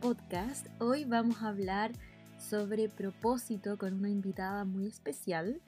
Podcast. 0.00 0.68
Hoy 0.78 1.04
vamos 1.04 1.42
a 1.42 1.48
hablar 1.48 1.92
sobre 2.38 2.88
propósito 2.88 3.76
con 3.76 3.92
una 3.92 4.08
invitada 4.08 4.64
muy 4.64 4.86
especial. 4.86 5.60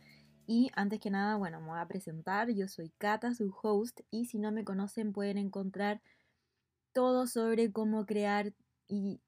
Y 0.47 0.71
antes 0.75 0.99
que 0.99 1.11
nada, 1.11 1.37
bueno, 1.37 1.61
me 1.61 1.67
voy 1.67 1.79
a 1.79 1.87
presentar. 1.87 2.49
Yo 2.51 2.69
soy 2.69 2.91
Kata, 2.97 3.35
su 3.35 3.55
host. 3.63 4.01
Y 4.11 4.25
si 4.25 4.39
no 4.39 4.51
me 4.51 4.65
conocen, 4.65 5.13
pueden 5.13 5.37
encontrar 5.37 6.01
todo 6.95 7.27
sobre 7.27 7.71
cómo 7.71 8.07
crear 8.07 8.55
y 8.89 9.21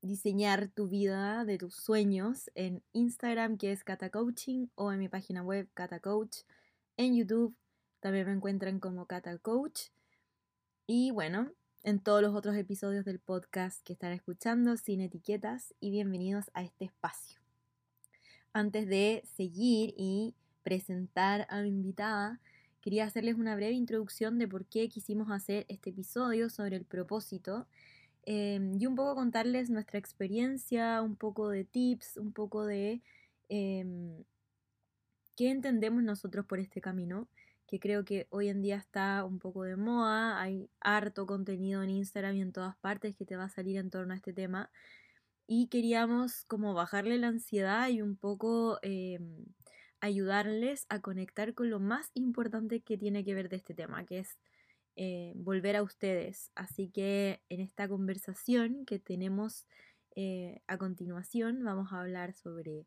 diseñar 0.00 0.68
tu 0.68 0.88
vida 0.88 1.44
de 1.44 1.58
tus 1.58 1.74
sueños 1.74 2.50
en 2.54 2.82
Instagram, 2.94 3.58
que 3.58 3.70
es 3.72 3.84
Kata 3.84 4.08
Coaching, 4.08 4.68
o 4.76 4.92
en 4.92 4.98
mi 4.98 5.10
página 5.10 5.42
web, 5.42 5.68
Kata 5.74 6.00
Coach. 6.00 6.38
En 6.96 7.14
YouTube 7.14 7.54
también 8.00 8.24
me 8.24 8.32
encuentran 8.32 8.80
como 8.80 9.04
Kata 9.04 9.36
Coach. 9.36 9.90
Y 10.86 11.10
bueno, 11.10 11.52
en 11.86 12.00
todos 12.00 12.20
los 12.20 12.34
otros 12.34 12.56
episodios 12.56 13.04
del 13.04 13.20
podcast 13.20 13.80
que 13.84 13.92
están 13.92 14.10
escuchando, 14.10 14.76
sin 14.76 15.00
etiquetas, 15.00 15.72
y 15.78 15.92
bienvenidos 15.92 16.50
a 16.52 16.64
este 16.64 16.84
espacio. 16.84 17.38
Antes 18.52 18.88
de 18.88 19.22
seguir 19.36 19.94
y 19.96 20.34
presentar 20.64 21.46
a 21.48 21.62
mi 21.62 21.68
invitada, 21.68 22.40
quería 22.80 23.04
hacerles 23.04 23.36
una 23.36 23.54
breve 23.54 23.74
introducción 23.74 24.36
de 24.36 24.48
por 24.48 24.66
qué 24.66 24.88
quisimos 24.88 25.30
hacer 25.30 25.64
este 25.68 25.90
episodio 25.90 26.50
sobre 26.50 26.74
el 26.74 26.84
propósito 26.84 27.68
em, 28.24 28.76
y 28.80 28.86
un 28.86 28.96
poco 28.96 29.14
contarles 29.14 29.70
nuestra 29.70 30.00
experiencia, 30.00 31.00
un 31.02 31.14
poco 31.14 31.50
de 31.50 31.62
tips, 31.62 32.16
un 32.16 32.32
poco 32.32 32.66
de 32.66 33.00
em, 33.48 34.24
qué 35.36 35.50
entendemos 35.50 36.02
nosotros 36.02 36.44
por 36.46 36.58
este 36.58 36.80
camino 36.80 37.28
que 37.66 37.80
creo 37.80 38.04
que 38.04 38.26
hoy 38.30 38.48
en 38.48 38.62
día 38.62 38.76
está 38.76 39.24
un 39.24 39.38
poco 39.38 39.64
de 39.64 39.76
moda, 39.76 40.40
hay 40.40 40.70
harto 40.80 41.26
contenido 41.26 41.82
en 41.82 41.90
Instagram 41.90 42.36
y 42.36 42.42
en 42.42 42.52
todas 42.52 42.76
partes 42.76 43.16
que 43.16 43.26
te 43.26 43.36
va 43.36 43.44
a 43.44 43.48
salir 43.48 43.76
en 43.78 43.90
torno 43.90 44.12
a 44.14 44.16
este 44.16 44.32
tema. 44.32 44.70
Y 45.48 45.68
queríamos 45.68 46.44
como 46.46 46.74
bajarle 46.74 47.18
la 47.18 47.28
ansiedad 47.28 47.88
y 47.88 48.02
un 48.02 48.16
poco 48.16 48.78
em, 48.82 49.46
ayudarles 50.00 50.86
a 50.88 51.00
conectar 51.00 51.54
con 51.54 51.70
lo 51.70 51.80
más 51.80 52.10
importante 52.14 52.80
que 52.80 52.98
tiene 52.98 53.24
que 53.24 53.34
ver 53.34 53.48
de 53.48 53.56
este 53.56 53.74
tema, 53.74 54.04
que 54.04 54.20
es 54.20 54.38
eh, 54.96 55.32
volver 55.36 55.76
a 55.76 55.82
ustedes. 55.82 56.50
Así 56.54 56.88
que 56.88 57.40
en 57.48 57.60
esta 57.60 57.88
conversación 57.88 58.86
que 58.86 58.98
tenemos 58.98 59.66
eh, 60.14 60.62
a 60.66 60.78
continuación 60.78 61.62
vamos 61.64 61.92
a 61.92 62.00
hablar 62.00 62.32
sobre 62.32 62.86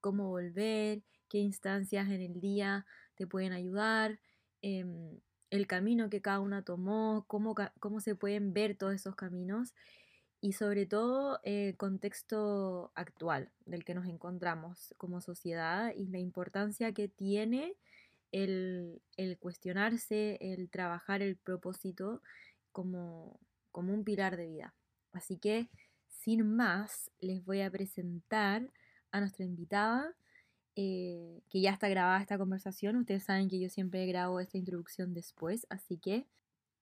cómo 0.00 0.28
volver, 0.28 1.02
qué 1.28 1.38
instancias 1.38 2.08
en 2.08 2.20
el 2.20 2.40
día 2.40 2.86
te 3.20 3.26
pueden 3.26 3.52
ayudar, 3.52 4.18
em, 4.62 5.20
el 5.50 5.66
camino 5.66 6.08
que 6.08 6.22
cada 6.22 6.40
una 6.40 6.62
tomó, 6.62 7.26
cómo, 7.26 7.54
cómo, 7.78 8.00
se 8.00 8.14
pueden 8.14 8.54
ver 8.54 8.76
todos 8.78 8.94
esos 8.94 9.14
caminos 9.14 9.74
y 10.40 10.54
sobre 10.54 10.86
todo 10.86 11.38
el 11.42 11.76
contexto 11.76 12.92
actual 12.94 13.50
del 13.66 13.84
que 13.84 13.92
nos 13.94 14.06
encontramos 14.06 14.94
como 14.96 15.20
sociedad 15.20 15.92
y 15.94 16.06
la 16.06 16.18
importancia 16.18 16.94
que 16.94 17.08
tiene 17.08 17.76
el, 18.32 19.02
cuestionarse, 19.38 20.38
el 20.40 20.70
trabajar 20.70 21.20
el 21.20 21.36
propósito 21.36 22.22
como, 22.72 23.38
como 23.70 23.92
un 23.92 24.02
pilar 24.02 24.38
de 24.38 24.46
vida. 24.46 24.74
Así 25.12 25.36
que, 25.36 25.68
sin 26.08 26.56
más, 26.56 27.10
les 27.18 27.44
voy 27.44 27.60
a 27.60 27.70
presentar 27.70 28.72
a 29.10 29.20
nuestra 29.20 29.44
invitada. 29.44 30.14
Eh, 30.82 31.42
que 31.50 31.60
ya 31.60 31.72
está 31.72 31.90
grabada 31.90 32.22
esta 32.22 32.38
conversación. 32.38 32.96
Ustedes 32.96 33.24
saben 33.24 33.50
que 33.50 33.60
yo 33.60 33.68
siempre 33.68 34.06
grabo 34.06 34.40
esta 34.40 34.56
introducción 34.56 35.12
después, 35.12 35.66
así 35.68 35.98
que 35.98 36.26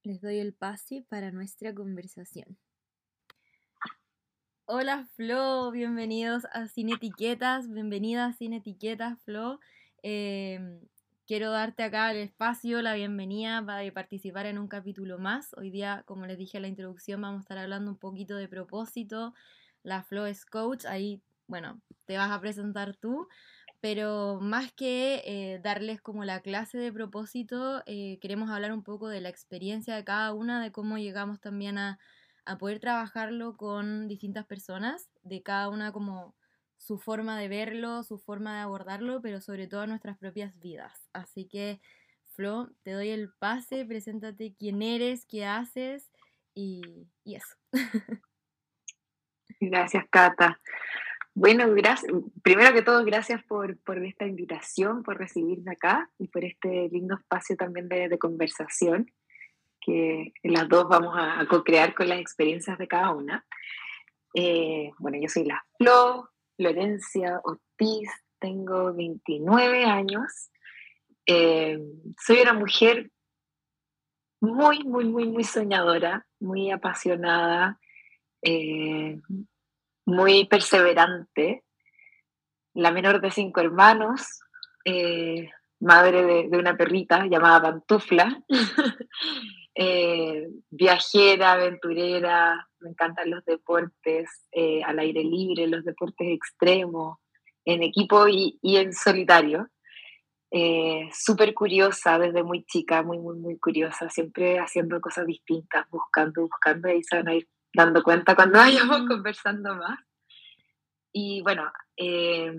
les 0.05 0.21
doy 0.21 0.39
el 0.39 0.55
pase 0.55 1.05
para 1.09 1.33
nuestra 1.33 1.75
conversación. 1.75 2.57
Hola 4.67 5.09
Flo, 5.17 5.73
bienvenidos 5.73 6.45
a 6.53 6.69
Sin 6.69 6.93
Etiquetas, 6.93 7.69
bienvenida 7.69 8.27
a 8.27 8.33
Sin 8.35 8.53
Etiquetas 8.53 9.21
Flo. 9.25 9.59
Em, 10.05 10.79
quiero 11.27 11.51
darte 11.51 11.83
acá 11.83 12.13
el 12.13 12.19
espacio, 12.19 12.83
la 12.83 12.95
bienvenida 12.95 13.67
para 13.67 13.93
participar 13.93 14.47
en 14.47 14.59
un 14.59 14.69
capítulo 14.69 15.19
más. 15.19 15.53
Hoy 15.55 15.71
día, 15.71 16.05
como 16.07 16.25
les 16.25 16.39
dije 16.39 16.59
en 16.59 16.63
la 16.63 16.69
introducción, 16.69 17.21
vamos 17.21 17.39
a 17.39 17.43
estar 17.43 17.59
hablando 17.59 17.91
un 17.91 17.99
poquito 17.99 18.37
de 18.37 18.47
propósito. 18.47 19.35
La 19.83 20.05
Flo 20.05 20.27
es 20.27 20.47
coach, 20.47 20.85
ahí, 20.85 21.21
bueno, 21.49 21.81
te 22.07 22.17
vas 22.17 22.31
a 22.31 22.41
presentar 22.41 22.95
tú, 22.95 23.27
pero 23.81 24.39
más 24.41 24.73
que 24.73 25.23
eh, 25.25 25.61
darles 25.63 26.01
como 26.01 26.25
la 26.25 26.41
clase 26.41 26.79
de 26.79 26.93
propósito, 26.93 27.83
eh, 27.87 28.19
queremos 28.21 28.51
hablar 28.51 28.73
un 28.73 28.83
poco 28.83 29.09
de 29.09 29.21
la 29.21 29.29
experiencia 29.29 29.95
de 29.95 30.05
cada 30.05 30.33
una, 30.33 30.63
de 30.63 30.73
cómo 30.73 30.99
llegamos 30.99 31.41
también 31.41 31.79
a, 31.79 31.99
poder 32.59 32.81
trabajarlo 32.81 33.59
con 33.59 34.09
distintas 34.09 34.47
personas, 34.47 35.11
de 35.23 35.43
cada 35.43 35.69
una 35.69 35.93
como 35.93 36.35
su 36.79 36.99
forma 36.99 37.39
de 37.39 37.47
verlo, 37.47 38.03
su 38.05 38.19
forma 38.19 38.55
de 38.55 38.63
abordarlo, 38.63 39.21
pero 39.21 39.43
sobre 39.43 39.67
todo 39.67 39.87
nuestras 39.87 40.17
propias 40.17 40.59
vidas. 40.59 41.11
Así 41.13 41.47
que, 41.47 41.79
Flo, 42.25 42.71
te 42.85 42.93
doy 42.93 43.11
el 43.11 43.31
pase, 43.39 43.85
preséntate 43.85 44.55
quién 44.59 44.81
eres, 44.81 45.27
qué 45.27 45.45
haces 45.45 46.11
y, 46.55 47.07
y 47.23 47.35
eso. 47.35 47.55
Gracias, 49.61 50.07
Cata. 50.09 50.59
Bueno, 51.41 51.73
gracias. 51.73 52.13
primero 52.43 52.73
que 52.73 52.83
todo, 52.83 53.05
gracias 53.05 53.45
por, 53.45 53.79
por, 53.85 54.05
esta 54.05 54.27
invitación, 54.27 55.05
por 55.05 55.19
recibirme 55.19 55.71
acá 55.71 56.11
y 56.19 56.27
por 56.27 56.45
este 56.45 56.89
lindo 56.89 57.15
espacio 57.15 57.55
también 57.57 57.89
de, 57.89 58.19
conversación 58.19 59.09
que 59.81 60.33
las 60.43 60.69
dos 60.69 60.89
vamos 60.89 61.15
a, 61.17 61.47
co-crear 61.47 61.95
con 61.95 62.09
las 62.09 62.19
experiencias 62.19 62.77
de 62.77 62.89
cada 62.89 63.13
una. 63.13 63.47
Eh, 64.35 64.91
bueno, 64.99 65.17
yo 65.21 65.29
soy 65.29 65.45
la 65.45 65.65
Flo, 65.77 66.29
Florencia 66.57 67.41
Ortiz, 67.45 68.11
tengo 68.41 68.93
29 68.93 69.85
años. 69.85 70.51
Eh, 71.25 71.79
soy 72.21 72.41
una 72.41 72.55
mujer 72.55 73.13
muy, 74.41 74.83
muy, 74.83 75.05
muy, 75.05 75.29
muy 75.29 75.45
soñadora, 75.45 76.27
muy 76.41 76.73
apasionada. 76.73 77.79
Eh, 78.43 79.21
muy 80.09 80.47
perseverante, 80.47 81.65
la 82.73 82.91
menor 82.91 83.21
de 83.21 83.31
cinco 83.31 83.61
hermanos, 83.61 84.41
eh, 84.87 85.51
madre 85.81 86.49
de, 86.49 86.57
una 86.57 86.79
perrita 86.79 87.27
llamada 87.27 87.61
Pantufla, 87.61 88.43
eh, 89.75 90.49
viajera, 90.71 91.53
aventurera, 91.53 92.67
me 92.81 92.91
encantan 92.91 93.31
los 93.31 93.45
deportes 93.45 94.31
eh, 94.51 94.83
al 94.83 94.99
aire 94.99 95.23
libre, 95.23 95.67
los 95.67 95.85
deportes 95.85 96.27
extremos, 96.31 97.19
en 97.67 97.83
equipo 97.83 98.27
y, 98.29 98.59
en 98.63 98.95
solitario. 98.95 99.69
Súper 101.13 101.53
curiosa 101.53 102.19
desde 102.19 102.43
muy 102.43 102.65
chica, 102.65 103.03
muy, 103.03 103.19
muy, 103.19 103.37
muy 103.37 103.59
curiosa, 103.59 104.09
siempre 104.09 104.59
haciendo 104.59 105.03
cosas 105.03 105.27
distintas, 105.27 105.87
buscando, 105.91 106.41
buscando, 106.41 106.89
y 106.91 107.03
se 107.03 107.17
van 107.17 107.29
a 107.29 107.35
ir 107.35 107.47
dando 107.75 108.03
cuenta 108.03 108.35
cuando 108.35 108.59
vayamos 108.59 109.03
conversando 109.09 109.75
más. 109.75 109.99
Y 111.13 111.43
bueno, 111.43 111.71
eh, 111.97 112.53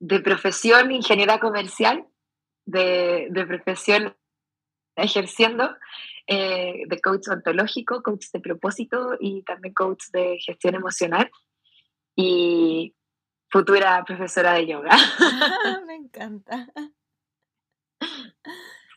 de 0.00 0.20
profesión 0.20 0.92
ingeniera 0.92 1.40
comercial, 1.40 2.06
de, 2.66 3.28
de 3.30 3.46
profesión 3.46 4.16
ejerciendo 4.94 5.76
eh, 6.26 6.82
de 6.86 7.00
coach 7.00 7.28
ontológico, 7.28 8.02
coach 8.02 8.26
de 8.32 8.40
propósito 8.40 9.16
y 9.18 9.42
también 9.44 9.72
coach 9.72 10.04
de 10.12 10.38
gestión 10.38 10.74
emocional 10.74 11.30
y 12.14 12.94
futura 13.50 14.04
profesora 14.04 14.52
de 14.54 14.66
yoga. 14.66 14.90
Me 15.86 15.94
encanta. 15.94 16.68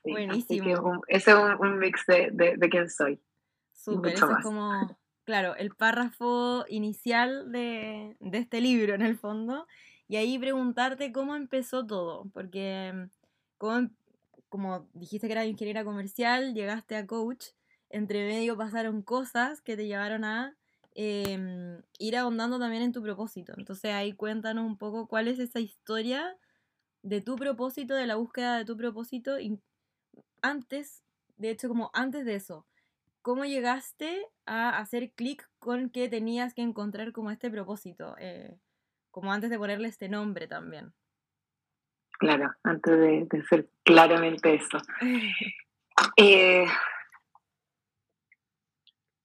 Buenísimo. 0.03 1.01
ese 1.07 1.31
es 1.31 1.37
un, 1.37 1.79
mix 1.79 2.05
de, 2.07 2.29
de, 2.33 2.55
de 2.57 2.69
quién 2.69 2.89
soy. 2.89 3.21
Súper, 3.83 4.13
eso 4.13 4.29
es 4.31 4.43
como, 4.43 4.95
claro, 5.23 5.55
el 5.55 5.71
párrafo 5.71 6.65
inicial 6.69 7.51
de, 7.51 8.15
este 8.31 8.61
libro 8.61 8.93
en 8.93 9.01
el 9.01 9.17
fondo. 9.17 9.65
Y 10.07 10.17
ahí 10.17 10.37
preguntarte 10.37 11.11
cómo 11.11 11.35
empezó 11.35 11.85
todo, 11.87 12.29
porque 12.31 12.91
mm, 12.93 13.09
como, 13.57 13.77
em, 13.77 13.89
como 14.49 14.87
dijiste 14.93 15.27
que 15.27 15.33
era 15.33 15.45
ingeniera 15.45 15.83
comercial, 15.83 16.53
llegaste 16.53 16.95
a 16.95 17.07
coach, 17.07 17.47
entre 17.89 18.27
medio 18.27 18.55
pasaron 18.55 19.01
cosas 19.01 19.61
que 19.61 19.75
te 19.75 19.87
llevaron 19.87 20.25
a 20.25 20.55
em, 20.93 21.81
ir 21.97 22.17
ahondando 22.17 22.59
también 22.59 22.83
en 22.83 22.91
tu 22.91 23.01
propósito. 23.01 23.53
Entonces 23.57 23.93
ahí 23.93 24.13
cuéntanos 24.13 24.65
un 24.65 24.77
poco 24.77 25.07
cuál 25.07 25.27
es 25.27 25.39
esa 25.39 25.59
historia 25.59 26.37
de 27.01 27.21
tu 27.21 27.35
propósito, 27.35 27.95
de 27.95 28.05
la 28.05 28.15
búsqueda 28.15 28.57
de 28.57 28.65
tu 28.65 28.77
propósito, 28.77 29.37
antes, 30.43 31.03
de 31.37 31.49
hecho 31.49 31.67
como 31.67 31.89
antes 31.93 32.25
de 32.25 32.35
eso, 32.35 32.67
¿Cómo 33.21 33.45
llegaste 33.45 34.27
a 34.45 34.77
hacer 34.77 35.11
clic 35.13 35.47
con 35.59 35.89
que 35.89 36.09
tenías 36.09 36.53
que 36.53 36.61
encontrar 36.61 37.11
como 37.11 37.31
este 37.31 37.51
propósito? 37.51 38.15
Eh, 38.19 38.57
como 39.11 39.31
antes 39.31 39.49
de 39.49 39.57
ponerle 39.57 39.87
este 39.87 40.09
nombre 40.09 40.47
también. 40.47 40.93
Claro, 42.19 42.51
antes 42.63 42.97
de, 42.97 43.27
de 43.29 43.43
ser 43.45 43.69
claramente 43.83 44.55
eso. 44.55 44.77
Eh, 46.17 46.65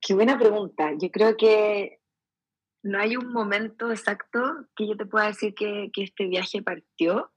Qué 0.07 0.15
buena 0.15 0.39
pregunta. 0.39 0.93
Yo 0.97 1.11
creo 1.11 1.37
que 1.37 1.99
no 2.85 3.01
hay 3.01 3.17
un 3.17 3.33
momento 3.33 3.91
exacto 3.91 4.41
que 4.77 4.87
yo 4.87 4.97
te 4.97 5.05
pueda 5.05 5.27
decir 5.27 5.53
que, 5.53 5.91
que 5.93 6.05
este 6.05 6.27
viaje 6.27 6.63
partió. 6.63 7.33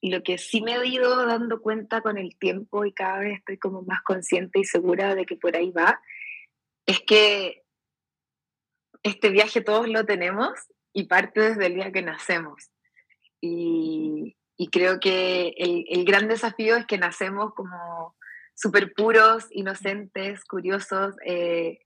Lo 0.00 0.22
que 0.22 0.38
sí 0.38 0.60
me 0.60 0.76
he 0.76 0.86
ido 0.86 1.26
dando 1.26 1.60
cuenta 1.60 2.00
con 2.00 2.18
el 2.18 2.36
tiempo 2.38 2.84
y 2.84 2.92
cada 2.92 3.18
vez 3.20 3.38
estoy 3.38 3.58
como 3.58 3.82
más 3.82 4.02
consciente 4.02 4.60
y 4.60 4.64
segura 4.64 5.14
de 5.14 5.26
que 5.26 5.36
por 5.36 5.56
ahí 5.56 5.70
va, 5.70 6.00
es 6.86 7.00
que 7.00 7.64
este 9.02 9.30
viaje 9.30 9.60
todos 9.60 9.88
lo 9.88 10.04
tenemos 10.04 10.50
y 10.92 11.04
parte 11.04 11.40
desde 11.40 11.66
el 11.66 11.74
día 11.74 11.92
que 11.92 12.02
nacemos. 12.02 12.70
Y, 13.40 14.36
y 14.56 14.68
creo 14.68 14.98
que 15.00 15.54
el, 15.56 15.84
el, 15.88 16.04
gran 16.04 16.28
desafío 16.28 16.76
es 16.76 16.86
que 16.86 16.98
nacemos 16.98 17.54
como 17.54 18.16
súper 18.54 18.92
puros, 18.92 19.46
inocentes, 19.50 20.44
curiosos, 20.44 21.14
eh, 21.24 21.78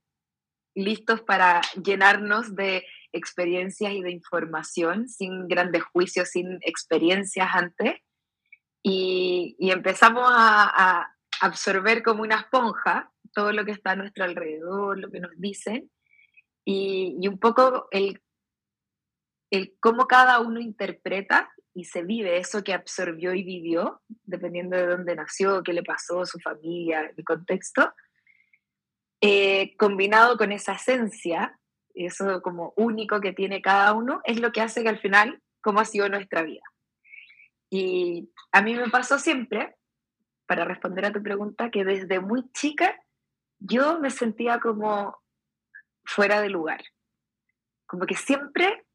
listos 0.75 1.21
para 1.21 1.61
llenarnos 1.83 2.55
de 2.55 2.85
experiencias 3.13 3.93
y 3.93 4.01
de 4.01 4.11
información, 4.11 5.07
sin 5.07 5.47
grandes 5.47 5.83
juicios, 5.83 6.29
sin 6.29 6.59
experiencias 6.61 7.47
antes. 7.53 7.95
Y, 8.81 9.55
y 9.59 9.71
empezamos 9.71 10.25
a, 10.27 10.69
a, 10.99 11.15
absorber 11.41 12.03
como 12.03 12.23
una 12.23 12.35
esponja 12.35 13.11
todo 13.33 13.51
lo 13.51 13.65
que 13.65 13.71
está 13.71 13.91
a 13.91 13.95
nuestro 13.95 14.23
alrededor, 14.23 14.99
lo 14.99 15.09
que 15.09 15.19
nos 15.19 15.31
dicen, 15.37 15.89
y, 16.65 17.17
y 17.19 17.27
un 17.27 17.39
poco 17.39 17.87
el, 17.91 18.21
el 19.49 19.75
cómo 19.79 20.07
cada 20.07 20.39
uno 20.39 20.59
interpreta 20.59 21.51
y 21.73 21.85
se 21.85 22.03
vive 22.03 22.37
eso 22.37 22.63
que 22.63 22.73
absorbió 22.73 23.33
y 23.33 23.43
vivió, 23.43 24.01
dependiendo 24.23 24.77
de 24.77 24.87
dónde 24.87 25.15
nació, 25.15 25.63
qué 25.63 25.73
le 25.73 25.83
pasó, 25.83 26.25
su 26.25 26.39
familia, 26.39 27.11
el 27.15 27.23
contexto, 27.23 27.93
eh, 29.21 29.75
combinado 29.77 30.37
con 30.37 30.51
esa 30.51 30.73
esencia, 30.73 31.59
eso 31.93 32.41
como 32.41 32.73
único 32.75 33.21
que 33.21 33.33
tiene 33.33 33.61
cada 33.61 33.93
uno, 33.93 34.21
es 34.23 34.39
lo 34.39 34.51
que 34.51 34.61
hace 34.61 34.83
que 34.83 34.89
al 34.89 34.99
final, 34.99 35.41
cómo 35.61 35.79
ha 35.79 35.85
sido 35.85 36.09
nuestra 36.09 36.41
vida. 36.43 36.63
Y 37.69 38.29
a 38.51 38.61
mí 38.61 38.75
me 38.75 38.89
pasó 38.89 39.19
siempre, 39.19 39.75
para 40.45 40.65
responder 40.65 41.05
a 41.05 41.11
tu 41.11 41.23
pregunta, 41.23 41.71
que 41.71 41.83
desde 41.83 42.19
muy 42.19 42.51
chica 42.51 42.99
yo 43.59 43.99
me 43.99 44.09
sentía 44.09 44.59
como 44.59 45.17
fuera 46.03 46.41
de 46.41 46.49
lugar. 46.49 46.83
Como 47.85 48.05
que 48.05 48.15
siempre 48.15 48.85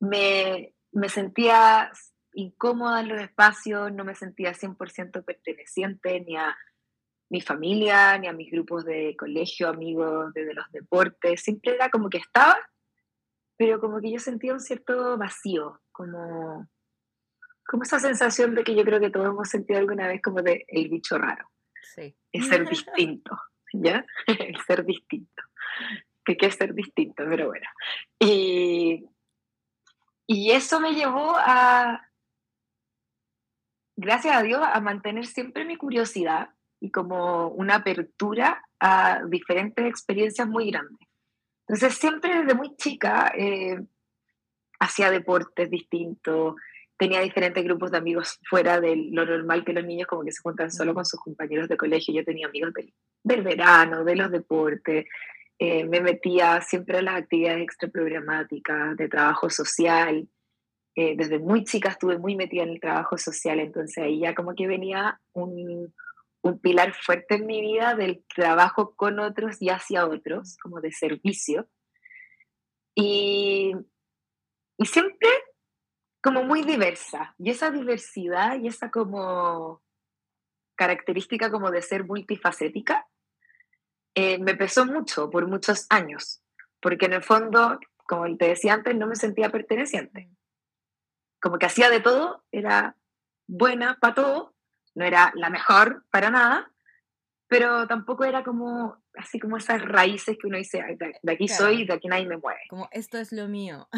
me, 0.00 0.74
me 0.92 1.08
sentía 1.08 1.90
incómoda 2.32 3.00
en 3.00 3.08
los 3.08 3.20
espacios, 3.20 3.92
no 3.92 4.04
me 4.04 4.14
sentía 4.14 4.52
100% 4.52 5.24
perteneciente 5.24 6.20
ni 6.20 6.36
a 6.36 6.56
mi 7.30 7.40
familia, 7.40 8.16
ni 8.18 8.26
a 8.26 8.32
mis 8.32 8.50
grupos 8.50 8.84
de 8.84 9.14
colegio, 9.16 9.68
amigos 9.68 10.32
de, 10.34 10.44
de, 10.44 10.54
los 10.54 10.70
deportes, 10.72 11.42
siempre 11.42 11.74
era 11.74 11.90
como 11.90 12.08
que 12.08 12.18
estaba, 12.18 12.58
pero 13.56 13.80
como 13.80 14.00
que 14.00 14.10
yo 14.10 14.18
sentía 14.18 14.52
un 14.52 14.60
cierto 14.60 15.18
vacío, 15.18 15.80
como, 15.92 16.68
como 17.66 17.82
esa 17.82 17.98
sensación 17.98 18.54
de 18.54 18.64
que 18.64 18.74
yo 18.74 18.84
creo 18.84 19.00
que 19.00 19.10
todos 19.10 19.26
hemos 19.26 19.48
sentido 19.48 19.78
alguna 19.78 20.08
vez 20.08 20.22
como 20.22 20.42
de 20.42 20.64
el 20.68 20.88
bicho 20.88 21.18
raro, 21.18 21.50
sí. 21.94 22.16
el 22.32 22.44
ser 22.44 22.68
distinto, 22.68 23.38
¿ya? 23.72 24.06
el 24.26 24.56
ser 24.62 24.84
distinto, 24.84 25.42
que 26.24 26.36
qué 26.36 26.46
es 26.46 26.54
ser 26.54 26.74
distinto, 26.74 27.24
pero 27.28 27.48
bueno. 27.48 27.66
Y 28.18 29.04
y 30.30 30.50
eso 30.50 30.78
me 30.78 30.94
llevó 30.94 31.34
a, 31.38 32.06
gracias 33.96 34.36
a 34.36 34.42
Dios, 34.42 34.60
a 34.62 34.78
mantener 34.80 35.24
siempre 35.24 35.64
mi 35.64 35.76
curiosidad 35.76 36.50
y 36.80 36.90
como 36.90 37.48
una 37.48 37.76
apertura 37.76 38.62
a 38.80 39.22
diferentes 39.28 39.84
experiencias 39.86 40.48
muy 40.48 40.70
grandes. 40.70 41.08
Entonces, 41.66 41.98
siempre 41.98 42.38
desde 42.38 42.54
muy 42.54 42.76
chica 42.76 43.32
eh, 43.36 43.78
hacía 44.78 45.10
deportes 45.10 45.70
distintos, 45.70 46.54
tenía 46.96 47.20
diferentes 47.20 47.62
grupos 47.64 47.90
de 47.90 47.98
amigos 47.98 48.38
fuera 48.48 48.80
de 48.80 48.96
lo 48.96 49.24
normal 49.24 49.64
que 49.64 49.72
los 49.72 49.84
niños 49.84 50.08
como 50.08 50.24
que 50.24 50.32
se 50.32 50.42
juntan 50.42 50.70
solo 50.70 50.94
con 50.94 51.04
sus 51.04 51.20
compañeros 51.20 51.68
de 51.68 51.76
colegio. 51.76 52.14
Yo 52.14 52.24
tenía 52.24 52.46
amigos 52.46 52.72
del, 52.74 52.92
del 53.22 53.42
verano, 53.42 54.04
de 54.04 54.16
los 54.16 54.30
deportes, 54.30 55.06
eh, 55.58 55.84
me 55.84 56.00
metía 56.00 56.60
siempre 56.60 56.98
en 56.98 57.06
las 57.06 57.16
actividades 57.16 57.62
extraprogramáticas, 57.62 58.96
de 58.96 59.08
trabajo 59.08 59.50
social. 59.50 60.28
Eh, 60.94 61.14
desde 61.16 61.38
muy 61.38 61.64
chica 61.64 61.90
estuve 61.90 62.18
muy 62.18 62.36
metida 62.36 62.62
en 62.62 62.70
el 62.70 62.80
trabajo 62.80 63.18
social, 63.18 63.60
entonces 63.60 63.98
ahí 63.98 64.20
ya 64.20 64.34
como 64.34 64.54
que 64.54 64.66
venía 64.66 65.20
un, 65.32 65.92
un, 66.42 66.58
pilar 66.60 66.94
fuerte 66.94 67.36
en 67.36 67.46
mi 67.46 67.60
vida 67.60 67.94
del 67.94 68.24
trabajo 68.34 68.94
con 68.94 69.18
otros 69.18 69.60
y 69.60 69.70
hacia 69.70 70.06
otros, 70.06 70.56
como 70.62 70.80
de 70.80 70.92
servicio. 70.92 71.68
Y, 72.94 73.74
y 74.76 74.86
siempre 74.86 75.28
como 76.22 76.42
muy 76.42 76.62
diversa. 76.62 77.34
Y 77.38 77.50
esa 77.50 77.70
diversidad 77.70 78.58
y 78.58 78.68
esa 78.68 78.90
como 78.90 79.82
característica 80.76 81.50
como 81.50 81.70
de 81.70 81.82
ser 81.82 82.04
multifacética, 82.04 83.06
eh, 84.14 84.38
me 84.38 84.54
pesó 84.54 84.86
mucho 84.86 85.30
por 85.30 85.46
muchos 85.46 85.86
años, 85.90 86.42
porque 86.80 87.06
en 87.06 87.14
el 87.14 87.22
fondo, 87.22 87.78
como 88.06 88.36
te 88.36 88.48
decía 88.48 88.74
antes, 88.74 88.94
no 88.96 89.06
me 89.06 89.16
sentía 89.16 89.50
perteneciente. 89.50 90.30
Como 91.40 91.58
que 91.58 91.66
hacía 91.66 91.90
de 91.90 92.00
todo, 92.00 92.44
era 92.52 92.96
buena 93.46 93.98
para 94.00 94.14
todo, 94.14 94.54
no 94.98 95.04
era 95.04 95.32
la 95.36 95.48
mejor 95.48 96.04
para 96.10 96.28
nada, 96.28 96.70
pero 97.46 97.86
tampoco 97.86 98.24
era 98.24 98.42
como 98.42 99.00
así 99.14 99.38
como 99.38 99.56
esas 99.56 99.80
raíces 99.82 100.36
que 100.36 100.48
uno 100.48 100.58
dice, 100.58 100.82
de 101.22 101.32
aquí 101.32 101.46
claro. 101.46 101.64
soy, 101.64 101.86
de 101.86 101.94
aquí 101.94 102.08
nadie 102.08 102.26
me 102.26 102.36
mueve. 102.36 102.60
Como 102.68 102.88
esto 102.90 103.16
es 103.18 103.32
lo 103.32 103.46
mío. 103.48 103.88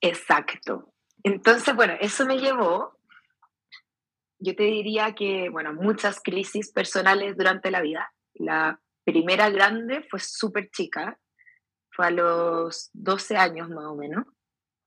Exacto. 0.00 0.92
Entonces, 1.22 1.74
bueno, 1.74 1.94
eso 2.00 2.26
me 2.26 2.38
llevó, 2.38 2.98
yo 4.38 4.54
te 4.54 4.64
diría 4.64 5.14
que, 5.14 5.48
bueno, 5.48 5.72
muchas 5.72 6.20
crisis 6.22 6.70
personales 6.70 7.36
durante 7.36 7.70
la 7.70 7.80
vida. 7.80 8.12
La 8.34 8.78
primera 9.04 9.48
grande 9.48 10.06
fue 10.10 10.20
súper 10.20 10.70
chica, 10.70 11.18
fue 11.90 12.06
a 12.06 12.10
los 12.10 12.90
12 12.92 13.36
años 13.36 13.70
más 13.70 13.86
o 13.86 13.96
menos, 13.96 14.26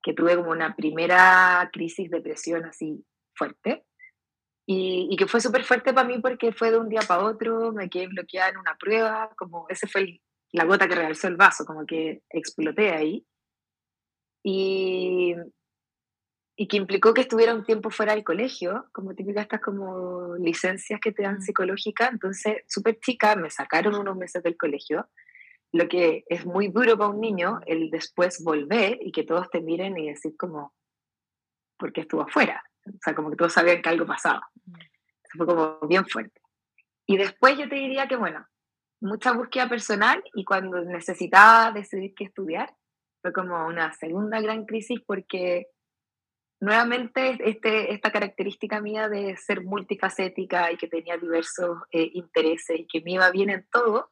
que 0.04 0.14
tuve 0.14 0.36
como 0.36 0.52
una 0.52 0.76
primera 0.76 1.68
crisis 1.74 2.12
de 2.12 2.18
depresión 2.18 2.66
así 2.66 3.04
fuerte. 3.34 3.86
Y, 4.72 5.08
y 5.10 5.18
que 5.18 5.26
fue 5.26 5.42
súper 5.42 5.64
fuerte 5.64 5.96
para 5.96 6.08
mí 6.08 6.20
porque 6.20 6.52
fue 6.52 6.70
de 6.70 6.78
un 6.78 6.90
día 6.90 7.02
para 7.02 7.24
otro, 7.24 7.72
me 7.74 7.90
quedé 7.90 8.06
bloqueada 8.06 8.50
en 8.50 8.58
una 8.58 8.76
prueba, 8.76 9.32
como 9.36 9.66
ese 9.68 9.88
fue 9.88 10.02
el, 10.02 10.22
la 10.52 10.64
gota 10.64 10.88
que 10.88 10.94
rebalsó 10.94 11.28
el 11.28 11.38
vaso, 11.38 11.66
como 11.66 11.88
que 11.88 12.22
exploté 12.30 12.92
ahí. 12.92 13.26
Y, 14.44 15.34
y 16.56 16.68
que 16.68 16.78
implicó 16.78 17.16
que 17.16 17.22
estuviera 17.22 17.56
un 17.56 17.64
tiempo 17.64 17.90
fuera 17.90 18.14
del 18.14 18.24
colegio, 18.24 18.86
como 18.92 19.16
típicas 19.16 19.42
estas 19.46 19.60
como 19.60 20.36
licencias 20.36 21.00
que 21.02 21.14
te 21.14 21.24
dan 21.24 21.42
psicológicas, 21.42 22.12
entonces 22.12 22.58
súper 22.68 23.00
chica, 23.00 23.36
me 23.36 23.50
sacaron 23.50 23.96
unos 23.96 24.18
meses 24.18 24.44
del 24.44 24.56
colegio, 24.56 25.10
lo 25.72 25.88
que 25.88 26.26
es 26.30 26.46
muy 26.46 26.68
duro 26.68 26.96
para 26.96 27.10
un 27.10 27.20
niño, 27.20 27.60
el 27.66 27.90
después 27.90 28.44
volver 28.44 29.00
y 29.02 29.12
que 29.12 29.24
todos 29.24 29.50
te 29.50 29.62
miren 29.62 29.98
y 29.98 30.10
decir 30.10 30.38
como, 30.38 30.76
¿por 31.76 31.92
qué 31.92 32.02
estuvo 32.02 32.22
afuera? 32.22 32.62
O 32.86 33.00
sea, 33.04 33.14
como 33.16 33.30
que 33.30 33.36
todos 33.36 33.54
sabían 33.54 33.82
que 33.82 33.90
algo 33.90 34.06
pasaba. 34.06 34.50
Fue 35.36 35.46
como 35.46 35.80
bien 35.88 36.06
fuerte. 36.06 36.42
Y 37.06 37.18
después 37.18 37.58
yo 37.58 37.68
te 37.68 37.76
diría 37.76 38.08
que, 38.08 38.16
bueno, 38.16 38.46
mucha 39.02 39.32
búsqueda 39.32 39.70
personal 39.70 40.24
y 40.34 40.44
cuando 40.44 40.82
necesitaba 40.82 41.72
decidir 41.72 42.14
qué 42.16 42.26
estudiar, 42.26 42.76
fue 43.22 43.34
como 43.34 43.66
una 43.68 43.92
segunda 43.94 44.40
gran 44.42 44.66
crisis 44.66 45.00
porque 45.06 45.68
nuevamente 46.62 47.38
este, 47.50 47.94
esta 47.94 48.12
característica 48.12 48.82
mía 48.82 49.10
de 49.10 49.38
ser 49.38 49.64
multifacética 49.64 50.72
y 50.72 50.78
que 50.78 50.88
tenía 50.88 51.18
diversos 51.18 51.80
eh, 51.92 52.10
intereses 52.14 52.80
y 52.80 52.88
que 52.88 53.02
me 53.02 53.12
iba 53.12 53.30
bien 53.32 53.50
en 53.50 53.66
todo, 53.72 54.12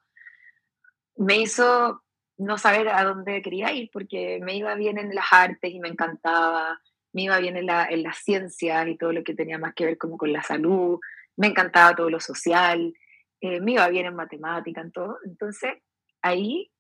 me 1.16 1.38
hizo 1.38 2.04
no 2.38 2.58
saber 2.58 2.90
a 2.90 3.04
dónde 3.04 3.42
quería 3.42 3.72
ir 3.74 3.90
porque 3.92 4.40
me 4.42 4.56
iba 4.56 4.76
bien 4.76 4.98
en 4.98 5.14
las 5.14 5.26
artes 5.32 5.72
y 5.72 5.80
me 5.80 5.90
encantaba, 5.90 6.80
me 7.18 7.24
iba 7.24 7.40
bien 7.40 7.58
en, 7.58 7.66
la, 7.66 7.86
en 7.86 8.04
las 8.04 8.18
ciencias 8.20 8.88
y 8.88 8.96
todo 8.96 9.12
lo 9.12 9.24
que 9.24 9.34
tenía 9.34 9.58
más 9.58 9.74
que 9.74 9.86
ver 9.86 9.98
como 9.98 10.18
con 10.18 10.32
la 10.32 10.44
salud, 10.44 11.00
me 11.36 11.48
encantaba 11.48 11.96
todo 11.96 12.12
lo 12.12 12.20
social, 12.20 12.94
eh, 13.42 13.60
me 13.60 13.72
iba 13.74 13.88
bien 13.90 14.06
en 14.06 14.16
matemática, 14.16 14.82
en 14.82 14.92
todo. 14.92 15.18
Entonces, 15.26 15.74
ahí 16.22 16.72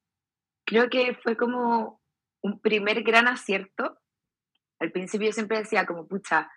creo 0.64 0.90
que 0.90 1.16
fue 1.16 1.36
como 1.36 2.02
un 2.42 2.60
primer 2.60 3.02
gran 3.02 3.28
acierto 3.28 3.98
al 4.80 4.92
principio 4.92 5.28
yo 5.28 5.34
siempre 5.34 5.60
decía 5.60 5.86
como, 5.86 6.08
pucha, 6.08 6.52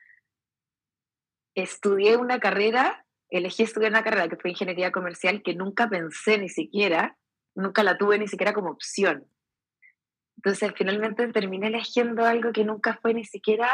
estudié 1.55 2.17
una 2.17 2.39
carrera, 2.39 3.07
elegí 3.29 3.63
estudiar 3.63 3.91
una 3.91 4.05
carrera 4.05 4.29
que 4.29 4.37
fue 4.37 4.51
ingeniería 4.51 4.93
comercial 4.93 5.43
que 5.43 5.55
nunca 5.55 5.89
pensé 5.89 6.39
ni 6.39 6.49
siquiera, 6.49 7.17
nunca 7.55 7.83
la 7.83 7.97
tuve 7.97 8.19
ni 8.19 8.29
siquiera 8.29 8.53
como 8.53 8.71
opción. 8.71 9.27
Entonces 10.43 10.73
finalmente 10.75 11.29
terminé 11.29 11.67
eligiendo 11.67 12.25
algo 12.25 12.51
que 12.51 12.65
nunca 12.65 12.99
fue 13.03 13.13
ni 13.13 13.27
siquiera 13.27 13.69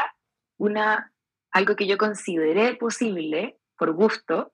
una, 0.57 1.13
algo 1.51 1.77
que 1.77 1.87
yo 1.87 1.97
consideré 1.97 2.75
posible 2.75 3.57
por 3.77 3.93
gusto, 3.93 4.53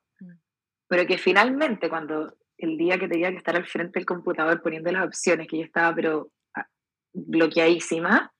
pero 0.87 1.07
que 1.07 1.17
finalmente 1.17 1.89
cuando 1.89 2.37
el 2.59 2.77
día 2.77 2.99
que 2.99 3.07
tenía 3.07 3.31
que 3.31 3.37
estar 3.37 3.55
al 3.55 3.65
frente 3.65 3.97
del 3.97 4.05
computador 4.05 4.61
poniendo 4.61 4.91
las 4.91 5.07
opciones, 5.07 5.47
que 5.47 5.57
yo 5.57 5.63
estaba 5.63 5.95
pero 5.95 6.29
ah, 6.55 6.67
bloqueadísima, 7.13 8.31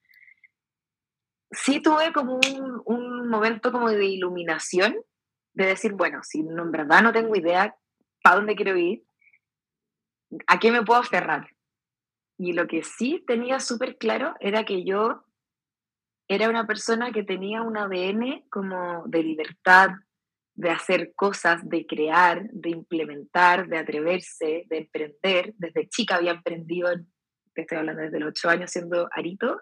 sí 1.50 1.82
tuve 1.82 2.12
como 2.12 2.34
un, 2.36 2.80
un 2.84 3.28
momento 3.28 3.72
como 3.72 3.90
de 3.90 4.04
iluminación, 4.04 4.94
de 5.52 5.66
decir, 5.66 5.94
bueno, 5.94 6.20
si 6.22 6.44
no, 6.44 6.62
en 6.62 6.70
verdad 6.70 7.02
no 7.02 7.12
tengo 7.12 7.34
idea 7.34 7.74
para 8.22 8.36
dónde 8.36 8.54
quiero 8.54 8.76
ir, 8.76 9.02
¿a 10.46 10.60
qué 10.60 10.70
me 10.70 10.84
puedo 10.84 11.00
aferrar? 11.00 11.53
Y 12.38 12.52
lo 12.52 12.66
que 12.66 12.82
sí 12.82 13.22
tenía 13.26 13.60
súper 13.60 13.96
claro 13.96 14.34
era 14.40 14.64
que 14.64 14.84
yo 14.84 15.24
era 16.28 16.48
una 16.48 16.66
persona 16.66 17.12
que 17.12 17.22
tenía 17.22 17.62
un 17.62 17.76
ADN 17.76 18.44
como 18.50 19.04
de 19.06 19.22
libertad, 19.22 19.90
de 20.54 20.70
hacer 20.70 21.12
cosas, 21.14 21.68
de 21.68 21.86
crear, 21.86 22.48
de 22.50 22.70
implementar, 22.70 23.68
de 23.68 23.78
atreverse, 23.78 24.64
de 24.68 24.78
emprender. 24.78 25.52
Desde 25.58 25.88
chica 25.88 26.16
había 26.16 26.32
emprendido, 26.32 26.90
te 27.54 27.62
estoy 27.62 27.78
hablando 27.78 28.02
desde 28.02 28.20
los 28.20 28.30
ocho 28.30 28.48
años 28.48 28.70
siendo 28.70 29.08
arito, 29.12 29.60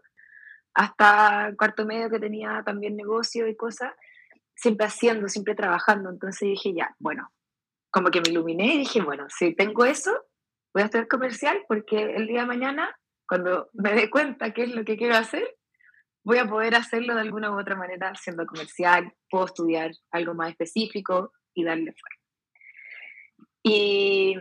hasta 0.74 1.52
cuarto 1.58 1.84
medio 1.84 2.10
que 2.10 2.20
tenía 2.20 2.62
también 2.64 2.96
negocio 2.96 3.46
y 3.48 3.56
cosas, 3.56 3.92
siempre 4.54 4.86
haciendo, 4.86 5.28
siempre 5.28 5.54
trabajando. 5.54 6.10
Entonces 6.10 6.48
dije, 6.48 6.74
ya, 6.74 6.94
bueno, 6.98 7.30
como 7.90 8.10
que 8.10 8.20
me 8.20 8.30
iluminé 8.30 8.74
y 8.74 8.78
dije, 8.78 9.02
bueno, 9.02 9.26
si 9.28 9.54
tengo 9.54 9.84
eso, 9.84 10.12
voy 10.72 10.82
a 10.82 10.86
estudiar 10.86 11.08
comercial 11.08 11.64
porque 11.68 12.14
el 12.14 12.26
día 12.26 12.40
de 12.40 12.46
mañana, 12.46 12.96
cuando 13.26 13.70
me 13.72 13.92
dé 13.94 14.10
cuenta 14.10 14.52
qué 14.52 14.64
es 14.64 14.74
lo 14.74 14.84
que 14.84 14.96
quiero 14.96 15.16
hacer, 15.16 15.56
voy 16.24 16.38
a 16.38 16.48
poder 16.48 16.74
hacerlo 16.74 17.14
de 17.14 17.20
alguna 17.20 17.50
u 17.50 17.58
otra 17.58 17.76
manera 17.76 18.14
siendo 18.14 18.46
comercial, 18.46 19.12
puedo 19.30 19.46
estudiar 19.46 19.92
algo 20.10 20.34
más 20.34 20.50
específico 20.50 21.32
y 21.54 21.64
darle 21.64 21.92
fuerza. 21.92 22.22
Y, 23.64 24.36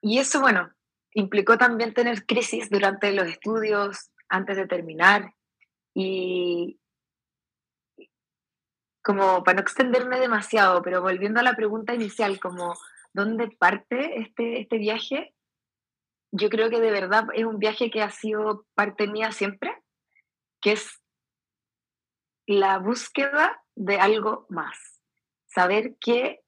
y 0.00 0.18
eso, 0.18 0.40
bueno, 0.40 0.72
implicó 1.14 1.58
también 1.58 1.94
tener 1.94 2.24
crisis 2.26 2.70
durante 2.70 3.12
los 3.12 3.26
estudios, 3.26 4.10
antes 4.28 4.56
de 4.56 4.66
terminar, 4.66 5.34
y 5.94 6.78
como 9.02 9.42
para 9.42 9.56
no 9.56 9.62
extenderme 9.62 10.20
demasiado, 10.20 10.80
pero 10.82 11.02
volviendo 11.02 11.40
a 11.40 11.42
la 11.42 11.54
pregunta 11.54 11.94
inicial, 11.94 12.38
como 12.40 12.74
dónde 13.14 13.48
parte 13.48 14.20
este, 14.20 14.60
este 14.60 14.78
viaje, 14.78 15.34
yo 16.32 16.48
creo 16.48 16.70
que 16.70 16.80
de 16.80 16.90
verdad 16.90 17.26
es 17.34 17.44
un 17.44 17.58
viaje 17.58 17.90
que 17.90 18.02
ha 18.02 18.10
sido 18.10 18.66
parte 18.74 19.06
mía 19.06 19.32
siempre 19.32 19.82
que 20.62 20.72
es 20.72 21.02
la 22.46 22.78
búsqueda 22.78 23.62
de 23.74 23.96
algo 23.96 24.46
más. 24.48 25.02
Saber 25.46 25.96
que 26.00 26.40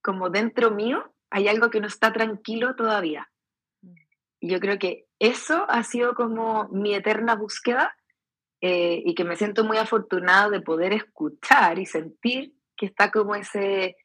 como 0.00 0.30
dentro 0.30 0.70
mío 0.70 1.12
hay 1.30 1.48
algo 1.48 1.68
que 1.68 1.80
no 1.80 1.86
está 1.86 2.12
tranquilo 2.12 2.74
todavía. 2.76 3.30
Mm. 3.82 3.94
Y 4.40 4.50
yo 4.50 4.60
creo 4.60 4.78
que 4.78 5.06
eso 5.18 5.66
ha 5.68 5.82
sido 5.82 6.14
como 6.14 6.68
mi 6.68 6.94
eterna 6.94 7.34
búsqueda 7.34 7.94
eh, 8.60 9.02
y 9.04 9.14
que 9.14 9.24
me 9.24 9.36
siento 9.36 9.64
muy 9.64 9.76
afortunado 9.76 10.50
de 10.50 10.60
poder 10.60 10.92
escuchar 10.92 11.78
y 11.78 11.86
sentir 11.86 12.54
que 12.76 12.86
está 12.86 13.10
como 13.10 13.34
ese, 13.34 13.96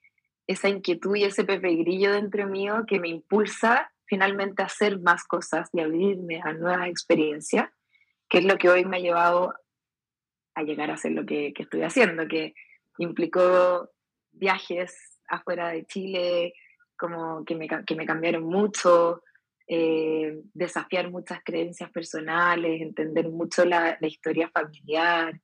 esa 0.47 0.69
inquietud 0.69 1.15
y 1.15 1.23
ese 1.23 1.43
pepe 1.43 1.75
grillo 1.75 2.11
dentro 2.13 2.47
mío 2.47 2.85
que 2.87 2.99
me 2.99 3.09
impulsa 3.09 3.91
finalmente 4.05 4.61
a 4.61 4.65
hacer 4.65 4.99
más 4.99 5.23
cosas 5.23 5.69
y 5.73 5.79
abrirme 5.79 6.41
a 6.43 6.53
nuevas 6.53 6.87
experiencias 6.87 7.69
que 8.33 8.39
es 8.39 8.45
lo 8.45 8.57
que 8.57 8.67
hoy 8.67 8.83
me 8.83 8.97
ha 8.97 8.99
llevado 8.99 9.53
a 10.55 10.63
llegar 10.63 10.89
a 10.89 10.95
hacer 10.95 11.11
lo 11.11 11.23
que, 11.23 11.53
estoy 11.55 11.83
haciendo, 11.83 12.27
que 12.27 12.55
implicó 12.97 13.91
viajes 14.31 15.19
afuera 15.27 15.69
de 15.69 15.85
Chile, 15.85 16.53
como 16.97 17.45
que 17.45 17.53
me, 17.53 17.67
que 17.67 17.95
me 17.95 18.07
cambiaron 18.07 18.43
mucho, 18.43 19.21
eh, 19.67 20.41
desafiar 20.53 21.11
muchas 21.11 21.41
creencias 21.43 21.91
personales, 21.91 22.81
entender 22.81 23.29
mucho 23.29 23.65
la, 23.65 23.99
historia 24.01 24.49
familiar, 24.49 25.39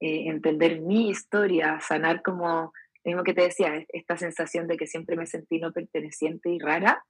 eh, 0.00 0.24
entender 0.26 0.80
mi 0.80 1.10
historia, 1.10 1.78
sanar 1.80 2.20
como, 2.22 2.72
lo 3.04 3.10
mismo 3.10 3.24
que 3.24 3.34
te 3.34 3.42
decía, 3.42 3.84
esta 3.88 4.16
sensación 4.16 4.66
de 4.66 4.76
que 4.76 4.86
siempre 4.86 5.16
me 5.16 5.26
sentí 5.26 5.58
no 5.58 5.72
perteneciente 5.72 6.50
y 6.50 6.58
rara, 6.58 7.04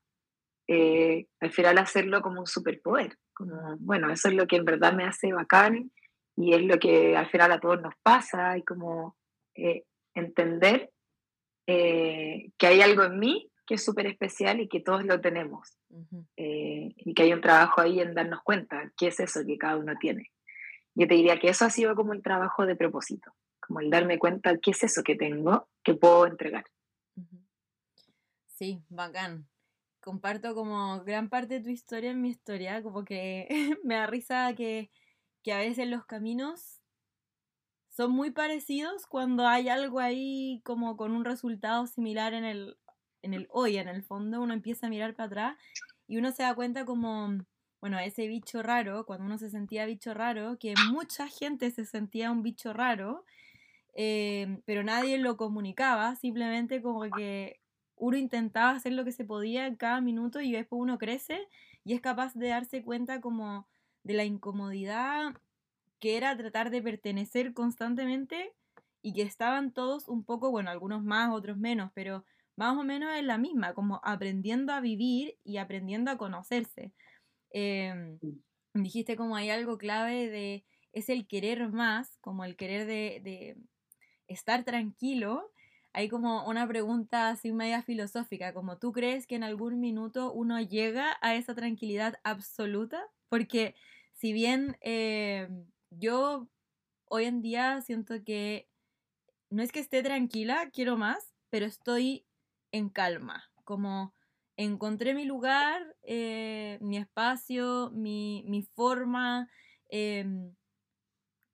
eh, 0.66 1.26
al 1.40 1.52
final 1.52 1.78
hacerlo 1.78 2.20
como 2.20 2.40
un 2.40 2.46
superpoder. 2.46 3.16
Como, 3.32 3.76
bueno, 3.78 4.10
eso 4.10 4.28
es 4.28 4.34
lo 4.34 4.46
que 4.46 4.56
en 4.56 4.64
verdad 4.64 4.92
me 4.94 5.04
hace 5.04 5.32
bacán 5.32 5.90
y 6.36 6.54
es 6.54 6.62
lo 6.62 6.78
que 6.78 7.16
al 7.16 7.28
final 7.30 7.52
a 7.52 7.60
todos 7.60 7.80
nos 7.80 7.94
pasa 8.02 8.56
y 8.58 8.62
como 8.62 9.16
eh, 9.54 9.84
entender 10.14 10.90
eh, 11.66 12.50
que 12.58 12.66
hay 12.66 12.80
algo 12.80 13.04
en 13.04 13.18
mí 13.18 13.50
que 13.66 13.74
es 13.74 13.84
súper 13.84 14.06
especial 14.06 14.60
y 14.60 14.68
que 14.68 14.80
todos 14.80 15.04
lo 15.04 15.20
tenemos. 15.20 15.78
y 16.36 17.14
que 17.14 17.22
hay 17.22 17.32
un 17.32 17.40
trabajo 17.40 17.80
ahí 17.80 18.00
en 18.00 18.14
darnos 18.14 18.42
cuenta 18.42 18.92
qué 18.96 19.06
es 19.06 19.20
eso 19.20 19.40
que 19.46 19.56
cada 19.56 19.76
uno 19.76 19.94
tiene. 19.98 20.30
Yo 20.94 21.08
te 21.08 21.14
diría 21.14 21.38
que 21.38 21.48
eso 21.48 21.64
ha 21.64 21.70
sido 21.70 21.94
como 21.94 22.12
el 22.12 22.22
trabajo 22.22 22.66
de 22.66 22.76
propósito, 22.76 23.32
como 23.66 23.80
el 23.80 23.90
darme 23.90 24.18
cuenta 24.18 24.58
qué 24.58 24.70
es 24.72 24.82
eso 24.82 25.02
que 25.02 25.16
tengo 25.16 25.68
que 25.82 25.94
puedo 25.94 26.26
entregar. 26.26 26.64
Sí, 28.46 28.82
bacán 28.88 29.48
comparto 30.04 30.54
como 30.54 31.02
gran 31.02 31.30
parte 31.30 31.54
de 31.54 31.60
tu 31.64 31.70
historia 31.70 32.10
en 32.10 32.20
mi 32.20 32.28
historia, 32.28 32.82
como 32.82 33.06
que 33.06 33.48
me 33.84 33.94
da 33.94 34.06
risa 34.06 34.54
que, 34.54 34.90
a 35.50 35.58
veces 35.58 35.88
los 35.88 36.04
caminos 36.04 36.82
son 37.88 38.10
muy 38.12 38.30
parecidos 38.30 39.06
cuando 39.06 39.46
hay 39.46 39.68
algo 39.70 40.00
ahí 40.00 40.60
como 40.64 40.96
con 40.96 41.12
un 41.12 41.24
resultado 41.24 41.86
similar 41.86 42.34
en 42.34 42.44
el, 42.44 42.76
en 43.22 43.32
el 43.32 43.46
hoy, 43.50 43.78
en 43.78 43.88
el 43.88 44.02
fondo 44.02 44.42
uno 44.42 44.52
empieza 44.52 44.86
a 44.86 44.90
mirar 44.90 45.14
para 45.14 45.26
atrás 45.26 45.56
y 46.06 46.18
uno 46.18 46.32
se 46.32 46.42
da 46.42 46.54
cuenta 46.54 46.84
como, 46.84 47.38
bueno, 47.80 47.98
ese 47.98 48.26
bicho 48.26 48.62
raro, 48.62 49.06
cuando 49.06 49.24
uno 49.24 49.38
se 49.38 49.48
sentía 49.48 49.86
bicho 49.86 50.12
raro, 50.12 50.58
que 50.58 50.74
mucha 50.90 51.28
gente 51.28 51.70
se 51.70 51.86
sentía 51.86 52.30
un 52.30 52.42
bicho 52.42 52.74
raro, 52.74 53.24
eh, 53.94 54.60
pero 54.64 54.82
nadie 54.82 55.18
lo 55.18 55.36
comunicaba, 55.36 56.16
simplemente 56.16 56.82
como 56.82 57.02
que 57.10 57.60
uno 57.96 58.16
intentaba 58.16 58.70
hacer 58.70 58.92
lo 58.92 59.04
que 59.04 59.12
se 59.12 59.24
podía 59.24 59.66
en 59.66 59.76
cada 59.76 60.00
minuto 60.00 60.40
y 60.40 60.52
después 60.52 60.80
uno 60.80 60.98
crece 60.98 61.38
y 61.84 61.94
es 61.94 62.00
capaz 62.00 62.34
de 62.34 62.48
darse 62.48 62.82
cuenta 62.82 63.20
como 63.20 63.68
de 64.02 64.14
la 64.14 64.24
incomodidad 64.24 65.34
que 66.00 66.16
era 66.16 66.36
tratar 66.36 66.70
de 66.70 66.82
pertenecer 66.82 67.54
constantemente 67.54 68.52
y 69.00 69.12
que 69.12 69.22
estaban 69.22 69.72
todos 69.72 70.08
un 70.08 70.24
poco, 70.24 70.50
bueno, 70.50 70.70
algunos 70.70 71.02
más, 71.02 71.30
otros 71.30 71.56
menos, 71.56 71.90
pero 71.94 72.24
más 72.56 72.76
o 72.76 72.84
menos 72.84 73.14
en 73.16 73.26
la 73.26 73.38
misma, 73.38 73.74
como 73.74 74.00
aprendiendo 74.02 74.72
a 74.72 74.80
vivir 74.80 75.38
y 75.44 75.58
aprendiendo 75.58 76.10
a 76.10 76.18
conocerse. 76.18 76.92
Em, 77.50 78.18
dijiste 78.74 79.16
como 79.16 79.36
hay 79.36 79.50
algo 79.50 79.78
clave 79.78 80.28
de, 80.28 80.64
es 80.92 81.08
el 81.08 81.26
querer 81.26 81.70
más, 81.70 82.18
como 82.20 82.44
el 82.44 82.56
querer 82.56 82.86
de, 82.86 83.20
de 83.22 83.56
estar 84.28 84.64
tranquilo 84.64 85.50
hay 85.94 86.08
como 86.08 86.44
una 86.48 86.66
pregunta 86.66 87.28
así 87.28 87.52
media 87.52 87.80
filosófica, 87.80 88.52
como 88.52 88.78
tú 88.78 88.90
crees 88.90 89.28
que 89.28 89.36
en 89.36 89.44
algún 89.44 89.78
minuto 89.78 90.32
uno 90.32 90.60
llega 90.60 91.16
a 91.20 91.36
esa 91.36 91.54
tranquilidad 91.54 92.18
absoluta, 92.24 93.06
porque 93.28 93.76
si 94.12 94.32
bien 94.32 94.76
eh, 94.80 95.48
yo 95.90 96.48
hoy 97.04 97.26
en 97.26 97.42
día 97.42 97.80
siento 97.80 98.24
que 98.24 98.68
no 99.50 99.62
es 99.62 99.70
que 99.70 99.78
esté 99.78 100.02
tranquila, 100.02 100.68
quiero 100.72 100.96
más, 100.96 101.32
pero 101.48 101.64
estoy 101.64 102.26
en 102.72 102.88
calma, 102.88 103.44
como 103.62 104.14
encontré 104.56 105.14
mi 105.14 105.24
lugar, 105.24 105.80
eh, 106.02 106.78
mi 106.80 106.96
espacio, 106.96 107.92
mi, 107.92 108.44
mi 108.48 108.62
forma, 108.62 109.48
em, 109.88 110.56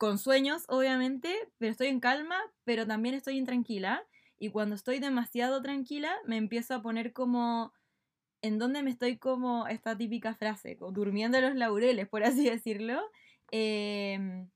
con 0.00 0.16
sueños 0.16 0.64
obviamente, 0.68 1.36
pero 1.58 1.72
estoy 1.72 1.88
en 1.88 2.00
calma, 2.00 2.40
pero 2.64 2.86
también 2.86 3.14
estoy 3.14 3.36
intranquila 3.36 4.02
y 4.38 4.48
cuando 4.48 4.74
estoy 4.74 4.98
demasiado 4.98 5.60
tranquila, 5.60 6.16
me 6.24 6.38
empiezo 6.38 6.74
a 6.74 6.80
poner 6.80 7.12
como 7.12 7.74
en 8.40 8.58
donde 8.58 8.82
me 8.82 8.88
estoy 8.88 9.18
como 9.18 9.66
esta 9.66 9.98
típica 9.98 10.34
frase, 10.34 10.78
como 10.78 10.92
durmiendo 10.92 11.38
los 11.42 11.54
laureles, 11.54 12.08
por 12.08 12.24
así 12.24 12.44
decirlo. 12.50 13.02
Em, 13.50 14.48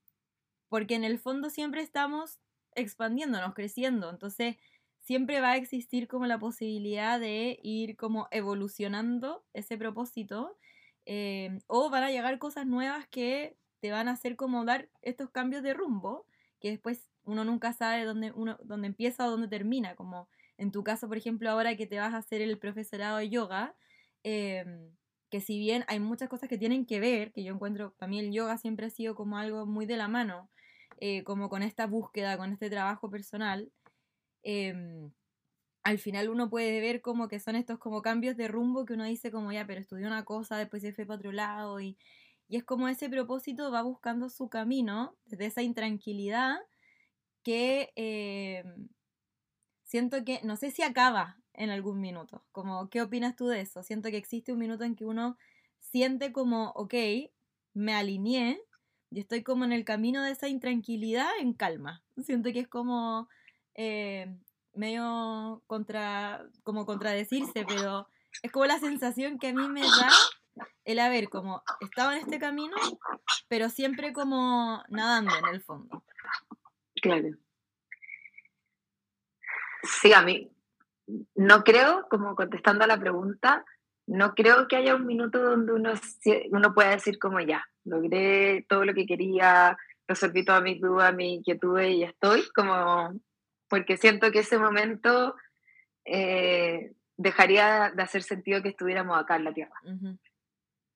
porque 0.71 0.95
en 0.95 1.05
el 1.05 1.19
fondo 1.19 1.51
siempre 1.51 1.83
estamos 1.83 2.41
expandiéndonos, 2.75 3.53
creciendo. 3.53 4.09
Entonces, 4.09 4.57
siempre 5.01 5.43
va 5.43 5.53
a 5.53 5.57
existir 5.59 6.09
como 6.09 6.25
la 6.25 6.39
posibilidad 6.39 7.21
de 7.21 7.61
ir 7.63 7.97
como 7.97 8.29
evolucionando 8.31 9.45
ese 9.53 9.77
propósito. 9.77 10.57
Em, 11.05 11.61
o 11.67 11.91
van 11.91 12.05
a 12.05 12.11
llegar 12.11 12.39
cosas 12.39 12.67
nuevas 12.67 13.07
que 13.09 13.59
te 13.85 13.91
van 13.91 14.09
a 14.09 14.12
hacer 14.12 14.35
como 14.35 14.64
dar 14.64 14.88
estos 15.03 15.29
cambios 15.29 15.62
de 15.62 15.75
rumbo, 15.75 16.25
que 16.59 16.71
después 16.71 17.07
uno 17.25 17.45
nunca 17.45 17.75
sabe 17.75 18.07
dónde, 18.07 18.33
uno, 18.33 18.57
dónde 18.64 18.87
empieza 18.87 19.26
o 19.26 19.31
dónde 19.31 19.47
termina, 19.47 19.95
como 19.95 20.26
en 20.57 20.73
tu 20.73 20.83
caso, 20.83 21.07
por 21.07 21.19
ejemplo, 21.19 21.50
ahora 21.50 21.76
que 21.76 21.87
te 21.87 21.99
vas 21.99 22.14
a 22.14 22.17
hacer 22.17 22.41
el 22.41 22.57
profesorado 22.59 23.19
de 23.19 23.29
yoga, 23.29 23.76
em, 24.23 24.91
que 25.29 25.43
si 25.43 25.59
bien 25.59 25.85
hay 25.87 26.00
muchas 26.00 26.31
cosas 26.31 26.49
que 26.49 26.57
tienen 26.57 26.87
que 26.87 26.99
ver, 26.99 27.31
que 27.31 27.45
yo 27.45 27.53
encuentro, 27.53 27.93
para 27.99 28.09
mí 28.09 28.19
el 28.21 28.33
yoga 28.33 28.57
siempre 28.57 28.87
ha 28.87 28.91
sido 28.91 29.14
como 29.14 29.37
algo 29.37 29.67
muy 29.67 29.85
de 29.85 29.99
la 29.99 30.09
mano, 30.09 30.49
eh, 30.99 31.23
como 31.25 31.50
con 31.50 31.62
esta 31.62 31.87
búsqueda, 31.87 32.38
con 32.38 32.55
este 32.55 32.71
trabajo 32.71 33.11
personal, 33.11 33.71
em, 34.45 35.12
al 35.83 35.99
final 35.99 36.31
uno 36.31 36.49
puede 36.49 36.81
ver 36.81 37.03
como 37.03 37.29
que 37.29 37.38
son 37.38 37.57
estos 37.57 37.79
como 37.79 38.00
cambios 38.00 38.38
de 38.38 38.49
rumbo 38.49 38.87
que 38.87 38.95
uno 38.95 39.05
dice 39.05 39.31
como 39.31 39.53
ya, 39.53 39.67
pero 39.67 39.83
estudió 39.83 40.07
una 40.07 40.25
cosa, 40.25 40.57
después 40.57 40.81
se 40.83 40.95
fue 40.95 41.05
para 41.05 41.19
otro 41.19 41.33
lado 41.33 41.81
y, 41.83 41.99
y 42.49 42.57
es 42.57 42.65
como 42.65 42.89
ese 42.89 43.09
propósito 43.09 43.71
va 43.71 43.83
buscando 43.83 44.29
su 44.29 44.49
camino 44.49 45.17
desde 45.25 45.47
esa 45.47 45.63
intranquilidad 45.63 46.59
que 47.43 47.93
eh, 47.97 48.65
siento 49.83 50.25
que, 50.25 50.41
no 50.43 50.57
sé 50.57 50.71
si 50.71 50.83
acaba 50.83 51.37
en 51.53 51.71
algún 51.71 52.01
minuto, 52.01 52.45
como, 52.53 52.91
¿qué 52.91 53.03
opinas 53.03 53.37
tú 53.37 53.47
de 53.47 53.61
eso? 53.61 53.83
Siento 53.83 54.11
que 54.11 54.17
existe 54.17 54.53
un 54.53 54.59
minuto 54.59 54.85
en 54.85 54.97
que 54.97 55.05
uno 55.05 55.39
siente 55.79 56.33
como, 56.33 56.71
ok, 56.71 56.95
me 57.75 57.95
alineé 57.95 58.61
y 59.11 59.21
estoy 59.21 59.43
como 59.43 59.65
en 59.65 59.73
el 59.73 59.85
camino 59.85 60.23
de 60.23 60.33
esa 60.33 60.49
intranquilidad 60.49 61.29
en 61.39 61.53
calma. 61.53 62.03
Siento 62.25 62.53
que 62.53 62.61
es 62.61 62.69
como 62.69 63.29
eh, 63.75 64.37
medio 64.75 65.63
contra, 65.67 66.45
como 66.65 66.87
contradecirse, 66.87 67.65
pero 67.67 68.09
es 68.43 68.51
como 68.51 68.67
la 68.67 68.81
sensación 68.81 69.39
que 69.39 69.49
a 69.49 69.55
mí 69.55 69.69
me 69.69 69.83
da 69.83 70.11
el 70.85 70.99
haber 70.99 71.29
como 71.29 71.63
estaba 71.81 72.15
en 72.15 72.23
este 72.23 72.39
camino, 72.39 72.77
pero 73.49 73.69
siempre 73.69 74.13
como 74.13 74.83
nadando 74.89 75.33
en 75.37 75.55
el 75.55 75.63
fondo. 75.63 76.05
Claro. 77.01 77.29
Sí, 79.83 80.13
a 80.13 80.23
mí 80.23 80.51
no 81.35 81.65
creo, 81.65 82.07
como 82.09 82.35
contestando 82.35 82.85
a 82.85 82.87
la 82.87 82.99
pregunta, 82.99 83.65
no 84.07 84.35
creo 84.35 84.69
que 84.69 84.77
haya 84.77 84.95
un 84.95 85.07
minuto 85.07 85.43
donde 85.43 85.73
uno, 85.73 85.93
uno 86.51 86.75
pueda 86.75 86.91
decir 86.91 87.19
como 87.19 87.41
ya, 87.41 87.65
logré 87.85 88.65
todo 88.69 88.85
lo 88.85 88.95
que 88.95 89.07
quería, 89.07 89.77
resolví 90.07 90.45
todas 90.45 90.63
mis 90.63 90.81
dudas, 90.81 91.15
mis 91.15 91.39
inquietudes 91.39 91.91
y 91.91 92.03
estoy 92.05 92.45
como, 92.55 93.15
porque 93.69 93.97
siento 93.97 94.31
que 94.31 94.41
ese 94.41 94.59
momento 94.59 95.35
eh, 96.05 96.93
dejaría 97.17 97.93
de 97.95 98.03
hacer 98.03 98.23
sentido 98.23 98.63
que 98.63 98.71
estuviéramos 98.71 99.19
acá 99.19 99.37
en 99.37 99.45
la 99.45 99.55
Tierra. 99.55 99.81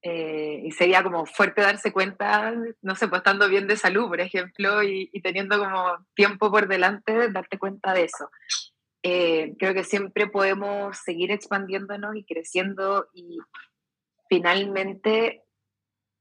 Eh, 0.02 0.62
y 0.64 0.70
sería 0.70 1.02
como 1.02 1.26
fuerte 1.26 1.60
darse 1.60 1.92
cuenta, 1.92 2.54
no 2.82 2.94
sé, 2.94 3.08
pues 3.08 3.20
estando 3.20 3.48
bien 3.48 3.66
de 3.66 3.76
salud, 3.76 4.08
por 4.08 4.20
ejemplo, 4.20 4.82
y, 4.82 5.10
y 5.12 5.20
teniendo 5.22 5.58
como 5.58 6.06
tiempo 6.14 6.50
por 6.50 6.68
delante, 6.68 7.30
darte 7.30 7.58
cuenta 7.58 7.92
de 7.92 8.04
eso. 8.04 8.30
Eh, 9.02 9.54
creo 9.58 9.74
que 9.74 9.84
siempre 9.84 10.26
podemos 10.26 10.98
seguir 10.98 11.30
expandiéndonos 11.30 12.16
y 12.16 12.24
creciendo 12.24 13.08
y 13.12 13.38
finalmente 14.28 15.44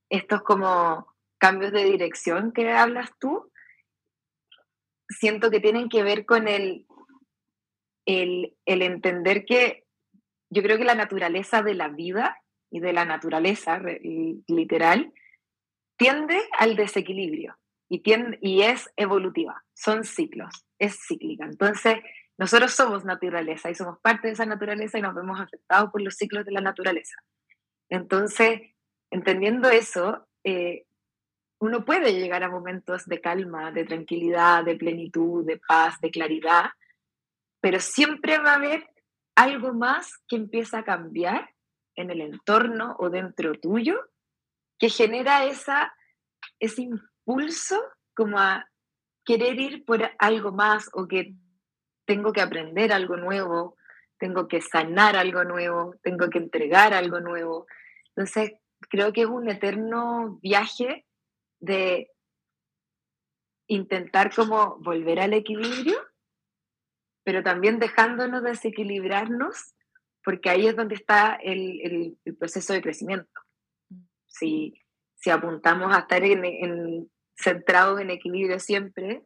estos 0.10 0.42
como 0.44 1.08
cambios 1.40 1.72
de 1.72 1.84
dirección 1.84 2.52
que 2.52 2.72
hablas 2.72 3.12
tú, 3.20 3.52
siento 5.10 5.50
que 5.50 5.60
tienen 5.60 5.90
que 5.90 6.04
ver 6.04 6.26
con 6.26 6.48
el, 6.48 6.86
el, 8.06 8.56
el 8.66 8.82
entender 8.82 9.46
que 9.46 9.86
yo 10.50 10.62
creo 10.64 10.78
que 10.78 10.86
la 10.86 10.96
naturaleza 10.96 11.62
de 11.62 11.74
la 11.74 11.90
vida 11.90 12.42
y 12.70 12.80
de 12.80 12.94
la 12.94 13.06
naturaleza 13.06 13.82
literal 14.48 15.14
tiende 15.98 16.40
al 16.58 16.76
desequilibrio 16.76 17.58
y, 17.90 18.00
tiende, 18.00 18.38
y 18.42 18.62
es 18.62 18.90
evolutiva, 18.96 19.64
son 19.74 20.04
ciclos, 20.04 20.66
es 20.80 21.00
cíclica. 21.08 21.46
Entonces, 21.46 21.98
nosotros 22.38 22.74
somos 22.74 23.04
naturaleza 23.04 23.70
y 23.70 23.76
somos 23.76 24.00
parte 24.00 24.28
de 24.28 24.34
esa 24.34 24.46
naturaleza 24.46 25.00
y 25.00 25.02
nos 25.02 25.16
vemos 25.16 25.40
afectados 25.40 25.92
por 25.92 26.02
los 26.02 26.16
ciclos 26.16 26.46
de 26.46 26.52
la 26.52 26.62
naturaleza. 26.62 27.16
Entonces, 27.90 28.62
entendiendo 29.12 29.70
eso, 29.70 30.28
eh, 30.44 30.86
uno 31.60 31.84
puede 31.86 32.14
llegar 32.14 32.44
a 32.44 32.50
momentos 32.50 33.06
de 33.06 33.20
calma, 33.20 33.72
de 33.72 33.86
tranquilidad, 33.86 34.64
de 34.64 34.76
plenitud, 34.76 35.46
de 35.46 35.58
paz, 35.58 36.00
de 36.02 36.12
claridad, 36.12 36.70
pero 37.60 37.80
siempre 37.80 38.38
va 38.38 38.52
a 38.52 38.56
haber 38.56 38.88
algo 39.36 39.74
más 39.74 40.18
que 40.28 40.36
empieza 40.36 40.80
a 40.80 40.84
cambiar 40.84 41.50
en 41.98 42.12
el 42.12 42.22
entorno 42.22 42.96
o 43.00 43.10
dentro 43.10 43.60
tuyo 43.60 44.00
que 44.80 44.90
genera 44.90 45.44
esa, 45.46 45.94
ese 46.60 46.84
impulso 46.84 47.82
como 48.16 48.40
a 48.40 48.70
querer 49.26 49.60
ir 49.60 49.84
por 49.84 50.10
algo 50.20 50.52
más 50.54 50.90
o 50.94 51.08
que 51.08 51.34
tengo 52.06 52.32
que 52.32 52.42
aprender 52.42 52.94
algo 52.94 53.18
nuevo, 53.18 53.76
tengo 54.18 54.48
que 54.48 54.62
sanar 54.62 55.18
algo 55.18 55.44
nuevo, 55.44 55.96
tengo 56.02 56.30
que 56.30 56.38
entregar 56.38 56.94
algo 56.94 57.20
nuevo. 57.20 57.68
Entonces, 58.16 58.54
creo 58.90 59.12
que 59.12 59.22
es 59.22 59.28
un 59.28 59.50
eterno 59.50 60.40
viaje 60.42 61.06
de 61.60 62.12
intentar 63.68 64.34
como 64.34 64.78
volver 64.80 65.20
al 65.20 65.34
equilibrio, 65.34 66.00
pero 67.24 67.44
también 67.44 67.80
dejándonos 67.80 68.44
desequilibrarnos, 68.44 69.76
porque 70.28 70.50
ahí 70.50 70.68
es 70.68 70.76
donde 70.76 70.96
está 70.96 71.40
el, 71.42 72.18
proceso 72.38 72.74
de 72.74 72.82
crecimiento. 72.82 73.32
Mm. 73.88 74.02
Si, 74.26 74.74
si 75.16 75.30
apuntamos 75.30 75.96
a 75.96 76.00
estar 76.00 76.22
en, 76.22 77.10
centrados 77.34 78.02
en 78.02 78.10
equilibrio 78.10 78.60
siempre, 78.60 79.24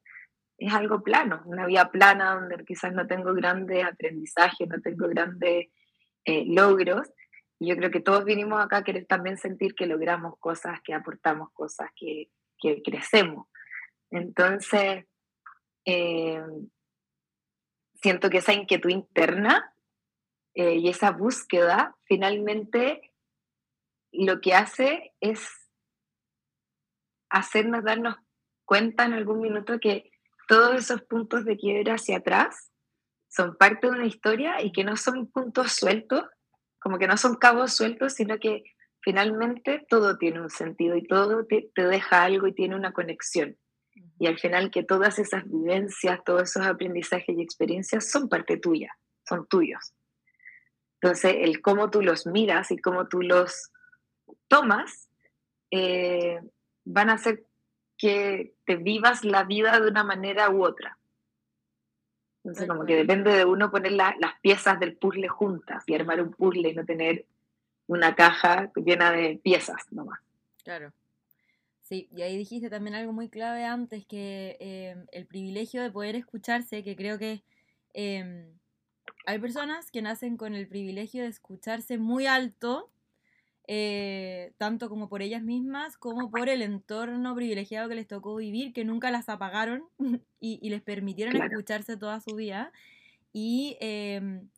es 0.59 0.71
algo 0.71 1.01
plano, 1.01 1.41
una 1.45 1.65
vía 1.65 1.89
plana 1.89 2.35
donde 2.35 2.63
quizás 2.65 2.93
no 2.93 3.07
tengo 3.07 3.33
grandes 3.33 3.83
aprendizajes, 3.83 4.67
no 4.67 4.79
tengo 4.79 5.07
grandes 5.07 5.69
eh, 6.23 6.45
logros. 6.45 7.11
Y 7.57 7.69
yo 7.69 7.75
creo 7.77 7.89
que 7.89 8.01
todos 8.01 8.23
vinimos 8.23 8.63
acá 8.63 8.77
a 8.77 8.83
querer 8.83 9.07
también 9.07 9.37
sentir 9.37 9.73
que 9.73 9.87
logramos 9.87 10.37
cosas, 10.37 10.81
que 10.83 10.93
aportamos 10.93 11.49
cosas, 11.51 11.89
que, 11.95 12.29
que 12.59 12.83
crecemos. 12.83 13.47
Entonces, 14.11 15.05
eh, 15.83 16.43
siento 17.95 18.29
que 18.29 18.37
esa 18.37 18.53
inquietud 18.53 18.91
interna 18.91 19.70
eh, 20.53 20.75
y 20.75 20.89
esa 20.89 21.11
búsqueda 21.11 21.95
finalmente 22.03 23.13
lo 24.11 24.41
que 24.41 24.53
hace 24.53 25.13
es 25.21 25.49
hacernos 27.29 27.83
darnos 27.83 28.15
cuenta 28.65 29.05
en 29.05 29.13
algún 29.13 29.41
minuto 29.41 29.79
que 29.79 30.11
todos 30.47 30.75
esos 30.75 31.01
puntos 31.03 31.45
de 31.45 31.57
quiebra 31.57 31.95
hacia 31.95 32.17
atrás 32.17 32.71
son 33.29 33.55
parte 33.55 33.87
de 33.87 33.93
una 33.93 34.05
historia 34.05 34.61
y 34.61 34.73
que 34.73 34.83
no 34.83 34.97
son 34.97 35.31
puntos 35.31 35.71
sueltos, 35.71 36.25
como 36.79 36.97
que 36.97 37.07
no 37.07 37.15
son 37.15 37.35
cabos 37.35 37.73
sueltos, 37.73 38.13
sino 38.13 38.37
que 38.39 38.63
finalmente 39.01 39.85
todo 39.89 40.17
tiene 40.17 40.41
un 40.41 40.49
sentido 40.49 40.97
y 40.97 41.07
todo 41.07 41.45
te, 41.45 41.71
deja 41.75 42.23
algo 42.23 42.47
y 42.47 42.53
tiene 42.53 42.75
una 42.75 42.91
conexión. 42.91 43.57
Y 44.19 44.27
al 44.27 44.37
final 44.37 44.71
que 44.71 44.83
todas 44.83 45.19
esas 45.19 45.43
vivencias, 45.49 46.19
todos 46.25 46.43
esos 46.43 46.65
aprendizajes 46.65 47.37
y 47.37 47.41
experiencias 47.41 48.09
son 48.11 48.27
parte 48.27 48.57
tuya, 48.57 48.93
son 49.27 49.47
tuyos. 49.47 49.93
Entonces, 51.01 51.35
el 51.39 51.61
cómo 51.61 51.89
tú 51.89 52.01
los 52.01 52.27
miras 52.27 52.69
y 52.71 52.77
cómo 52.77 53.07
tú 53.07 53.21
los 53.23 53.71
tomas 54.47 55.09
eh, 55.71 56.39
van 56.85 57.09
a 57.09 57.17
ser 57.17 57.43
que 57.97 58.53
te 58.65 58.75
vivas 58.75 59.23
la 59.23 59.43
vida 59.43 59.79
de 59.79 59.87
una 59.87 60.03
manera 60.03 60.49
u 60.51 60.63
otra. 60.63 60.97
Entonces, 62.43 62.67
como 62.67 62.85
que 62.85 62.95
depende 62.95 63.31
de 63.31 63.45
uno 63.45 63.71
poner 63.71 63.93
las 63.93 64.39
piezas 64.41 64.79
del 64.79 64.95
puzzle 64.95 65.27
juntas 65.27 65.83
y 65.87 65.95
armar 65.95 66.21
un 66.21 66.33
puzzle 66.33 66.69
y 66.69 66.75
no 66.75 66.85
tener 66.85 67.25
una 67.87 68.15
caja 68.15 68.71
llena 68.75 69.11
de 69.11 69.39
piezas 69.43 69.91
nomás. 69.91 70.19
Claro. 70.63 70.93
Sí, 71.81 72.09
y 72.15 72.21
ahí 72.21 72.37
dijiste 72.37 72.69
también 72.69 72.95
algo 72.95 73.11
muy 73.11 73.29
clave 73.29 73.65
antes, 73.65 74.05
que 74.05 74.57
eh, 74.59 74.95
el 75.11 75.25
privilegio 75.25 75.81
de 75.81 75.91
poder 75.91 76.15
escucharse, 76.15 76.83
que 76.83 76.95
creo 76.95 77.17
que 77.17 77.43
eh, 77.93 78.53
hay 79.25 79.39
personas 79.39 79.91
que 79.91 80.01
nacen 80.01 80.37
con 80.37 80.55
el 80.55 80.67
privilegio 80.67 81.23
de 81.23 81.29
escucharse 81.29 81.97
muy 81.97 82.25
alto 82.25 82.91
eh, 83.67 84.53
tanto 84.57 84.89
como 84.89 85.07
por 85.07 85.21
ellas 85.21 85.43
mismas 85.43 85.95
como 85.95 86.29
por 86.29 86.49
el 86.49 86.61
entorno 86.61 87.35
privilegiado 87.35 87.87
que 87.87 87.95
les 87.95 88.07
tocó 88.07 88.35
vivir, 88.35 88.73
que 88.73 88.83
nunca 88.83 89.11
las 89.11 89.29
apagaron 89.29 89.85
y, 90.41 90.69
les 90.69 90.81
permitieron 90.81 91.41
escucharse 91.41 91.95
toda 91.95 92.19
su 92.19 92.35
vida. 92.35 92.71
Y 93.31 93.77
em, 93.79 94.49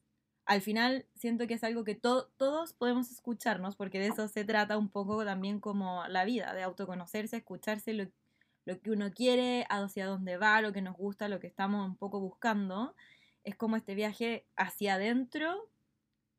al 0.45 0.61
final 0.61 1.05
siento 1.15 1.45
que 1.47 1.53
es 1.55 1.63
algo 1.63 1.83
que 1.83 1.95
todos 1.95 2.73
podemos 2.73 3.11
escucharnos, 3.11 3.75
porque 3.75 3.99
de 3.99 4.07
eso 4.07 4.27
se 4.27 4.45
trata 4.45 4.77
un 4.77 4.89
poco 4.89 5.23
también 5.25 5.59
como 5.59 6.07
la 6.07 6.25
vida, 6.25 6.53
de 6.53 6.63
autoconocerse, 6.63 7.37
escucharse 7.37 7.93
lo, 7.93 8.05
lo 8.65 8.79
que 8.81 8.91
uno 8.91 9.11
quiere, 9.11 9.67
hacia 9.69 10.07
dónde 10.07 10.37
va, 10.37 10.61
lo 10.61 10.73
que 10.73 10.81
nos 10.81 10.95
gusta, 10.97 11.27
lo 11.27 11.39
que 11.39 11.47
estamos 11.47 11.85
un 11.85 11.97
poco 11.97 12.19
buscando. 12.19 12.95
Es 13.43 13.55
como 13.55 13.75
este 13.75 13.95
viaje 13.95 14.45
hacia 14.55 14.95
adentro 14.95 15.69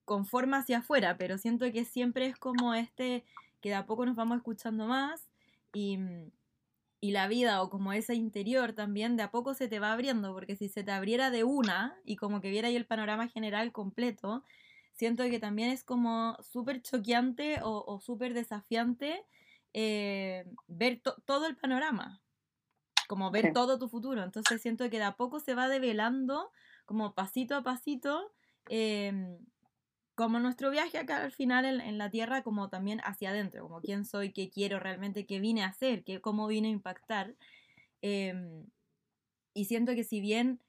con 0.04 0.26
forma 0.26 0.58
hacia 0.58 0.78
afuera, 0.78 1.16
pero 1.16 1.38
siento 1.38 1.70
que 1.72 1.84
siempre 1.84 2.26
es 2.26 2.36
como 2.36 2.74
este 2.74 3.24
que 3.60 3.70
de 3.70 3.76
a 3.76 3.86
poco 3.86 4.04
nos 4.04 4.16
vamos 4.16 4.36
escuchando 4.36 4.86
más 4.86 5.28
y, 5.72 5.98
y 7.00 7.10
la 7.10 7.28
vida 7.28 7.62
o 7.62 7.70
como 7.70 7.92
ese 7.92 8.14
interior 8.14 8.72
también 8.72 9.16
de 9.16 9.22
a 9.22 9.30
poco 9.30 9.52
se 9.54 9.68
te 9.68 9.78
va 9.78 9.92
abriendo, 9.92 10.32
porque 10.32 10.56
si 10.56 10.68
se 10.68 10.84
te 10.84 10.90
abriera 10.90 11.30
de 11.30 11.44
una 11.44 11.96
y 12.04 12.16
como 12.16 12.40
que 12.40 12.50
viera 12.50 12.68
ahí 12.68 12.76
el 12.76 12.86
panorama 12.86 13.28
general 13.28 13.72
completo, 13.72 14.42
siento 14.94 15.24
que 15.24 15.38
también 15.38 15.68
es 15.70 15.84
como 15.84 16.38
súper 16.40 16.80
choqueante 16.80 17.60
o, 17.62 18.00
súper 18.00 18.32
desafiante 18.32 19.22
eh, 19.74 20.46
ver 20.66 21.02
todo 21.26 21.46
el 21.46 21.56
panorama, 21.56 22.22
como 23.08 23.30
ver 23.30 23.52
todo 23.52 23.78
tu 23.78 23.88
futuro. 23.88 24.22
Entonces 24.22 24.62
siento 24.62 24.88
que 24.88 24.98
de 24.98 25.04
a 25.04 25.16
poco 25.16 25.40
se 25.40 25.54
va 25.54 25.68
develando 25.68 26.52
como 26.84 27.14
pasito 27.14 27.54
a 27.56 27.62
pasito, 27.62 28.32
em, 28.68 29.38
como 30.14 30.38
nuestro 30.38 30.70
viaje 30.70 30.98
acá 30.98 31.22
al 31.24 31.32
final 31.32 31.64
en, 31.64 31.98
la 31.98 32.10
Tierra, 32.10 32.42
como 32.42 32.68
también 32.68 33.00
hacia 33.04 33.30
adentro, 33.30 33.62
como 33.62 33.80
quién 33.80 34.04
soy, 34.04 34.32
qué 34.32 34.48
quiero 34.50 34.78
realmente, 34.78 35.26
qué 35.26 35.40
vine 35.40 35.62
a 35.64 35.68
hacer, 35.68 36.04
qué, 36.04 36.20
cómo 36.20 36.46
vine 36.46 36.68
a 36.68 36.70
impactar. 36.70 37.34
Em, 38.02 38.66
y 39.54 39.64
siento 39.66 39.94
que 39.94 40.04
si 40.04 40.20
bien 40.20 40.60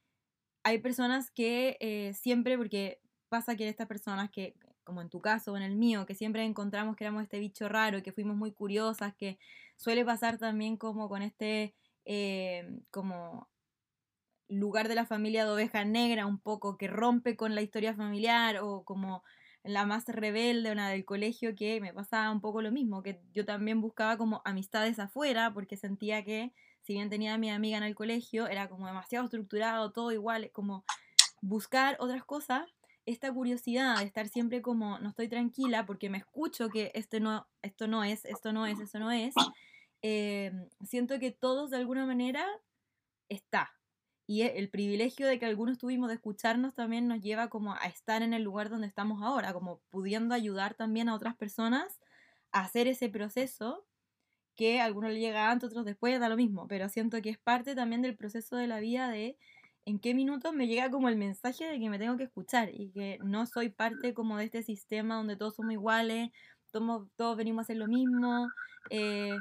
hay 0.64 0.80
personas 0.80 1.32
que 1.32 1.78
eh, 1.80 2.14
siempre, 2.14 2.58
porque 2.58 3.00
pasa 3.30 3.56
que 3.56 3.70
estas 3.70 3.88
personas 3.88 4.32
que, 4.32 4.56
como 4.84 5.02
en 5.02 5.10
tu 5.10 5.22
caso 5.22 5.54
o 5.54 5.58
en 5.58 5.64
el 5.64 5.76
mío, 5.76 6.06
que 6.06 6.16
siempre 6.16 6.44
encontramos 6.44 6.96
que 6.96 7.04
éramos 7.04 7.24
este 7.24 7.40
bicho 7.40 7.70
raro, 7.70 8.02
que 8.02 8.12
fuimos 8.12 8.36
muy 8.36 8.52
curiosas, 8.52 9.14
que 9.16 9.38
suele 9.76 10.06
pasar 10.06 10.38
también 10.38 10.78
como 10.78 11.10
con 11.10 11.22
este, 11.22 11.76
em, 12.06 12.82
como 12.92 13.48
lugar 14.48 14.88
de 14.88 14.96
la 14.96 15.06
familia 15.06 15.46
de 15.46 15.52
oveja 15.52 15.86
negra 15.86 16.26
un 16.26 16.40
poco, 16.40 16.78
que 16.78 16.88
rompe 16.88 17.36
con 17.36 17.56
la 17.56 17.62
historia 17.62 17.94
familiar 17.94 18.58
o 18.62 18.84
como 18.84 19.24
la 19.64 19.86
más 19.86 20.08
rebelde, 20.08 20.72
una 20.72 20.90
del 20.90 21.06
colegio, 21.06 21.56
que 21.56 21.82
me 21.82 21.94
pasaba 21.94 22.32
un 22.32 22.42
poco 22.42 22.62
lo 22.62 22.72
mismo, 22.72 23.02
que 23.02 23.20
yo 23.34 23.46
también 23.46 23.82
buscaba 23.82 24.18
como 24.18 24.42
amistades 24.46 25.00
afuera 25.00 25.54
porque 25.54 25.76
sentía 25.76 26.24
que 26.24 26.54
si 26.84 26.94
bien 26.94 27.10
tenía 27.10 27.34
a 27.34 27.38
mi 27.40 27.50
amiga 27.50 27.78
en 27.78 27.84
el 27.84 27.96
colegio, 27.96 28.48
era 28.48 28.70
como 28.70 28.86
demasiado 28.86 29.26
estructurado, 29.26 29.92
todo 29.92 30.12
igual, 30.12 30.52
como 30.52 30.86
buscar 31.42 31.98
otras 32.00 32.24
cosas, 32.24 32.70
esta 33.08 33.32
curiosidad 33.34 33.98
de 33.98 34.06
estar 34.06 34.28
siempre 34.28 34.62
como 34.62 35.00
no 35.00 35.10
estoy 35.10 35.28
tranquila 35.28 35.86
porque 35.86 36.10
me 36.10 36.20
escucho 36.20 36.70
que 36.70 36.92
esto 36.94 37.20
no, 37.20 37.48
esto 37.62 37.88
no 37.88 38.04
es, 38.04 38.26
esto 38.26 38.54
no 38.54 38.68
es, 38.68 38.80
esto 38.80 39.00
no 39.00 39.12
es, 39.12 39.34
eh, 40.02 40.52
siento 40.84 41.20
que 41.20 41.32
todos 41.32 41.72
de 41.72 41.78
alguna 41.78 42.06
manera 42.06 42.46
está, 43.30 43.72
y 44.28 44.42
e, 44.42 44.58
el 44.58 44.70
privilegio 44.70 45.28
de 45.28 45.40
que 45.40 45.46
algunos 45.46 45.78
tuvimos 45.78 46.10
de 46.10 46.16
escucharnos 46.16 46.74
también 46.74 47.08
nos 47.08 47.22
lleva 47.22 47.50
como 47.50 47.74
a 47.74 47.86
estar 47.86 48.22
en 48.24 48.34
el 48.34 48.44
lugar 48.44 48.70
donde 48.70 48.88
estamos 48.88 49.22
ahora, 49.22 49.54
como 49.54 49.82
pudiendo 49.90 50.34
ayudar 50.34 50.74
también 50.74 51.10
a 51.10 51.16
otras 51.16 51.36
personas 51.36 52.00
a 52.52 52.62
hacer 52.62 52.88
ese 52.88 53.10
proceso 53.10 53.86
que 54.56 54.80
a 54.80 54.86
algunos 54.86 55.12
le 55.12 55.20
llega 55.20 55.52
antes, 55.52 55.70
otros 55.70 55.86
después, 55.86 56.20
da 56.20 56.30
lo 56.30 56.38
mismo, 56.38 56.68
pero 56.68 56.90
siento 56.90 57.22
que 57.22 57.30
es 57.30 57.38
parte 57.38 57.76
también 57.76 58.02
del 58.02 58.16
proceso 58.16 58.56
de 58.56 58.68
la 58.68 58.80
vida 58.80 59.10
de 59.10 59.38
en 59.86 60.00
qué 60.00 60.16
minutos 60.16 60.54
me 60.54 60.68
llega 60.68 60.90
como 60.90 61.10
el 61.10 61.16
mensaje 61.16 61.66
de 61.66 61.80
que 61.80 61.90
me 61.90 62.00
tengo 62.00 62.18
que 62.18 62.24
escuchar 62.24 62.70
y 62.74 62.90
que 62.92 63.20
no 63.24 63.46
soy 63.46 63.70
parte 63.70 64.14
como 64.14 64.38
de 64.38 64.46
este 64.46 64.64
sistema 64.64 65.16
donde 65.16 65.36
todos 65.36 65.56
somos 65.56 65.74
iguales, 65.74 66.32
todos, 66.72 67.08
todos 67.16 67.38
venimos 67.38 67.60
a 67.60 67.64
hacer 67.64 67.78
lo 67.78 67.88
mismo, 67.88 68.50
eh, 68.90 69.36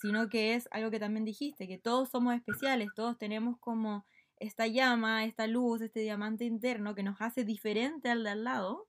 sino 0.00 0.28
que 0.28 0.54
es 0.54 0.68
algo 0.70 0.90
que 0.90 0.98
también 0.98 1.24
dijiste, 1.24 1.68
que 1.68 1.78
todos 1.78 2.08
somos 2.08 2.34
especiales, 2.34 2.88
todos 2.96 3.18
tenemos 3.18 3.58
como 3.58 4.06
esta 4.40 4.66
llama, 4.66 5.24
esta 5.24 5.46
luz, 5.46 5.82
este 5.82 6.00
diamante 6.00 6.44
interno 6.44 6.94
que 6.94 7.02
nos 7.02 7.20
hace 7.20 7.44
diferente 7.44 8.10
al 8.10 8.24
de 8.24 8.30
al 8.30 8.44
lado. 8.44 8.88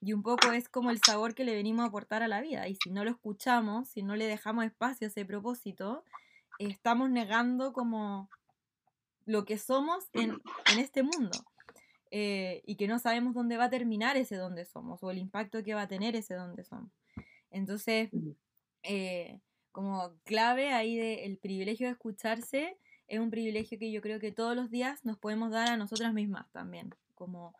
Y 0.00 0.12
un 0.12 0.22
poco 0.22 0.52
es 0.52 0.68
como 0.68 0.90
el 0.90 1.00
sabor 1.04 1.34
que 1.34 1.44
le 1.44 1.54
venimos 1.54 1.84
a 1.84 1.88
aportar 1.88 2.22
a 2.22 2.28
la 2.28 2.40
vida. 2.40 2.68
Y 2.68 2.76
si 2.76 2.90
no 2.90 3.04
lo 3.04 3.10
escuchamos, 3.10 3.88
si 3.88 4.02
no 4.02 4.16
le 4.16 4.26
dejamos 4.26 4.64
espacio 4.64 5.06
a 5.06 5.08
ese 5.08 5.24
propósito, 5.24 6.04
estamos 6.58 7.10
negando 7.10 7.72
como 7.72 8.30
lo 9.26 9.44
que 9.44 9.58
somos 9.58 10.04
en, 10.12 10.40
este 10.78 11.02
mundo. 11.02 11.38
Eh, 12.10 12.62
y 12.64 12.76
que 12.76 12.86
no 12.86 13.00
sabemos 13.00 13.34
dónde 13.34 13.56
va 13.56 13.64
a 13.64 13.70
terminar 13.70 14.16
ese 14.16 14.36
donde 14.36 14.64
somos 14.64 15.02
o 15.02 15.10
el 15.10 15.18
impacto 15.18 15.64
que 15.64 15.74
va 15.74 15.82
a 15.82 15.88
tener 15.88 16.14
ese 16.14 16.34
donde 16.34 16.62
somos. 16.62 16.92
Entonces, 17.50 18.10
eh, 18.84 19.40
como 19.72 20.12
clave 20.22 20.72
ahí 20.72 20.96
del 20.96 21.36
privilegio 21.38 21.88
de 21.88 21.94
escucharse 21.94 22.78
es 23.14 23.20
un 23.20 23.30
privilegio 23.30 23.78
que 23.78 23.90
yo 23.90 24.00
creo 24.00 24.20
que 24.20 24.32
todos 24.32 24.56
los 24.56 24.70
días 24.70 25.04
nos 25.04 25.18
podemos 25.18 25.50
dar 25.50 25.68
a 25.68 25.76
nosotras 25.76 26.12
mismas 26.12 26.50
también, 26.52 26.94
como 27.14 27.54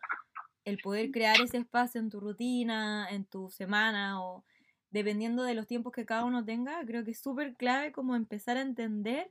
el 0.65 0.79
poder 0.79 1.11
crear 1.11 1.41
ese 1.41 1.59
espacio 1.59 2.01
en 2.01 2.11
tu 2.11 2.21
rutina, 2.21 3.07
en 3.11 3.25
tu 3.25 3.51
semana 3.51 4.23
o 4.23 4.45
dependiendo 4.91 5.43
de 5.43 5.55
los 5.55 5.67
tiempos 5.67 5.93
que 5.93 6.07
cada 6.07 6.25
uno 6.25 6.45
tenga, 6.45 6.85
creo 6.87 7.05
que 7.05 7.11
es 7.11 7.21
súper 7.21 7.55
clave 7.55 7.93
como 7.93 8.17
empezar 8.17 8.57
a 8.57 8.63
entender 8.63 9.31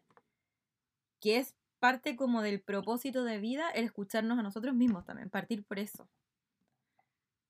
que 1.20 1.38
es 1.38 1.56
parte 1.80 2.16
como 2.16 2.42
del 2.42 2.62
propósito 2.62 3.24
de 3.24 3.40
vida 3.40 3.70
el 3.70 3.86
escucharnos 3.86 4.38
a 4.38 4.44
nosotros 4.44 4.76
mismos 4.76 5.06
también, 5.06 5.30
partir 5.30 5.64
por 5.64 5.80
eso. 5.80 6.08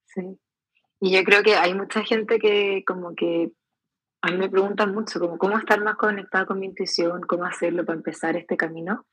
Sí. 0.06 0.38
Y 1.00 1.12
yo 1.12 1.24
creo 1.24 1.44
que 1.44 1.56
hay 1.56 1.74
mucha 1.74 2.04
gente 2.04 2.40
que 2.40 2.84
como 2.86 3.14
que 3.16 3.52
a 4.24 4.32
mí 4.32 4.38
me 4.38 4.50
preguntan 4.50 4.94
mucho 4.94 5.20
como 5.20 5.38
cómo 5.38 5.58
estar 5.58 5.82
más 5.84 5.96
conectada 5.96 6.46
con 6.46 6.60
mi 6.60 6.68
intuición, 6.68 7.22
cómo 7.22 7.46
hacerlo 7.46 7.86
para 7.86 7.98
empezar 7.98 8.36
este 8.36 8.58
camino. 8.58 9.06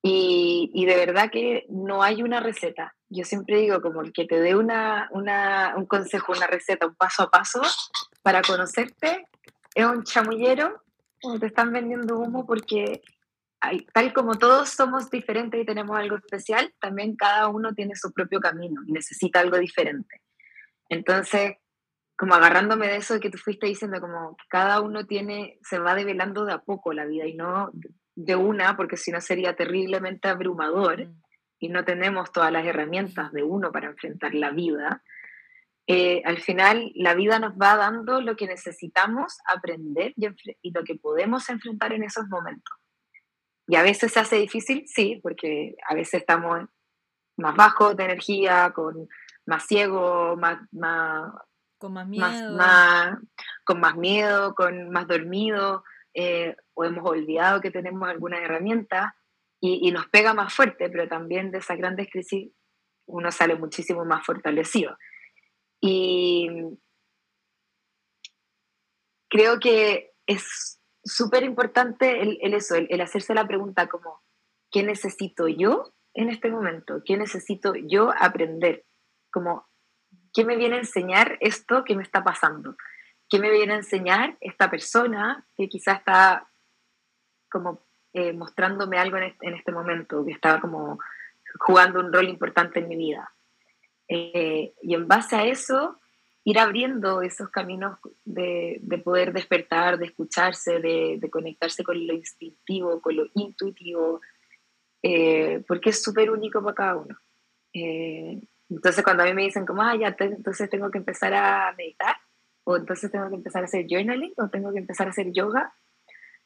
Y, 0.00 0.70
y, 0.72 0.86
de 0.86 0.94
verdad 0.94 1.28
que 1.30 1.66
no 1.68 2.02
hay 2.02 2.22
una 2.22 2.38
receta. 2.38 2.94
Yo 3.08 3.24
siempre 3.24 3.58
digo 3.58 3.82
como 3.82 4.00
el 4.00 4.12
que 4.12 4.24
te 4.24 4.40
dé 4.40 4.54
una, 4.54 5.08
una, 5.10 5.74
un 5.76 5.86
consejo, 5.86 6.32
una 6.32 6.46
receta, 6.46 6.86
un 6.86 6.94
paso 6.94 7.24
a 7.24 7.30
paso 7.30 7.60
para 8.22 8.40
conocerte 8.42 9.26
es 9.74 9.84
un 9.84 10.04
chamullero 10.04 10.82
te 11.40 11.46
están 11.46 11.72
vendiendo 11.72 12.18
humo 12.18 12.46
porque 12.46 13.02
hay, 13.60 13.86
tal 13.92 14.12
como 14.12 14.36
todos 14.36 14.68
somos 14.70 15.10
diferentes 15.10 15.60
y 15.60 15.66
tenemos 15.66 15.96
algo 15.96 16.16
especial, 16.16 16.72
también 16.80 17.16
cada 17.16 17.48
uno 17.48 17.74
tiene 17.74 17.96
su 17.96 18.12
propio 18.12 18.40
camino 18.40 18.82
y 18.86 18.92
necesita 18.92 19.40
algo 19.40 19.58
diferente. 19.58 20.22
Entonces, 20.88 21.56
como 22.18 22.34
agarrándome 22.34 22.88
de 22.88 22.96
eso 22.96 23.20
que 23.20 23.30
tú 23.30 23.38
fuiste 23.38 23.66
diciendo, 23.66 24.00
como 24.00 24.36
que 24.36 24.44
cada 24.48 24.80
uno 24.80 25.06
tiene, 25.06 25.56
se 25.62 25.78
va 25.78 25.94
develando 25.94 26.44
de 26.44 26.52
a 26.52 26.58
poco 26.58 26.92
la 26.92 27.06
vida 27.06 27.26
y 27.26 27.34
no 27.34 27.70
de 28.16 28.34
una, 28.34 28.76
porque 28.76 28.96
si 28.96 29.12
no 29.12 29.20
sería 29.20 29.54
terriblemente 29.54 30.26
abrumador 30.26 31.06
mm. 31.06 31.22
y 31.60 31.68
no 31.68 31.84
tenemos 31.84 32.32
todas 32.32 32.50
las 32.50 32.66
herramientas 32.66 33.30
de 33.30 33.44
uno 33.44 33.70
para 33.70 33.86
enfrentar 33.86 34.34
la 34.34 34.50
vida. 34.50 35.04
Eh, 35.86 36.20
al 36.24 36.38
final, 36.38 36.90
la 36.96 37.14
vida 37.14 37.38
nos 37.38 37.52
va 37.52 37.76
dando 37.76 38.20
lo 38.20 38.34
que 38.34 38.48
necesitamos 38.48 39.38
aprender 39.46 40.12
y, 40.16 40.26
y 40.60 40.72
lo 40.72 40.82
que 40.82 40.96
podemos 40.96 41.48
enfrentar 41.48 41.92
en 41.92 42.02
esos 42.02 42.26
momentos. 42.26 42.74
Y 43.68 43.76
a 43.76 43.82
veces 43.82 44.12
se 44.12 44.18
hace 44.18 44.36
difícil, 44.36 44.84
sí, 44.88 45.20
porque 45.22 45.76
a 45.88 45.94
veces 45.94 46.22
estamos 46.22 46.68
más 47.36 47.54
bajos 47.54 47.96
de 47.96 48.06
energía, 48.06 48.72
con 48.74 49.08
más 49.46 49.66
ciego, 49.66 50.36
más, 50.36 50.58
más 50.72 51.32
con 51.78 51.92
más 51.92 52.06
miedo. 52.06 52.56
Más, 52.56 53.18
con 53.64 53.80
más 53.80 53.96
miedo, 53.96 54.54
con 54.54 54.90
más 54.90 55.06
dormido, 55.06 55.84
eh, 56.14 56.56
o 56.74 56.84
hemos 56.84 57.08
olvidado 57.08 57.60
que 57.60 57.70
tenemos 57.70 58.08
algunas 58.08 58.40
herramientas 58.40 59.12
y, 59.60 59.90
nos 59.90 60.06
pega 60.08 60.34
más 60.34 60.52
fuerte, 60.54 60.88
pero 60.88 61.08
también 61.08 61.50
de 61.50 61.58
esas 61.58 61.78
grandes 61.78 62.08
crisis 62.10 62.52
uno 63.06 63.32
sale 63.32 63.56
muchísimo 63.56 64.04
más 64.04 64.24
fortalecido. 64.24 64.96
Y 65.80 66.48
creo 69.28 69.58
que 69.58 70.12
es 70.26 70.80
súper 71.04 71.42
importante 71.42 72.20
el, 72.20 72.54
eso, 72.54 72.74
el, 72.74 72.86
el, 72.90 73.00
hacerse 73.00 73.34
la 73.34 73.46
pregunta 73.46 73.88
como, 73.88 74.22
¿qué 74.70 74.82
necesito 74.82 75.48
yo 75.48 75.94
en 76.14 76.28
este 76.28 76.50
momento? 76.50 77.02
¿Qué 77.04 77.16
necesito 77.16 77.74
yo 77.74 78.12
aprender? 78.18 78.84
Como 79.30 79.67
¿qué 80.38 80.44
me 80.44 80.54
viene 80.54 80.76
a 80.76 80.78
enseñar 80.78 81.36
esto 81.40 81.82
que 81.82 81.96
me 81.96 82.04
está 82.04 82.22
pasando? 82.22 82.76
¿Qué 83.28 83.40
me 83.40 83.50
viene 83.50 83.72
a 83.72 83.78
enseñar 83.78 84.36
esta 84.40 84.70
persona 84.70 85.44
que 85.56 85.68
quizás 85.68 85.98
está 85.98 86.48
como 87.50 87.82
eh, 88.12 88.32
mostrándome 88.32 89.00
algo 89.00 89.16
en 89.16 89.34
este, 89.40 89.72
momento, 89.72 90.24
que 90.24 90.30
estaba 90.30 90.60
como 90.60 91.00
jugando 91.58 91.98
un 91.98 92.12
rol 92.12 92.28
importante 92.28 92.78
en 92.78 92.86
mi 92.86 92.94
vida? 92.94 93.34
Eh, 94.06 94.74
y 94.80 94.94
en 94.94 95.08
base 95.08 95.34
a 95.34 95.44
eso, 95.44 95.98
ir 96.44 96.60
abriendo 96.60 97.20
esos 97.20 97.48
caminos 97.48 97.98
de, 98.24 98.80
poder 99.02 99.32
despertar, 99.32 99.98
de 99.98 100.06
escucharse, 100.06 100.78
de, 100.78 101.28
conectarse 101.32 101.82
con 101.82 102.06
lo 102.06 102.14
instintivo, 102.14 103.02
con 103.02 103.16
lo 103.16 103.26
intuitivo, 103.34 104.20
eh, 105.02 105.64
porque 105.66 105.90
es 105.90 106.00
súper 106.00 106.30
único 106.30 106.62
para 106.62 106.74
cada 106.76 106.96
uno. 106.96 107.18
Entonces 108.70 109.02
cuando 109.02 109.22
a 109.22 109.26
mí 109.26 109.34
me 109.34 109.42
dicen 109.42 109.64
como, 109.64 109.82
ah, 109.82 109.96
ya, 109.96 110.14
entonces 110.18 110.68
tengo 110.68 110.90
que 110.90 110.98
empezar 110.98 111.32
a 111.34 111.72
meditar, 111.76 112.16
o 112.64 112.76
entonces 112.76 113.10
tengo 113.10 113.28
que 113.30 113.36
empezar 113.36 113.62
a 113.62 113.66
hacer 113.66 113.86
journaling, 113.88 114.34
o 114.36 114.48
tengo 114.48 114.72
que 114.72 114.78
empezar 114.78 115.06
a 115.06 115.10
hacer 115.10 115.32
yoga, 115.32 115.72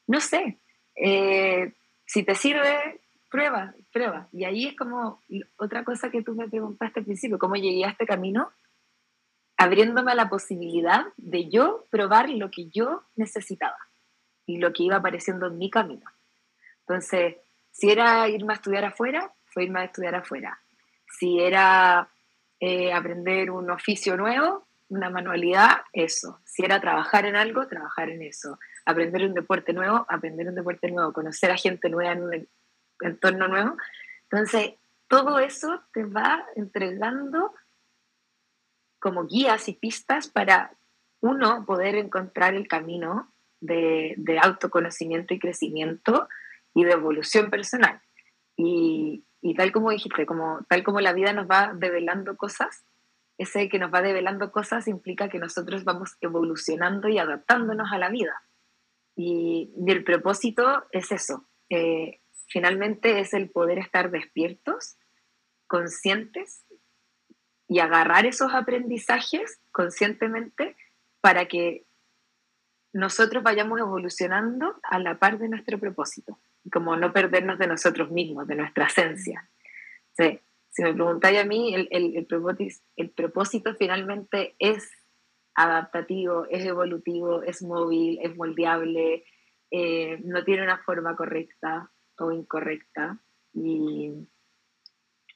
no 0.07 0.21
sé. 0.21 0.59
Eh, 0.95 1.73
si 2.07 2.23
te 2.23 2.35
sirve, 2.35 3.01
prueba, 3.31 3.75
prueba. 3.93 4.29
Y 4.33 4.45
ahí 4.45 4.67
es 4.67 4.77
como 4.77 5.21
otra 5.57 5.85
cosa 5.85 6.11
que 6.11 6.23
tú 6.23 6.35
me 6.35 6.49
preguntaste 6.49 7.01
al 7.01 7.07
principio, 7.07 7.39
cómo 7.39 7.57
llegué 7.57 7.85
a 7.85 7.91
este 7.91 8.07
camino, 8.07 8.53
abriéndome 9.57 10.13
a 10.13 10.17
la 10.17 10.29
posibilidad 10.29 11.07
de 11.17 11.49
yo 11.49 11.87
probar 11.91 12.29
lo 12.31 12.51
que 12.51 12.69
yo 12.69 13.05
necesitaba 13.17 13.79
y 14.47 14.59
lo 14.59 14.73
que 14.73 14.85
iba 14.85 14.97
apareciendo 14.97 15.47
en 15.47 15.59
mi 15.59 15.71
camino. 15.71 16.09
Entonces, 16.81 17.37
si 17.71 17.91
era 17.91 18.29
irme 18.29 18.53
a 18.53 18.57
estudiar 18.57 18.85
afuera, 18.85 19.33
fue 19.47 19.65
irme 19.65 19.81
a 19.81 19.85
estudiar 19.85 20.15
afuera. 20.15 20.61
Si 21.19 21.41
era 21.41 22.09
eh, 22.61 22.93
aprender 22.93 23.51
un 23.51 23.71
oficio 23.71 24.17
nuevo, 24.17 24.67
una 24.89 25.11
manualidad, 25.11 25.83
eso. 25.93 26.41
Si 26.45 26.65
era 26.65 26.81
trabajar 26.81 27.27
en 27.27 27.37
algo, 27.37 27.67
trabajar 27.67 28.11
en 28.11 28.23
eso. 28.23 28.59
Aprender 28.85 29.25
un 29.25 29.35
deporte 29.35 29.73
nuevo, 29.73 30.05
aprender 30.09 30.49
un 30.49 30.55
deporte 30.55 30.91
nuevo. 30.91 31.13
Conocer 31.13 31.51
a 31.51 31.57
gente 31.57 31.89
nueva 31.89 32.13
en 32.13 32.23
un 32.23 32.49
entorno 33.01 33.49
nuevo. 33.49 33.77
Entonces, 34.25 34.75
todo 35.09 35.39
eso 35.39 35.83
te 35.93 36.05
va 36.05 36.45
entregando 36.57 37.53
como 38.99 39.27
guías 39.27 39.69
y 39.69 39.75
pistas 39.75 40.29
para 40.29 40.73
uno 41.21 41.65
poder 41.67 41.97
encontrar 41.97 42.55
el 42.55 42.69
camino 42.69 43.29
de, 43.61 44.17
autoconocimiento 44.43 45.35
y 45.35 45.39
crecimiento 45.39 46.29
y 46.75 46.85
de 46.85 46.93
evolución 46.93 47.51
personal. 47.51 48.01
Y, 48.57 49.25
tal 49.57 49.73
como 49.73 49.91
dijiste, 49.91 50.25
como, 50.25 50.65
tal 50.69 50.85
como 50.85 51.01
la 51.01 51.13
vida 51.13 51.33
nos 51.33 51.49
va 51.49 51.75
develando 51.75 52.37
cosas, 52.37 52.85
ese 53.39 53.69
que 53.69 53.79
nos 53.79 53.93
va 53.93 54.03
develando 54.03 54.53
cosas 54.53 54.87
implica 54.87 55.29
que 55.29 55.39
nosotros 55.39 55.85
vamos 55.85 56.17
evolucionando 56.21 57.09
y 57.09 57.19
adaptándonos 57.19 57.91
a 57.93 57.99
la 57.99 58.09
vida. 58.09 58.43
Y, 59.17 59.73
el 59.87 60.05
propósito 60.05 60.85
es 60.93 61.13
eso. 61.13 61.47
Eh, 61.69 62.21
finalmente 62.49 63.21
es 63.21 63.35
el 63.35 63.51
poder 63.51 63.79
estar 63.79 64.11
despiertos, 64.11 64.97
conscientes 65.67 66.65
y 67.67 67.81
agarrar 67.81 68.27
esos 68.27 68.55
aprendizajes 68.55 69.61
conscientemente 69.71 70.77
para 71.21 71.47
que 71.47 71.87
nosotros 72.93 73.43
vayamos 73.43 73.81
evolucionando 73.81 74.79
a 74.83 74.99
la 74.99 75.19
par 75.19 75.39
de 75.39 75.49
nuestro 75.49 75.79
propósito, 75.79 76.39
como 76.71 76.97
no 76.97 77.13
perdernos 77.13 77.59
de 77.59 77.67
nosotros 77.67 78.11
mismos, 78.11 78.47
de 78.47 78.57
nuestra 78.57 78.87
esencia. 78.87 79.49
si 80.17 80.83
me 80.83 80.95
preguntáis 80.95 81.41
a 81.41 81.45
mí, 81.45 81.75
el, 81.75 81.89
el, 81.91 82.27
propósito, 82.27 82.85
el 82.97 83.11
propósito 83.11 83.75
finalmente 83.75 84.55
es 84.59 84.91
adaptativo, 85.55 86.47
es 86.51 86.65
evolutivo, 86.65 87.43
es 87.43 87.63
móvil, 87.63 88.19
es 88.23 88.37
moldeable, 88.37 89.25
eh, 89.71 90.19
no 90.25 90.45
tiene 90.45 90.63
una 90.63 90.79
forma 90.79 91.17
correcta 91.17 91.91
o 92.19 92.31
incorrecta 92.31 93.19
y, 93.53 94.29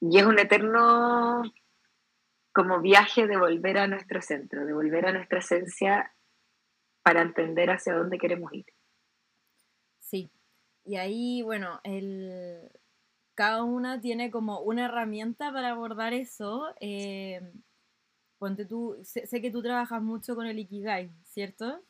y 0.00 0.18
es 0.18 0.24
un 0.24 0.38
eterno 0.38 1.42
como 2.52 2.80
viaje 2.80 3.26
de 3.26 3.36
volver 3.36 3.78
a 3.78 3.86
nuestro 3.86 4.22
centro, 4.22 4.64
de 4.64 4.72
volver 4.72 5.06
a 5.06 5.12
nuestra 5.12 5.40
esencia 5.40 6.12
para 7.02 7.20
entender 7.20 7.70
hacia 7.70 7.94
dónde 7.94 8.18
queremos 8.18 8.52
ir. 8.54 8.66
Y 10.87 10.96
ahí, 10.96 11.42
bueno, 11.42 11.81
el, 11.85 12.70
cada 13.35 13.64
una 13.64 14.01
tiene 14.01 14.31
como 14.31 14.61
una 14.61 14.87
herramienta 14.87 15.53
para 15.53 15.70
abordar 15.70 16.12
eso. 16.14 16.75
Eh, 16.81 17.40
ponte 18.38 18.64
tú, 18.64 18.96
sé, 19.03 19.40
que 19.40 19.51
tú 19.51 19.62
trabajas 19.62 20.03
mucho 20.03 20.35
con 20.35 20.46
el 20.46 20.59
Ikigai, 20.59 21.11
¿cierto? 21.25 21.83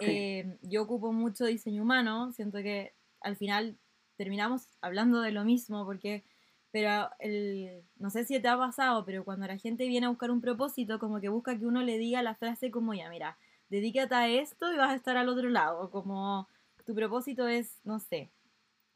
Eh, 0.00 0.58
yo 0.62 0.82
ocupo 0.82 1.12
mucho 1.12 1.44
diseño 1.44 1.82
humano, 1.82 2.32
siento 2.32 2.58
que 2.58 2.94
al 3.20 3.36
final 3.36 3.78
terminamos 4.16 4.66
hablando 4.80 5.20
de 5.20 5.30
lo 5.30 5.44
mismo 5.44 5.84
porque 5.84 6.24
pero 6.70 7.10
el, 7.18 7.82
no 7.96 8.10
sé 8.10 8.24
si 8.24 8.40
te 8.40 8.48
ha 8.48 8.56
pasado, 8.56 9.04
pero 9.04 9.24
cuando 9.24 9.46
la 9.46 9.58
gente 9.58 9.88
viene 9.88 10.06
a 10.06 10.10
buscar 10.10 10.30
un 10.30 10.40
propósito, 10.40 10.98
como 10.98 11.20
que 11.20 11.28
busca 11.28 11.58
que 11.58 11.66
uno 11.66 11.82
le 11.82 11.98
diga 11.98 12.22
la 12.22 12.36
frase 12.36 12.70
como, 12.70 12.94
ya, 12.94 13.08
mira, 13.10 13.36
dedícate 13.68 14.14
a 14.14 14.28
esto 14.28 14.72
y 14.72 14.76
vas 14.76 14.90
a 14.90 14.94
estar 14.94 15.16
al 15.16 15.28
otro 15.28 15.48
lado, 15.48 15.90
como 15.90 16.48
tu 16.84 16.94
propósito 16.94 17.48
es, 17.48 17.80
no 17.84 17.98
sé, 17.98 18.30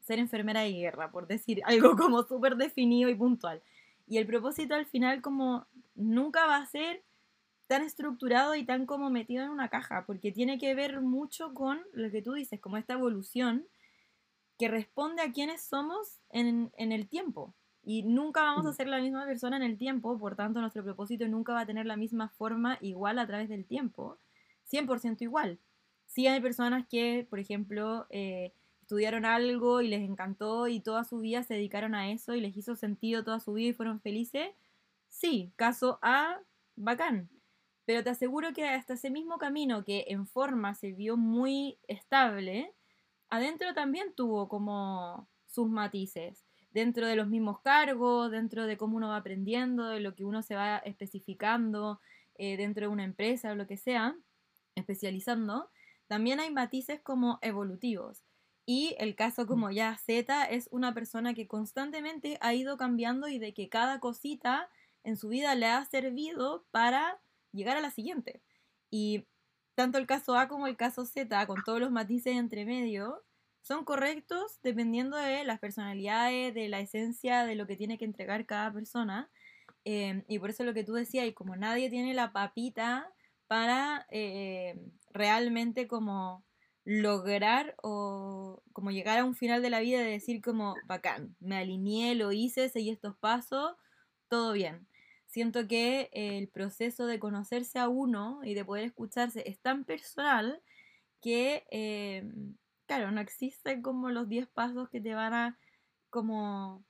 ser 0.05 0.19
enfermera 0.19 0.61
de 0.61 0.71
guerra, 0.71 1.11
por 1.11 1.27
decir 1.27 1.61
algo 1.65 1.97
como 1.97 2.23
súper 2.23 2.55
definido 2.55 3.09
y 3.09 3.15
puntual. 3.15 3.61
Y 4.07 4.17
el 4.17 4.27
propósito 4.27 4.75
al 4.75 4.85
final 4.85 5.21
como 5.21 5.65
nunca 5.95 6.45
va 6.45 6.57
a 6.57 6.65
ser 6.67 7.03
tan 7.67 7.81
estructurado 7.81 8.53
y 8.55 8.63
tan 8.63 8.85
como 8.85 9.09
metido 9.09 9.43
en 9.43 9.49
una 9.49 9.69
caja, 9.69 10.05
porque 10.05 10.31
tiene 10.31 10.59
que 10.59 10.75
ver 10.75 11.01
mucho 11.01 11.53
con 11.53 11.81
lo 11.93 12.11
que 12.11 12.21
tú 12.21 12.33
dices, 12.33 12.59
como 12.59 12.77
esta 12.77 12.93
evolución 12.93 13.65
que 14.59 14.67
responde 14.67 15.23
a 15.23 15.31
quiénes 15.31 15.63
somos 15.63 16.19
en, 16.29 16.71
en 16.77 16.91
el 16.91 17.07
tiempo. 17.09 17.55
Y 17.83 18.03
nunca 18.03 18.43
vamos 18.43 18.65
a 18.67 18.71
mm. 18.71 18.73
ser 18.73 18.87
la 18.87 19.01
misma 19.01 19.25
persona 19.25 19.57
en 19.57 19.63
el 19.63 19.77
tiempo, 19.77 20.17
por 20.19 20.35
tanto 20.35 20.61
nuestro 20.61 20.83
propósito 20.83 21.27
nunca 21.27 21.53
va 21.53 21.61
a 21.61 21.65
tener 21.65 21.87
la 21.87 21.97
misma 21.97 22.29
forma 22.29 22.77
igual 22.81 23.17
a 23.17 23.27
través 23.27 23.49
del 23.49 23.65
tiempo, 23.65 24.19
100% 24.71 25.21
igual. 25.21 25.59
Sí 26.05 26.27
hay 26.27 26.39
personas 26.39 26.87
que, 26.87 27.25
por 27.29 27.39
ejemplo, 27.39 28.05
eh, 28.09 28.53
estudiaron 28.85 29.25
algo 29.25 29.81
y 29.81 29.87
les 29.87 30.01
encantó 30.01 30.67
y 30.67 30.79
toda 30.79 31.03
su 31.05 31.17
vida 31.17 31.41
se 31.41 31.55
dedicaron 31.55 31.95
a 31.95 32.11
eso 32.11 32.35
y 32.35 32.41
les 32.41 32.55
hizo 32.55 32.75
sentido 32.75 33.23
toda 33.23 33.39
su 33.39 33.53
vida 33.53 33.69
y 33.69 33.73
fueron 33.73 33.99
felices. 33.99 34.49
Sí, 35.09 35.51
caso 35.55 35.97
A, 36.03 36.39
bacán. 36.75 37.31
Pero 37.85 38.03
te 38.03 38.11
aseguro 38.11 38.53
que 38.53 38.67
hasta 38.67 38.93
ese 38.93 39.09
mismo 39.09 39.39
camino 39.39 39.83
que 39.83 40.05
en 40.09 40.27
forma 40.27 40.75
se 40.75 40.91
vio 40.91 41.17
muy 41.17 41.79
estable, 41.87 42.75
adentro 43.27 43.73
también 43.73 44.13
tuvo 44.13 44.47
como 44.49 45.27
sus 45.47 45.67
matices 45.67 46.45
dentro 46.69 47.07
de 47.07 47.15
los 47.15 47.27
mismos 47.27 47.61
cargos, 47.61 48.29
dentro 48.29 48.67
de 48.67 48.77
cómo 48.77 48.97
uno 48.97 49.07
va 49.09 49.17
aprendiendo, 49.17 49.87
de 49.87 49.99
lo 49.99 50.13
que 50.13 50.25
uno 50.25 50.43
se 50.43 50.53
va 50.53 50.77
especificando 50.77 51.99
eh, 52.35 52.55
dentro 52.55 52.85
de 52.85 52.93
una 52.93 53.03
empresa 53.03 53.51
o 53.51 53.55
lo 53.55 53.65
que 53.65 53.77
sea, 53.77 54.15
especializando, 54.75 55.71
también 56.05 56.39
hay 56.39 56.51
matices 56.51 57.01
como 57.01 57.39
evolutivos. 57.41 58.23
Y 58.65 58.95
el 58.99 59.15
caso 59.15 59.43
mm. 59.43 59.47
como 59.47 59.71
ya 59.71 59.97
Z 59.97 60.45
es 60.45 60.67
una 60.71 60.93
persona 60.93 61.33
que 61.33 61.47
constantemente 61.47 62.37
ha 62.41 62.53
ido 62.53 62.77
cambiando 62.77 63.27
y 63.27 63.39
de 63.39 63.53
que 63.53 63.69
cada 63.69 63.99
cosita 63.99 64.69
en 65.03 65.17
su 65.17 65.29
vida 65.29 65.55
le 65.55 65.67
ha 65.67 65.85
servido 65.85 66.65
para 66.71 67.19
llegar 67.51 67.77
a 67.77 67.81
la 67.81 67.91
siguiente. 67.91 68.41
Y 68.89 69.25
tanto 69.75 69.97
el 69.97 70.07
caso 70.07 70.35
A 70.35 70.47
como 70.47 70.67
el 70.67 70.77
caso 70.77 71.05
Z, 71.05 71.45
con 71.47 71.63
todos 71.63 71.79
los 71.79 71.91
matices 71.91 72.35
entre 72.35 72.65
medio, 72.65 73.23
son 73.61 73.83
correctos 73.83 74.59
dependiendo 74.63 75.17
de 75.17 75.43
las 75.43 75.59
personalidades, 75.59 76.53
de 76.53 76.69
la 76.69 76.79
esencia, 76.79 77.45
de 77.45 77.55
lo 77.55 77.67
que 77.67 77.75
tiene 77.75 77.97
que 77.97 78.05
entregar 78.05 78.45
cada 78.45 78.71
persona. 78.71 79.29
Em, 79.83 80.23
y 80.27 80.39
por 80.39 80.49
eso 80.49 80.63
lo 80.63 80.73
que 80.73 80.83
tú 80.83 80.93
decías, 80.93 81.27
y 81.27 81.33
como 81.33 81.55
nadie 81.55 81.89
tiene 81.89 82.13
la 82.13 82.31
papita 82.31 83.11
para 83.47 84.07
eh, 84.11 84.79
realmente 85.11 85.87
como 85.87 86.44
lograr 86.85 87.75
o 87.83 88.63
como 88.73 88.91
llegar 88.91 89.17
a 89.19 89.25
un 89.25 89.35
final 89.35 89.61
de 89.61 89.69
la 89.71 89.79
vida 89.79 90.01
y 90.01 90.11
decir 90.11 90.41
como, 90.41 90.75
bacán, 90.85 91.35
me 91.39 91.57
alineé, 91.57 92.15
lo 92.15 92.31
hice, 92.31 92.69
seguí 92.69 92.91
estos 92.91 93.17
pasos, 93.17 93.75
todo 94.29 94.53
bien. 94.53 94.87
Siento 95.27 95.67
que 95.67 96.09
el 96.13 96.47
proceso 96.47 97.07
de 97.07 97.19
conocerse 97.19 97.79
a 97.79 97.89
uno 97.89 98.39
y 98.43 98.53
de 98.53 98.63
poder 98.65 98.85
escucharse 98.85 99.43
es 99.49 99.59
tan 99.59 99.83
personal 99.83 100.61
que 101.21 101.65
em, 101.71 102.55
claro, 102.85 103.11
no 103.11 103.21
existen 103.21 103.81
como 103.81 104.09
los 104.11 104.29
10 104.29 104.47
pasos 104.47 104.89
que 104.89 105.01
te 105.01 105.15
van 105.15 105.33
a 105.33 105.59
como 106.09 106.85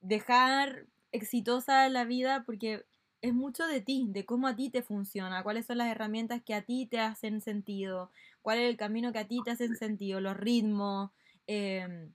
dejar 0.00 0.86
exitosa 1.12 1.88
la 1.88 2.04
vida 2.04 2.44
porque 2.44 2.84
es 3.24 3.32
mucho 3.32 3.66
de 3.66 3.80
ti, 3.80 4.06
de 4.10 4.26
cómo 4.26 4.48
a 4.48 4.54
ti 4.54 4.68
te 4.68 4.82
funciona, 4.82 5.42
cuáles 5.42 5.64
son 5.64 5.78
las 5.78 5.88
herramientas 5.88 6.42
que 6.42 6.52
a 6.52 6.60
ti 6.60 6.86
te 6.86 7.00
hacen 7.00 7.40
sentido, 7.40 8.10
cuál 8.42 8.58
es 8.58 8.68
el 8.68 8.76
camino 8.76 9.12
que 9.12 9.18
a 9.18 9.26
ti 9.26 9.40
te 9.42 9.50
hacen 9.50 9.76
sentido, 9.76 10.20
los 10.20 10.36
ritmos. 10.36 11.10
Em, 11.46 12.12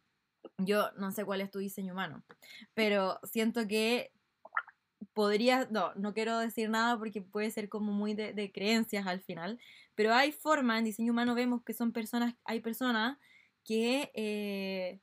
yo 0.60 0.91
no 0.98 1.12
sé 1.12 1.26
cuál 1.26 1.41
es 1.41 1.50
tu 1.50 1.58
diseño 1.58 1.93
humano, 1.93 2.24
pero 2.76 3.19
siento 3.24 3.67
que 3.67 4.12
podría, 5.13 5.67
no, 5.72 5.95
no 5.95 6.13
quiero 6.13 6.38
decir 6.38 6.69
nada 6.69 6.95
porque 7.00 7.24
puede 7.24 7.50
ser 7.50 7.69
como 7.69 7.91
muy 7.91 8.13
de, 8.13 8.34
de 8.34 8.52
creencias 8.52 9.08
al 9.08 9.22
final, 9.22 9.60
pero 9.95 10.13
hay 10.13 10.32
formas, 10.32 10.78
en 10.78 10.86
diseño 10.86 11.12
humano 11.12 11.34
vemos 11.34 11.63
que 11.63 11.74
son 11.74 11.91
personas, 11.91 12.36
hay 12.43 12.60
personas 12.60 13.17
que 13.63 14.12
eh, 14.13 15.00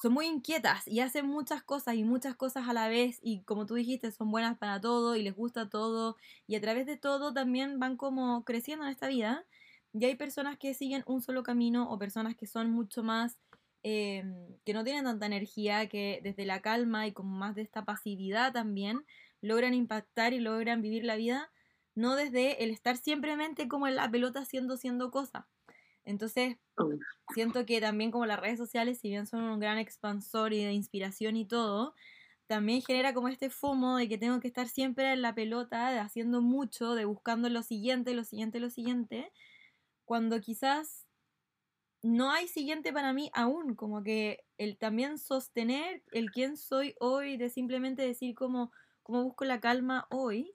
son 0.00 0.12
muy 0.14 0.26
inquietas 0.26 0.86
y 0.88 1.00
hacen 1.00 1.26
muchas 1.26 1.62
cosas 1.62 1.94
y 1.96 2.04
muchas 2.04 2.34
cosas 2.36 2.68
a 2.68 2.72
la 2.72 2.88
vez 2.88 3.18
y 3.22 3.42
como 3.42 3.66
tú 3.66 3.74
dijiste, 3.74 4.10
son 4.12 4.30
buenas 4.30 4.56
para 4.58 4.80
todo 4.80 5.16
y 5.16 5.22
les 5.22 5.34
gusta 5.36 5.68
todo 5.68 6.16
y 6.46 6.56
a 6.56 6.60
través 6.60 6.86
de 6.86 6.96
todo 6.96 7.32
también 7.34 7.78
van 7.78 7.96
como 7.96 8.44
creciendo 8.44 8.84
en 8.84 8.90
esta 8.92 9.08
vida. 9.08 9.46
Y 9.92 10.04
hay 10.04 10.14
personas 10.14 10.56
que 10.58 10.72
siguen 10.74 11.02
un 11.06 11.20
solo 11.20 11.42
camino 11.42 11.90
o 11.90 11.98
personas 11.98 12.36
que 12.36 12.46
son 12.46 12.70
mucho 12.70 13.02
más, 13.02 13.38
em, 13.82 14.56
que 14.64 14.72
no 14.74 14.84
tienen 14.84 15.04
tanta 15.04 15.26
energía, 15.26 15.88
que 15.88 16.20
desde 16.22 16.44
la 16.46 16.60
calma 16.62 17.06
y 17.06 17.12
como 17.12 17.36
más 17.36 17.54
de 17.54 17.62
esta 17.62 17.84
pasividad 17.84 18.52
también 18.52 19.04
logran 19.40 19.74
impactar 19.74 20.32
y 20.32 20.38
logran 20.40 20.82
vivir 20.82 21.04
la 21.04 21.16
vida 21.16 21.50
no 21.94 22.16
desde 22.16 22.62
el 22.64 22.70
estar 22.70 22.96
simplemente 22.96 23.68
como 23.68 23.86
en 23.86 23.96
la 23.96 24.10
pelota 24.10 24.40
haciendo, 24.40 24.74
haciendo 24.74 25.10
cosas. 25.10 25.44
Entonces, 26.10 26.56
siento 27.34 27.66
que 27.66 27.80
también 27.80 28.10
como 28.10 28.26
las 28.26 28.40
redes 28.40 28.58
sociales, 28.58 29.00
si 29.00 29.08
bien 29.08 29.26
son 29.26 29.44
un 29.44 29.60
gran 29.60 29.78
expansor 29.78 30.52
y 30.52 30.64
de 30.64 30.72
inspiración 30.72 31.36
y 31.36 31.46
todo, 31.46 31.94
también 32.46 32.82
genera 32.82 33.14
como 33.14 33.28
este 33.28 33.48
fumo 33.50 33.96
de 33.96 34.08
que 34.08 34.18
tengo 34.18 34.40
que 34.40 34.48
estar 34.48 34.68
siempre 34.68 35.12
en 35.12 35.22
la 35.22 35.34
pelota, 35.34 35.90
de 35.92 36.00
haciendo 36.00 36.42
mucho, 36.42 36.94
de 36.94 37.04
buscando 37.04 37.48
lo 37.48 37.62
siguiente, 37.62 38.14
lo 38.14 38.24
siguiente, 38.24 38.60
lo 38.60 38.70
siguiente, 38.70 39.32
cuando 40.04 40.40
quizás 40.40 41.06
no 42.02 42.30
hay 42.32 42.48
siguiente 42.48 42.92
para 42.92 43.12
mí 43.12 43.30
aún, 43.34 43.74
como 43.74 44.02
que 44.02 44.44
el 44.58 44.78
también 44.78 45.18
sostener 45.18 46.02
el 46.12 46.30
quién 46.30 46.56
soy 46.56 46.94
hoy, 46.98 47.36
de 47.36 47.50
simplemente 47.50 48.02
decir 48.02 48.34
como, 48.34 48.72
como 49.02 49.22
busco 49.22 49.44
la 49.44 49.60
calma 49.60 50.06
hoy, 50.10 50.54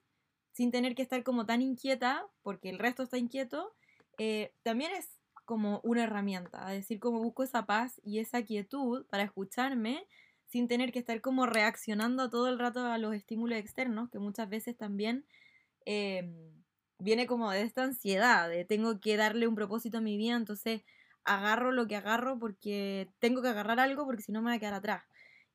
sin 0.52 0.72
tener 0.72 0.96
que 0.96 1.02
estar 1.02 1.24
como 1.24 1.46
tan 1.46 1.62
inquieta, 1.62 2.28
porque 2.42 2.70
el 2.70 2.80
resto 2.80 3.04
está 3.04 3.18
inquieto, 3.18 3.76
eh, 4.18 4.54
también 4.64 4.92
es 4.92 5.10
como 5.46 5.80
una 5.84 6.04
herramienta, 6.04 6.74
es 6.74 6.82
decir, 6.82 7.00
como 7.00 7.20
busco 7.20 7.44
esa 7.44 7.66
paz 7.66 8.02
y 8.04 8.20
esa 8.20 8.44
quietud 8.44 9.06
para 9.08 9.24
escucharme 9.24 10.06
sin 10.46 10.68
tener 10.68 10.92
que 10.92 11.00
estar 11.00 11.22
como 11.22 11.46
reaccionando 11.46 12.30
todo 12.30 12.50
el 12.50 12.60
rato 12.60 12.86
a 12.86 12.98
los 12.98 13.14
estímulos 13.14 13.58
externos, 13.58 14.10
que 14.10 14.20
muchas 14.20 14.50
veces 14.50 14.78
también 14.78 15.26
em, 15.86 16.52
viene 17.00 17.28
como 17.28 17.52
de 17.52 17.62
esta 17.62 17.84
ansiedad, 17.84 18.50
de 18.50 18.66
tengo 18.66 19.00
que 19.00 19.18
darle 19.18 19.48
un 19.48 19.56
propósito 19.56 20.00
a 20.00 20.02
mi 20.02 20.18
vida, 20.18 20.36
entonces 20.36 20.84
agarro 21.24 21.72
lo 21.72 21.88
que 21.88 21.96
agarro 21.96 22.40
porque 22.40 23.10
tengo 23.20 23.42
que 23.42 23.50
agarrar 23.50 23.80
algo 23.80 24.06
porque 24.06 24.22
si 24.22 24.32
no 24.32 24.42
me 24.42 24.50
voy 24.50 24.58
a 24.58 24.60
quedar 24.60 24.76
atrás. 24.76 25.04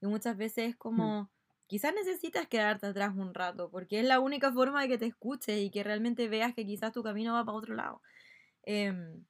Y 0.01 0.07
muchas 0.07 0.37
veces 0.37 0.71
es 0.71 0.75
mm. 0.75 0.79
como, 0.79 1.31
quizás 1.67 1.95
necesitas 1.95 2.49
quedarte 2.49 2.87
atrás 2.87 3.15
un 3.17 3.33
rato, 3.33 3.71
porque 3.71 4.01
es 4.01 4.07
la 4.07 4.21
única 4.21 4.53
forma 4.53 4.83
de 4.83 4.89
que 4.89 4.99
te 4.99 5.07
escuches 5.07 5.61
y 5.61 5.71
que 5.71 5.85
realmente 5.85 6.29
veas 6.29 6.55
que 6.55 6.67
quizás 6.67 6.93
tu 6.93 7.03
camino 7.03 7.33
va 7.33 7.45
para 7.45 7.57
otro 7.57 7.75
lado. 7.75 8.03
Em, 8.65 9.25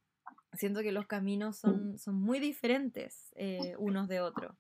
siento 0.53 0.83
que 0.83 0.93
los 0.93 1.07
caminos 1.07 1.57
mm. 1.57 1.61
son, 1.61 1.99
son 1.99 2.15
muy 2.17 2.41
diferentes 2.41 3.33
eh, 3.37 3.75
unos 3.79 4.09
de 4.09 4.21
otros. 4.21 4.57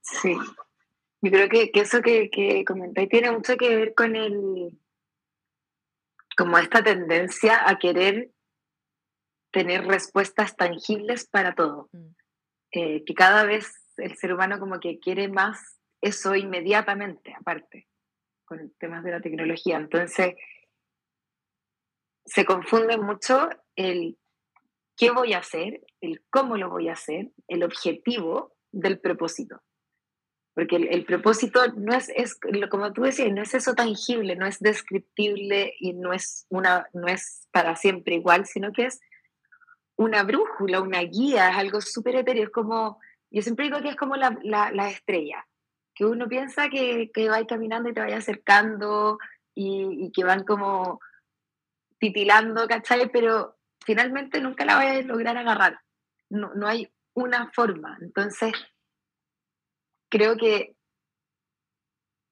Sí, 0.00 0.36
yo 1.22 1.30
creo 1.30 1.48
que, 1.48 1.70
eso 1.74 2.00
que, 2.00 2.30
que 2.30 2.64
comentáis 2.64 3.08
tiene 3.08 3.30
mucho 3.32 3.56
que 3.56 3.74
ver 3.74 3.94
con 3.94 4.14
el, 4.16 4.78
como 6.36 6.58
esta 6.58 6.82
tendencia 6.82 7.68
a 7.68 7.78
querer 7.78 8.30
tener 9.52 9.84
respuestas 9.86 10.56
tangibles 10.56 11.26
para 11.28 11.54
todo. 11.54 11.88
Mm. 11.92 12.14
Eh, 12.72 13.04
que 13.04 13.14
cada 13.14 13.44
vez 13.44 13.72
el 13.96 14.16
ser 14.16 14.34
humano 14.34 14.58
como 14.58 14.80
que 14.80 14.98
quiere 14.98 15.28
más 15.28 15.80
eso 16.02 16.34
inmediatamente, 16.34 17.34
aparte, 17.38 17.88
con 18.44 18.74
temas 18.78 19.02
de 19.02 19.12
la 19.12 19.20
tecnología. 19.20 19.78
Entonces, 19.78 20.34
se 22.26 22.44
confunde 22.44 22.98
mucho 22.98 23.48
el 23.76 24.18
qué 24.96 25.10
voy 25.10 25.34
a 25.34 25.38
hacer, 25.38 25.84
el 26.00 26.22
cómo 26.30 26.56
lo 26.56 26.70
voy 26.70 26.88
a 26.88 26.94
hacer, 26.94 27.30
el 27.48 27.62
objetivo 27.62 28.56
del 28.72 28.98
propósito. 28.98 29.62
Porque 30.54 30.76
el, 30.76 31.04
propósito 31.04 31.60
no 31.76 31.94
es, 31.94 32.08
es, 32.16 32.38
como 32.70 32.90
tú 32.94 33.02
decías, 33.02 33.30
no 33.30 33.42
es 33.42 33.52
eso 33.52 33.74
tangible, 33.74 34.36
no 34.36 34.46
es 34.46 34.58
descriptible 34.58 35.74
y 35.78 35.92
no 35.92 36.14
es, 36.14 36.46
una, 36.48 36.88
no 36.94 37.08
es 37.08 37.46
para 37.52 37.76
siempre 37.76 38.14
igual, 38.14 38.46
sino 38.46 38.72
que 38.72 38.86
es 38.86 39.00
una 39.96 40.22
brújula, 40.22 40.80
una 40.80 41.00
guía, 41.00 41.50
es 41.50 41.56
algo 41.58 41.82
súper 41.82 42.16
etéreo, 42.16 42.44
es 42.44 42.50
como, 42.50 42.98
yo 43.30 43.42
siempre 43.42 43.66
digo 43.66 43.82
que 43.82 43.90
es 43.90 43.96
como 43.96 44.16
la, 44.16 44.38
la, 44.42 44.88
estrella, 44.88 45.46
que 45.94 46.06
uno 46.06 46.26
piensa 46.26 46.70
que, 46.70 47.10
que 47.12 47.28
va 47.28 47.46
caminando 47.46 47.90
y 47.90 47.92
te 47.92 48.00
vaya 48.00 48.16
acercando 48.16 49.18
y, 49.54 50.06
y, 50.06 50.10
que 50.10 50.24
van 50.24 50.44
como 50.44 51.00
titilando, 51.98 52.66
¿cachai? 52.66 53.10
Pero 53.12 53.55
finalmente 53.86 54.40
nunca 54.40 54.64
la 54.64 54.76
vaya 54.76 54.98
a 54.98 55.02
lograr 55.02 55.36
agarrar, 55.36 55.80
no, 56.28 56.52
no 56.54 56.66
hay 56.66 56.92
una 57.14 57.50
forma, 57.52 57.96
entonces 58.02 58.52
creo 60.10 60.36
que 60.36 60.76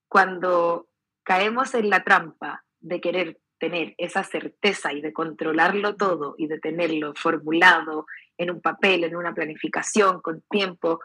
cuando 0.08 0.88
caemos 1.24 1.74
en 1.74 1.88
la 1.90 2.04
trampa 2.04 2.64
de 2.80 3.00
querer 3.00 3.40
tener 3.58 3.94
esa 3.98 4.22
certeza 4.24 4.92
y 4.92 5.00
de 5.00 5.12
controlarlo 5.12 5.96
todo 5.96 6.34
y 6.36 6.48
de 6.48 6.58
tenerlo 6.58 7.14
formulado 7.14 8.06
en 8.36 8.50
un 8.50 8.60
papel, 8.60 9.04
en 9.04 9.16
una 9.16 9.32
planificación, 9.32 10.20
con 10.20 10.42
tiempo, 10.50 11.00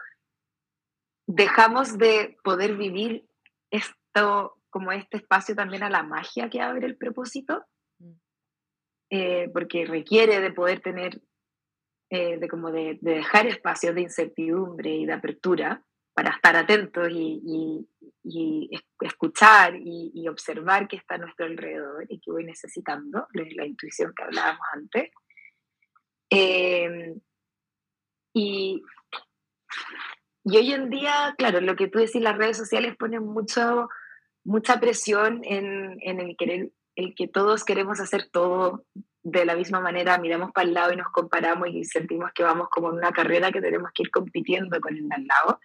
dejamos 1.26 1.96
de 1.96 2.36
poder 2.42 2.76
vivir 2.76 3.26
esto 3.70 4.58
como 4.68 4.92
este 4.92 5.16
espacio 5.16 5.54
también 5.54 5.82
a 5.82 5.90
la 5.90 6.02
magia 6.02 6.50
que 6.50 6.60
abre 6.60 6.86
el 6.86 6.96
propósito. 6.96 7.64
Eh, 9.10 9.50
porque 9.52 9.84
requiere 9.84 10.40
de 10.40 10.52
poder 10.52 10.80
tener, 10.80 11.20
eh, 12.10 12.38
de 12.38 12.48
como 12.48 12.70
de, 12.70 12.98
de, 13.00 13.14
dejar 13.14 13.46
espacios 13.46 13.94
de 13.94 14.02
incertidumbre 14.02 14.90
y 14.90 15.04
de 15.04 15.12
apertura 15.12 15.84
para 16.14 16.30
estar 16.30 16.54
atentos 16.56 17.08
y, 17.10 17.88
escuchar 19.00 19.74
y, 19.76 20.28
observar 20.28 20.86
qué 20.86 20.96
está 20.96 21.14
a 21.14 21.18
nuestro 21.18 21.46
alrededor 21.46 22.04
y 22.08 22.20
qué 22.20 22.30
voy 22.30 22.44
necesitando, 22.44 23.26
la 23.32 23.66
intuición 23.66 24.12
que 24.14 24.22
hablábamos 24.22 24.60
antes. 24.74 25.10
Em, 26.28 27.20
y, 28.34 28.82
hoy 30.44 30.72
en 30.72 30.90
día, 30.90 31.34
claro, 31.38 31.60
lo 31.60 31.74
que 31.74 31.88
tú 31.88 31.98
decís, 31.98 32.22
las 32.22 32.36
redes 32.36 32.58
sociales 32.58 32.96
ponen 32.96 33.24
mucho, 33.24 33.88
mucha 34.44 34.78
presión 34.78 35.40
en, 35.44 35.98
en 36.02 36.20
el 36.20 36.36
querer, 36.36 36.70
el 36.96 37.14
que 37.14 37.28
todos 37.28 37.64
queremos 37.64 38.00
hacer 38.00 38.28
todo 38.30 38.84
de 39.22 39.44
la 39.44 39.54
misma 39.54 39.80
manera, 39.80 40.18
miramos 40.18 40.50
para 40.52 40.66
el 40.66 40.74
lado 40.74 40.92
y 40.92 40.96
nos 40.96 41.08
comparamos 41.08 41.68
y 41.68 41.84
sentimos 41.84 42.30
que 42.34 42.42
vamos 42.42 42.68
como 42.70 42.90
en 42.90 42.96
una 42.96 43.12
carrera 43.12 43.52
que 43.52 43.60
tenemos 43.60 43.90
que 43.94 44.04
ir 44.04 44.10
compitiendo 44.10 44.80
con 44.80 44.96
el 44.96 45.08
de 45.08 45.14
al 45.14 45.26
lado 45.26 45.60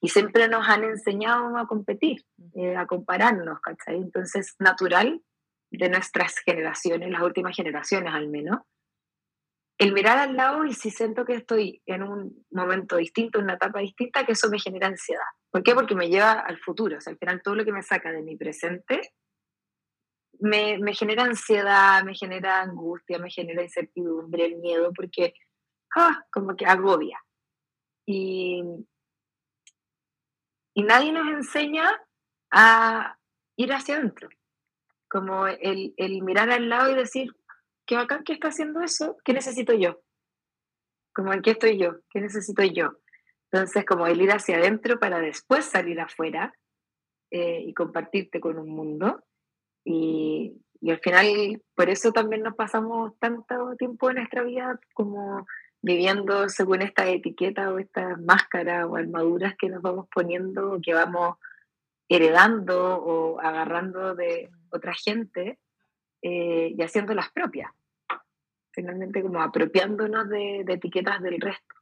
y 0.00 0.08
siempre 0.08 0.48
nos 0.48 0.68
han 0.68 0.84
enseñado 0.84 1.56
a 1.56 1.66
competir, 1.66 2.24
eh, 2.54 2.76
a 2.76 2.86
compararnos, 2.86 3.60
¿cachai? 3.60 3.96
Entonces, 3.96 4.54
natural 4.58 5.20
de 5.70 5.88
nuestras 5.88 6.38
generaciones, 6.38 7.10
las 7.10 7.22
últimas 7.22 7.54
generaciones 7.54 8.14
al 8.14 8.28
menos, 8.28 8.60
el 9.78 9.92
mirar 9.92 10.18
al 10.18 10.36
lado 10.36 10.64
y 10.64 10.72
si 10.72 10.90
siento 10.90 11.24
que 11.24 11.34
estoy 11.34 11.82
en 11.86 12.02
un 12.02 12.44
momento 12.50 12.96
distinto, 12.96 13.38
en 13.38 13.44
una 13.44 13.54
etapa 13.54 13.80
distinta, 13.80 14.24
que 14.24 14.32
eso 14.32 14.48
me 14.50 14.58
genera 14.58 14.88
ansiedad. 14.88 15.22
¿Por 15.50 15.62
qué? 15.62 15.74
Porque 15.74 15.94
me 15.94 16.08
lleva 16.08 16.32
al 16.32 16.58
futuro. 16.58 16.98
O 16.98 17.00
sea, 17.00 17.12
al 17.12 17.18
final 17.18 17.42
todo 17.42 17.54
lo 17.54 17.64
que 17.64 17.72
me 17.72 17.82
saca 17.82 18.10
de 18.10 18.22
mi 18.22 18.36
presente 18.36 19.12
me, 20.40 20.78
me 20.78 20.94
genera 20.94 21.24
ansiedad, 21.24 22.02
me 22.04 22.14
genera 22.14 22.62
angustia, 22.62 23.18
me 23.18 23.30
genera 23.30 23.62
incertidumbre, 23.62 24.46
el 24.46 24.56
miedo, 24.56 24.92
porque 24.94 25.34
ah, 25.96 26.24
como 26.32 26.56
que 26.56 26.66
agobia. 26.66 27.22
Y, 28.06 28.62
y 30.74 30.82
nadie 30.82 31.12
nos 31.12 31.28
enseña 31.28 31.90
a 32.50 33.18
ir 33.56 33.72
hacia 33.72 33.96
adentro. 33.96 34.28
Como 35.10 35.46
el, 35.46 35.94
mirar 36.22 36.50
al 36.50 36.68
lado 36.68 36.90
y 36.90 36.94
decir, 36.94 37.34
qué 37.86 37.96
bacán 37.96 38.24
que 38.24 38.34
está 38.34 38.48
haciendo 38.48 38.80
eso, 38.80 39.16
¿qué 39.24 39.32
necesito 39.32 39.72
yo? 39.72 40.00
Como 41.14 41.32
en 41.32 41.42
qué 41.42 41.52
estoy 41.52 41.78
yo, 41.78 42.00
qué 42.10 42.20
necesito 42.20 42.62
yo. 42.62 42.92
Entonces, 43.50 43.84
como 43.86 44.06
el 44.06 44.20
ir 44.20 44.30
hacia 44.30 44.58
adentro 44.58 45.00
para 45.00 45.20
después 45.20 45.64
salir 45.64 45.98
afuera 46.00 46.52
eh, 47.30 47.62
y 47.66 47.74
compartirte 47.74 48.40
con 48.40 48.58
un 48.58 48.70
mundo. 48.70 49.24
Y, 49.84 50.54
y 50.80 50.90
al 50.90 50.98
final, 51.00 51.62
por 51.74 51.88
eso 51.88 52.12
también 52.12 52.42
nos 52.42 52.54
pasamos 52.54 53.18
tanto 53.18 53.74
tiempo 53.76 54.10
en 54.10 54.16
nuestra 54.16 54.42
vida 54.42 54.78
como 54.94 55.46
viviendo 55.80 56.48
según 56.48 56.82
esta 56.82 57.08
etiqueta 57.08 57.72
o 57.72 57.78
estas 57.78 58.20
máscaras 58.20 58.86
o 58.86 58.96
armaduras 58.96 59.54
que 59.56 59.68
nos 59.68 59.82
vamos 59.82 60.06
poniendo 60.12 60.72
o 60.72 60.80
que 60.80 60.92
vamos 60.92 61.36
heredando 62.08 62.96
o 62.96 63.40
agarrando 63.40 64.14
de 64.14 64.50
otra 64.70 64.92
gente 64.94 65.58
eh, 66.22 66.74
y 66.76 66.82
haciendo 66.82 67.14
las 67.14 67.30
propias. 67.30 67.70
Finalmente 68.72 69.22
como 69.22 69.40
apropiándonos 69.40 70.28
de, 70.28 70.62
de 70.64 70.72
etiquetas 70.72 71.22
del 71.22 71.40
resto. 71.40 71.74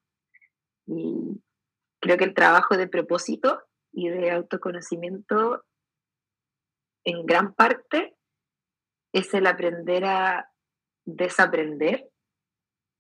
Y 0.87 1.41
creo 2.01 2.17
que 2.17 2.25
el 2.25 2.35
trabajo 2.35 2.77
de 2.77 2.89
propósito 2.89 3.63
y 3.93 4.09
de 4.09 4.31
autoconocimiento 4.31 5.65
en 7.07 7.25
gran 7.25 7.55
parte 7.55 8.15
es 9.15 9.33
el 9.33 9.47
aprender 9.47 10.05
a 10.05 10.51
desaprender 11.07 12.11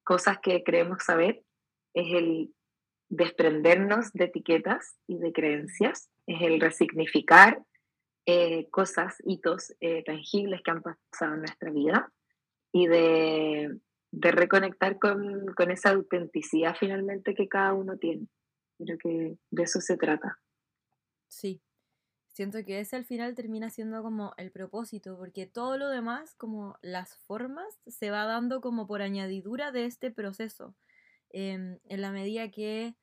cosas 0.05 0.39
que 0.39 0.63
creemos 0.63 1.03
saber, 1.05 1.43
es 1.93 2.15
el 2.15 2.55
desprendernos 3.09 4.13
de 4.13 4.27
etiquetas 4.27 4.97
y 5.09 5.19
de 5.19 5.33
creencias, 5.33 6.09
es 6.27 6.41
el 6.41 6.61
resignificar 6.61 7.63
eh, 8.27 8.69
cosas, 8.71 9.17
hitos 9.25 9.75
eh, 9.81 10.05
tangibles 10.05 10.63
que 10.63 10.71
han 10.71 10.83
pasado 10.83 11.35
en 11.35 11.41
nuestra 11.41 11.71
vida 11.71 12.13
y 12.73 12.87
de, 12.87 13.77
de 14.13 14.31
reconectar 14.31 14.99
con, 15.01 15.47
con, 15.55 15.71
esa 15.73 15.91
autenticidad 15.91 16.77
finalmente 16.79 17.35
que 17.35 17.49
cada 17.49 17.75
uno 17.75 17.97
tiene. 17.99 18.29
Creo 18.79 18.99
que 18.99 19.37
de 19.51 19.63
eso 19.63 19.81
se 19.81 19.97
trata. 19.97 20.39
Sí, 21.29 21.61
siento 22.37 22.63
que 22.67 22.81
ese 22.81 22.97
al 22.97 23.07
final 23.07 23.35
termina 23.35 23.71
siendo 23.71 24.03
como 24.03 24.35
el 24.37 24.51
propósito, 24.53 25.17
porque 25.17 25.47
todo 25.47 25.79
lo 25.79 25.89
demás, 25.89 26.35
como 26.35 26.77
las 26.83 27.17
formas, 27.17 27.67
se 27.87 28.11
va 28.11 28.27
dando 28.27 28.61
como 28.61 28.87
por 28.87 29.01
añadidura 29.01 29.73
de 29.73 29.87
este 29.87 30.11
proceso. 30.11 30.75
Em, 31.31 31.79
en 31.89 32.01
la 32.03 32.13
medida 32.13 32.51
que 32.51 32.95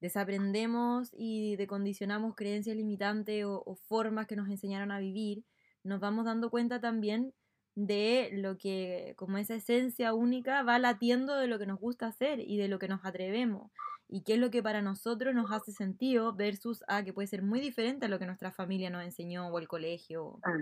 desaprendemos 0.00 1.10
y 1.12 1.56
decondicionamos 1.56 2.34
creencias 2.34 2.74
limitantes 2.74 3.44
o, 3.44 3.62
o 3.66 3.74
formas 3.76 4.26
que 4.26 4.36
nos 4.36 4.48
enseñaron 4.48 4.92
a 4.92 4.98
vivir, 4.98 5.44
nos 5.84 6.00
vamos 6.00 6.24
dando 6.24 6.48
cuenta 6.48 6.80
también 6.80 7.34
de 7.74 8.30
lo 8.32 8.56
que, 8.56 9.12
como 9.18 9.36
esa 9.36 9.56
esencia 9.56 10.14
única, 10.14 10.62
va 10.62 10.78
latiendo 10.78 11.36
de 11.36 11.48
lo 11.48 11.58
que 11.58 11.66
nos 11.66 11.78
gusta 11.78 12.06
hacer 12.06 12.40
y 12.40 12.56
de 12.56 12.68
lo 12.68 12.78
que 12.78 12.88
nos 12.88 13.04
atrevemos 13.04 13.70
y 14.12 14.22
qué 14.22 14.34
es 14.34 14.38
lo 14.40 14.50
que 14.50 14.62
para 14.62 14.82
nosotros 14.82 15.34
nos 15.34 15.52
hace 15.52 15.72
sentido 15.72 16.34
versus 16.34 16.82
a 16.88 17.04
que 17.04 17.12
puede 17.12 17.28
ser 17.28 17.42
muy 17.42 17.60
diferente 17.60 18.06
a 18.06 18.08
lo 18.08 18.18
que 18.18 18.26
nuestra 18.26 18.50
familia 18.50 18.90
nos 18.90 19.04
enseñó 19.04 19.46
o 19.48 19.58
el 19.58 19.68
colegio 19.68 20.24
o 20.24 20.40
ah. 20.42 20.58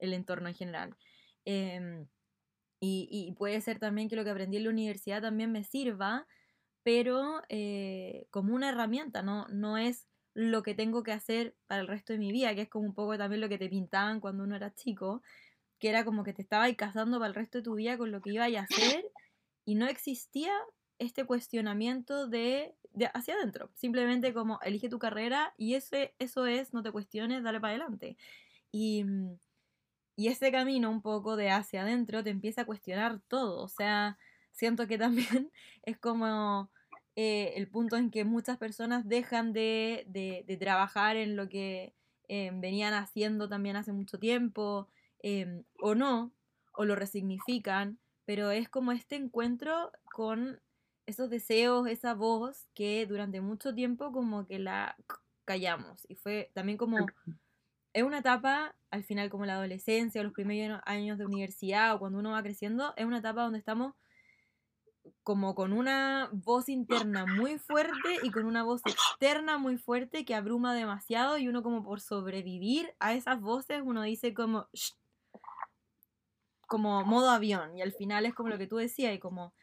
el 0.00 0.12
entorno 0.12 0.48
en 0.48 0.54
general. 0.54 0.96
Em, 1.44 2.06
y, 2.80 3.32
puede 3.38 3.60
ser 3.60 3.78
también 3.78 4.08
que 4.08 4.16
lo 4.16 4.24
que 4.24 4.30
aprendí 4.30 4.56
en 4.56 4.64
la 4.64 4.70
universidad 4.70 5.22
también 5.22 5.52
me 5.52 5.64
sirva, 5.64 6.26
pero 6.82 7.42
eh, 7.48 8.26
como 8.30 8.54
una 8.54 8.68
herramienta, 8.68 9.22
no, 9.22 9.46
no 9.48 9.78
es 9.78 10.08
lo 10.34 10.62
que 10.62 10.74
tengo 10.74 11.02
que 11.02 11.12
hacer 11.12 11.56
para 11.66 11.80
el 11.80 11.88
resto 11.88 12.12
de 12.12 12.18
mi 12.18 12.32
vida, 12.32 12.54
que 12.54 12.62
es 12.62 12.68
como 12.68 12.86
un 12.86 12.94
poco 12.94 13.16
también 13.16 13.40
lo 13.40 13.48
que 13.48 13.58
te 13.58 13.68
pintaban 13.68 14.20
cuando 14.20 14.44
uno 14.44 14.56
era 14.56 14.74
chico, 14.74 15.22
que 15.78 15.88
era 15.88 16.04
como 16.04 16.24
que 16.24 16.32
te 16.32 16.42
estabas 16.42 16.72
casando 16.76 17.18
para 17.18 17.28
el 17.28 17.34
resto 17.34 17.58
de 17.58 17.64
tu 17.64 17.74
vida 17.74 17.96
con 17.96 18.10
lo 18.10 18.20
que 18.20 18.32
ibas 18.32 18.52
a 18.54 18.62
hacer 18.62 19.04
y 19.64 19.74
no 19.76 19.86
existía 19.86 20.52
este 20.98 21.24
cuestionamiento 21.24 22.26
de, 22.26 22.74
hacia 23.14 23.34
adentro. 23.34 23.70
Simplemente 23.74 24.32
como 24.34 24.60
elige 24.62 24.88
tu 24.88 24.98
carrera 24.98 25.54
y 25.56 25.74
ese, 25.74 26.14
eso 26.18 26.46
es, 26.46 26.72
no 26.74 26.82
te 26.82 26.92
cuestiones, 26.92 27.42
dale 27.42 27.60
para 27.60 27.74
adelante. 27.74 28.16
Y, 28.72 29.04
y 30.16 30.28
ese 30.28 30.50
camino 30.50 30.90
un 30.90 31.02
poco 31.02 31.36
de 31.36 31.50
hacia 31.50 31.82
adentro 31.82 32.24
te 32.24 32.30
empieza 32.30 32.62
a 32.62 32.66
cuestionar 32.66 33.20
todo. 33.28 33.62
O 33.62 33.68
sea, 33.68 34.18
siento 34.52 34.86
que 34.86 34.98
también 34.98 35.50
es 35.82 35.98
como 35.98 36.70
eh, 37.16 37.54
el 37.56 37.68
punto 37.68 37.96
en 37.96 38.10
que 38.10 38.24
muchas 38.24 38.58
personas 38.58 39.08
dejan 39.08 39.52
de, 39.52 40.04
de, 40.06 40.56
trabajar 40.56 41.16
en 41.16 41.36
lo 41.36 41.48
que 41.48 41.94
em, 42.28 42.60
venían 42.60 42.94
haciendo 42.94 43.48
también 43.48 43.76
hace 43.76 43.92
mucho 43.92 44.18
tiempo, 44.18 44.88
em, 45.20 45.64
o 45.80 45.94
no, 45.94 46.32
o 46.72 46.84
lo 46.84 46.94
resignifican, 46.94 47.98
pero 48.24 48.50
es 48.50 48.68
como 48.68 48.92
este 48.92 49.16
encuentro 49.16 49.90
con 50.12 50.60
esos 51.08 51.30
deseos, 51.30 51.88
esa 51.88 52.12
voz 52.12 52.68
que 52.74 53.06
durante 53.06 53.40
mucho 53.40 53.74
tiempo 53.74 54.12
como 54.12 54.46
que 54.46 54.58
la 54.58 54.94
callamos. 55.46 56.04
Y 56.06 56.16
fue 56.16 56.50
también 56.52 56.76
como, 56.76 56.98
es 57.94 58.02
una 58.02 58.18
etapa, 58.18 58.76
al 58.90 59.04
final 59.04 59.30
como 59.30 59.46
la 59.46 59.54
adolescencia 59.54 60.20
o 60.20 60.24
los 60.24 60.34
primeros 60.34 60.82
años 60.84 61.16
de 61.16 61.24
universidad 61.24 61.94
o 61.94 61.98
cuando 61.98 62.18
uno 62.18 62.32
va 62.32 62.42
creciendo, 62.42 62.92
es 62.96 63.06
una 63.06 63.18
etapa 63.18 63.42
donde 63.42 63.58
estamos 63.58 63.94
como 65.22 65.54
con 65.54 65.72
una 65.72 66.28
voz 66.30 66.68
interna 66.68 67.24
muy 67.24 67.58
fuerte 67.58 68.18
y 68.22 68.30
con 68.30 68.44
una 68.44 68.62
voz 68.62 68.82
externa 68.84 69.56
muy 69.56 69.78
fuerte 69.78 70.26
que 70.26 70.34
abruma 70.34 70.74
demasiado 70.74 71.38
y 71.38 71.48
uno 71.48 71.62
como 71.62 71.82
por 71.82 72.02
sobrevivir 72.02 72.94
a 72.98 73.14
esas 73.14 73.40
voces 73.40 73.80
uno 73.82 74.02
dice 74.02 74.34
como 74.34 74.68
como 76.66 77.02
modo 77.04 77.30
avión 77.30 77.74
y 77.78 77.80
al 77.80 77.92
final 77.92 78.26
es 78.26 78.34
como 78.34 78.50
lo 78.50 78.58
que 78.58 78.66
tú 78.66 78.76
decías 78.76 79.14
y 79.14 79.18
como 79.18 79.54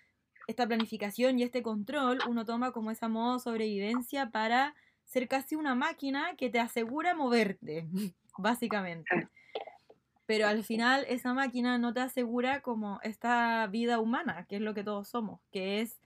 esta 0.47 0.67
planificación 0.67 1.39
y 1.39 1.43
este 1.43 1.63
control 1.63 2.19
uno 2.27 2.45
toma 2.45 2.71
como 2.71 2.91
esa 2.91 3.07
modo 3.07 3.39
sobrevivencia 3.39 4.29
para 4.29 4.75
ser 5.05 5.27
casi 5.27 5.55
una 5.55 5.75
máquina 5.75 6.35
que 6.35 6.49
te 6.49 6.59
asegura 6.59 7.15
moverte, 7.15 7.87
básicamente. 8.37 9.29
Pero 10.25 10.47
al 10.47 10.63
final 10.63 11.05
esa 11.07 11.33
máquina 11.33 11.77
no 11.77 11.93
te 11.93 11.99
asegura 11.99 12.61
como 12.61 12.99
esta 13.03 13.67
vida 13.67 13.99
humana, 13.99 14.45
que 14.49 14.55
es 14.55 14.61
lo 14.61 14.73
que 14.73 14.83
todos 14.83 15.07
somos, 15.07 15.39
que 15.51 15.81
es 15.81 15.99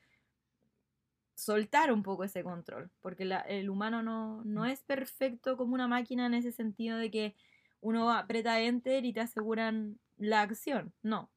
soltar 1.36 1.94
un 1.94 2.04
poco 2.04 2.26
ese 2.26 2.44
control, 2.44 2.92
porque 3.00 3.24
el 3.48 3.70
humano 3.70 4.04
no, 4.04 4.44
no, 4.44 4.66
es 4.66 4.84
perfecto 4.84 5.56
como 5.56 5.74
una 5.74 5.88
máquina 5.88 6.26
en 6.26 6.34
ese 6.34 6.52
sentido 6.52 6.98
de 6.98 7.10
que 7.10 7.36
uno 7.80 8.12
aprieta 8.12 8.60
enter 8.60 9.06
y 9.06 9.14
te 9.14 9.22
aseguran 9.22 9.98
la 10.18 10.42
acción, 10.42 10.94
no. 11.02 11.32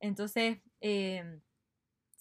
Entonces, 0.00 0.58
eh, 0.80 1.38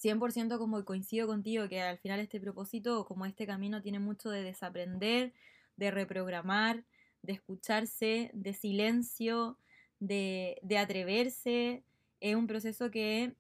100% 0.02 0.58
como 0.58 0.84
coincido 0.84 1.28
contigo 1.28 1.70
que 1.70 1.82
al 1.82 1.98
final 2.00 2.20
este 2.20 2.40
propósito, 2.40 3.06
como 3.06 3.26
este 3.26 3.46
camino, 3.46 3.82
tiene 3.82 4.00
mucho 4.00 4.30
de 4.30 4.44
desaprender, 4.44 5.34
de 5.78 5.92
reprogramar, 5.92 6.84
de 7.22 7.34
escucharse, 7.34 8.32
de 8.34 8.54
silencio, 8.54 9.58
de, 10.00 10.60
atreverse. 10.78 11.84
Es 12.20 12.36
un 12.36 12.48
proceso 12.48 12.90
que, 12.90 13.36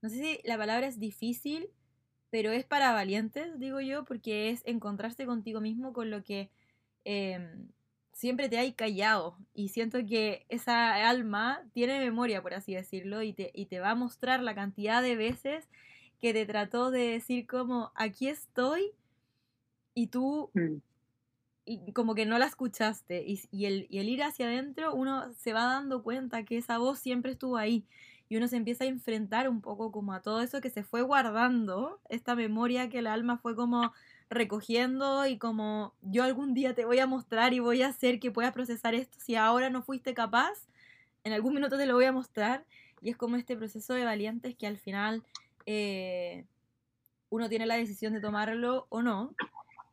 no 0.00 0.08
sé 0.08 0.16
si 0.16 0.40
la 0.44 0.58
palabra 0.58 0.86
es 0.88 0.98
difícil, 0.98 1.68
pero 2.30 2.50
es 2.50 2.64
para 2.64 2.92
valientes, 2.92 3.58
digo 3.58 3.80
yo, 3.80 4.04
porque 4.04 4.50
es 4.50 4.62
encontrarse 4.64 5.26
contigo 5.26 5.60
mismo 5.60 5.92
con 5.92 6.10
lo 6.10 6.24
que 6.24 6.50
em, 7.04 7.68
siempre 8.12 8.48
te 8.48 8.58
hay 8.58 8.72
callado. 8.72 9.38
Y 9.54 9.68
siento 9.68 10.04
que 10.04 10.46
esa 10.48 11.08
alma 11.08 11.62
tiene 11.72 12.00
memoria, 12.00 12.42
por 12.42 12.54
así 12.54 12.74
decirlo, 12.74 13.22
y 13.22 13.32
te, 13.34 13.52
y 13.54 13.66
te 13.66 13.80
va 13.80 13.90
a 13.90 13.94
mostrar 13.94 14.42
la 14.42 14.54
cantidad 14.54 15.02
de 15.02 15.14
veces 15.14 15.68
que 16.22 16.32
te 16.32 16.46
trató 16.46 16.92
de 16.92 17.00
decir 17.00 17.48
como, 17.48 17.90
aquí 17.96 18.28
estoy, 18.28 18.92
y 19.92 20.06
tú 20.06 20.50
mm. 20.54 20.76
y 21.64 21.92
como 21.92 22.14
que 22.14 22.26
no 22.26 22.38
la 22.38 22.46
escuchaste. 22.46 23.24
Y, 23.26 23.66
el, 23.66 23.86
y 23.90 23.98
el 23.98 24.08
ir 24.08 24.22
hacia 24.22 24.46
adentro, 24.46 24.94
uno 24.94 25.34
se 25.34 25.52
va 25.52 25.64
dando 25.64 26.02
cuenta 26.04 26.44
que 26.44 26.58
esa 26.58 26.78
voz 26.78 27.00
siempre 27.00 27.32
estuvo 27.32 27.56
ahí. 27.56 27.84
Y 28.28 28.36
uno 28.36 28.46
se 28.48 28.56
empieza 28.56 28.84
a 28.84 28.86
enfrentar 28.86 29.48
un 29.48 29.60
poco 29.60 29.90
como 29.90 30.14
a 30.14 30.22
todo 30.22 30.40
eso 30.40 30.60
que 30.60 30.70
se 30.70 30.84
fue 30.84 31.02
guardando, 31.02 32.00
esta 32.08 32.34
memoria 32.36 32.88
que 32.88 33.00
el 33.00 33.08
alma 33.08 33.36
fue 33.36 33.54
como 33.54 33.92
recogiendo 34.30 35.26
y 35.26 35.36
como 35.36 35.92
yo 36.00 36.22
algún 36.22 36.54
día 36.54 36.74
te 36.74 36.86
voy 36.86 37.00
a 37.00 37.06
mostrar 37.06 37.52
y 37.52 37.58
voy 37.58 37.82
a 37.82 37.88
hacer 37.88 38.20
que 38.20 38.30
puedas 38.30 38.52
procesar 38.52 38.94
esto. 38.94 39.18
Si 39.20 39.34
ahora 39.34 39.70
no 39.70 39.82
fuiste 39.82 40.14
capaz, 40.14 40.68
en 41.24 41.32
algún 41.32 41.54
minuto 41.54 41.76
te 41.76 41.86
lo 41.86 41.94
voy 41.94 42.06
a 42.06 42.12
mostrar. 42.12 42.64
Y 43.02 43.10
es 43.10 43.16
como 43.16 43.36
este 43.36 43.56
proceso 43.56 43.94
de 43.94 44.04
valientes 44.04 44.54
que 44.54 44.68
al 44.68 44.78
final 44.78 45.24
eh, 45.66 46.44
uno 47.30 47.48
tiene 47.48 47.66
la 47.66 47.76
decisión 47.76 48.12
de 48.12 48.20
tomarlo 48.20 48.86
o 48.90 49.02
no, 49.02 49.34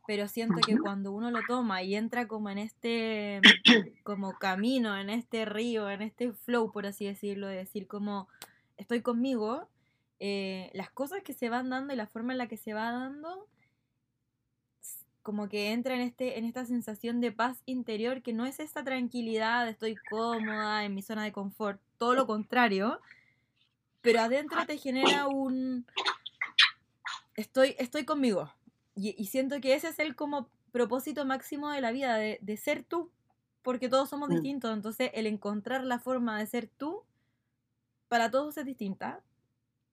pero 0.06 0.28
siento 0.28 0.60
que 0.66 0.76
cuando 0.78 1.12
uno 1.12 1.30
lo 1.30 1.40
toma 1.46 1.82
y 1.82 1.94
entra 1.94 2.26
como 2.26 2.50
en 2.50 2.58
este 2.58 3.40
como 4.02 4.32
camino, 4.34 4.96
en 4.96 5.08
este 5.10 5.44
río, 5.44 5.88
en 5.88 6.02
este 6.02 6.32
flow, 6.32 6.72
por 6.72 6.86
así 6.86 7.06
decirlo, 7.06 7.46
de 7.46 7.56
decir 7.56 7.86
como 7.86 8.28
estoy 8.76 9.02
conmigo, 9.02 9.68
eh, 10.18 10.70
las 10.74 10.90
cosas 10.90 11.22
que 11.22 11.32
se 11.32 11.48
van 11.48 11.70
dando 11.70 11.92
y 11.92 11.96
la 11.96 12.06
forma 12.06 12.32
en 12.32 12.38
la 12.38 12.48
que 12.48 12.56
se 12.56 12.74
va 12.74 12.90
dando, 12.92 13.46
como 15.22 15.48
que 15.48 15.72
entra 15.72 15.94
en, 15.94 16.00
este, 16.00 16.38
en 16.38 16.44
esta 16.44 16.64
sensación 16.64 17.20
de 17.20 17.32
paz 17.32 17.62
interior 17.66 18.20
que 18.20 18.32
no 18.32 18.46
es 18.46 18.58
esta 18.58 18.82
tranquilidad, 18.82 19.68
estoy 19.68 19.96
cómoda 20.10 20.84
en 20.84 20.94
mi 20.94 21.02
zona 21.02 21.24
de 21.24 21.32
confort, 21.32 21.80
todo 21.98 22.14
lo 22.14 22.26
contrario, 22.26 23.00
pero 24.02 24.20
adentro 24.20 24.64
te 24.66 24.78
genera 24.78 25.26
un... 25.26 25.86
Estoy, 27.36 27.74
estoy 27.78 28.04
conmigo. 28.04 28.52
Y, 28.94 29.24
siento 29.26 29.60
que 29.60 29.74
ese 29.74 29.88
es 29.88 29.98
el 29.98 30.14
como 30.14 30.50
propósito 30.72 31.24
máximo 31.24 31.70
de 31.70 31.80
la 31.80 31.90
vida, 31.90 32.16
de, 32.16 32.56
ser 32.56 32.84
tú, 32.84 33.10
porque 33.62 33.88
todos 33.88 34.10
somos 34.10 34.28
mm. 34.28 34.32
distintos, 34.32 34.74
entonces 34.74 35.10
el 35.14 35.26
encontrar 35.26 35.84
la 35.84 35.98
forma 35.98 36.38
de 36.38 36.46
ser 36.46 36.68
tú, 36.68 37.02
para 38.08 38.30
todos 38.30 38.58
es 38.58 38.66
distinta. 38.66 39.22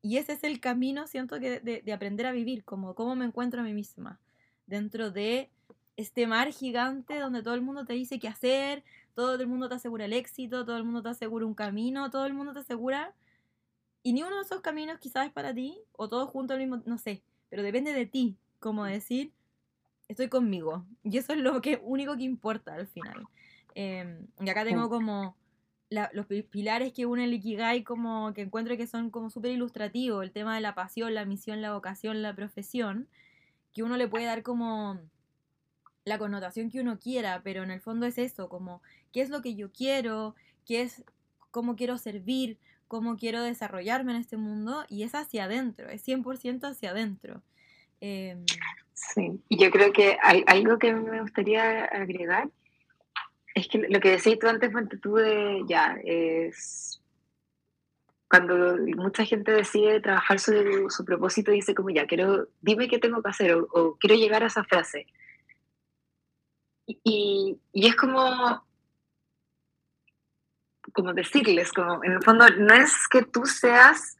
Y 0.01 0.17
ese 0.17 0.33
es 0.33 0.43
el 0.43 0.59
camino, 0.59 1.07
siento 1.07 1.39
que 1.39 1.59
de, 1.59 1.81
de 1.81 1.93
aprender 1.93 2.25
a 2.25 2.31
vivir, 2.31 2.63
como 2.65 2.95
cómo 2.95 3.15
me 3.15 3.25
encuentro 3.25 3.61
a 3.61 3.63
mí 3.63 3.73
misma, 3.73 4.19
dentro 4.65 5.11
de 5.11 5.49
este 5.95 6.27
mar 6.27 6.51
gigante 6.51 7.19
donde 7.19 7.41
todo 7.41 7.53
el 7.53 7.61
mundo 7.61 7.85
te 7.85 7.93
dice 7.93 8.19
qué 8.19 8.27
hacer, 8.27 8.83
todo 9.15 9.35
el 9.35 9.47
mundo 9.47 9.69
te 9.69 9.75
asegura 9.75 10.05
el 10.05 10.13
éxito, 10.13 10.65
todo 10.65 10.77
el 10.77 10.83
mundo 10.83 11.01
te 11.01 11.09
asegura 11.09 11.45
un 11.45 11.55
camino, 11.55 12.09
todo 12.11 12.25
el 12.25 12.33
mundo 12.33 12.53
te 12.53 12.59
asegura 12.59 13.15
y 14.07 14.13
ni 14.13 14.23
uno 14.23 14.37
de 14.37 14.43
esos 14.43 14.61
caminos 14.61 14.99
quizás 14.99 15.25
es 15.25 15.33
para 15.33 15.53
ti, 15.53 15.81
o 15.91 16.07
todos 16.07 16.29
juntos 16.29 16.55
al 16.55 16.61
mismo, 16.61 16.81
no 16.85 16.97
sé, 16.97 17.23
pero 17.49 17.61
depende 17.61 17.91
de 17.91 18.05
ti, 18.05 18.37
como 18.57 18.85
decir, 18.85 19.33
estoy 20.07 20.29
conmigo. 20.29 20.85
Y 21.03 21.17
eso 21.17 21.33
es 21.33 21.39
lo 21.39 21.59
que, 21.59 21.81
único 21.83 22.15
que 22.15 22.23
importa 22.23 22.75
al 22.75 22.87
final. 22.87 23.27
Em, 23.75 24.27
y 24.39 24.49
acá 24.49 24.63
tengo 24.63 24.89
como 24.89 25.35
los 25.89 26.25
pilares 26.49 26.93
que 26.93 27.05
unen 27.05 27.25
el 27.25 27.33
Ikigai, 27.33 27.83
como 27.83 28.33
que 28.33 28.43
encuentro 28.43 28.77
que 28.77 28.87
son 28.87 29.09
como 29.09 29.29
súper 29.29 29.51
ilustrativos, 29.51 30.23
el 30.23 30.31
tema 30.31 30.55
de 30.55 30.61
la 30.61 30.73
pasión, 30.73 31.13
la 31.13 31.25
misión, 31.25 31.61
la 31.61 31.73
vocación, 31.73 32.21
la 32.21 32.33
profesión, 32.33 33.09
que 33.73 33.83
uno 33.83 33.97
le 33.97 34.07
puede 34.07 34.23
dar 34.23 34.41
como 34.41 35.01
la 36.05 36.17
connotación 36.17 36.69
que 36.69 36.79
uno 36.79 36.97
quiera, 36.97 37.41
pero 37.43 37.61
en 37.61 37.71
el 37.71 37.81
fondo 37.81 38.05
es 38.05 38.17
eso, 38.17 38.47
como 38.47 38.81
qué 39.11 39.19
es 39.19 39.29
lo 39.29 39.41
que 39.41 39.55
yo 39.55 39.69
quiero, 39.69 40.33
qué 40.65 40.83
es 40.83 41.03
cómo 41.51 41.75
quiero 41.75 41.97
servir, 41.97 42.57
cómo 42.87 43.17
quiero 43.17 43.41
desarrollarme 43.41 44.13
en 44.13 44.19
este 44.19 44.37
mundo 44.37 44.85
y 44.89 45.03
es 45.03 45.15
hacia 45.15 45.45
adentro, 45.45 45.89
es 45.89 46.07
100% 46.07 46.63
hacia 46.69 46.91
adentro. 46.91 47.41
Em, 47.99 48.45
sí, 48.93 49.41
y 49.49 49.57
yo 49.57 49.71
creo 49.71 49.91
que 49.91 50.17
hay 50.21 50.43
algo 50.47 50.77
que 50.77 50.93
me 50.93 51.21
gustaría 51.21 51.85
agregar 51.85 52.49
es 53.57 53.67
que 53.67 53.79
lo 53.79 53.99
que 53.99 54.11
decías 54.11 54.37
tú 54.39 54.47
antes, 54.47 54.71
fuente 54.71 54.97
tú 54.97 55.15
de 55.15 55.63
ya, 55.67 55.97
es 56.03 57.01
cuando 58.29 58.77
mucha 58.97 59.25
gente 59.25 59.51
decide 59.51 59.99
trabajar 59.99 60.39
su, 60.39 60.89
su 60.89 61.05
propósito, 61.05 61.51
dice 61.51 61.73
como 61.73 61.89
ya, 61.89 62.05
quiero, 62.05 62.49
dime 62.61 62.87
qué 62.87 62.99
tengo 62.99 63.23
que 63.23 63.29
hacer 63.29 63.53
o, 63.55 63.97
quiero 63.99 64.15
llegar 64.15 64.43
a 64.43 64.47
esa 64.47 64.63
frase. 64.63 65.07
y, 66.85 67.59
y 67.73 67.87
es 67.87 67.95
como, 67.95 68.66
como 70.93 71.13
decirles, 71.13 71.71
como 71.71 72.03
en 72.03 72.13
el 72.13 72.23
fondo 72.23 72.47
no 72.49 72.73
es 72.73 73.07
que 73.09 73.23
tú 73.23 73.45
seas 73.45 74.17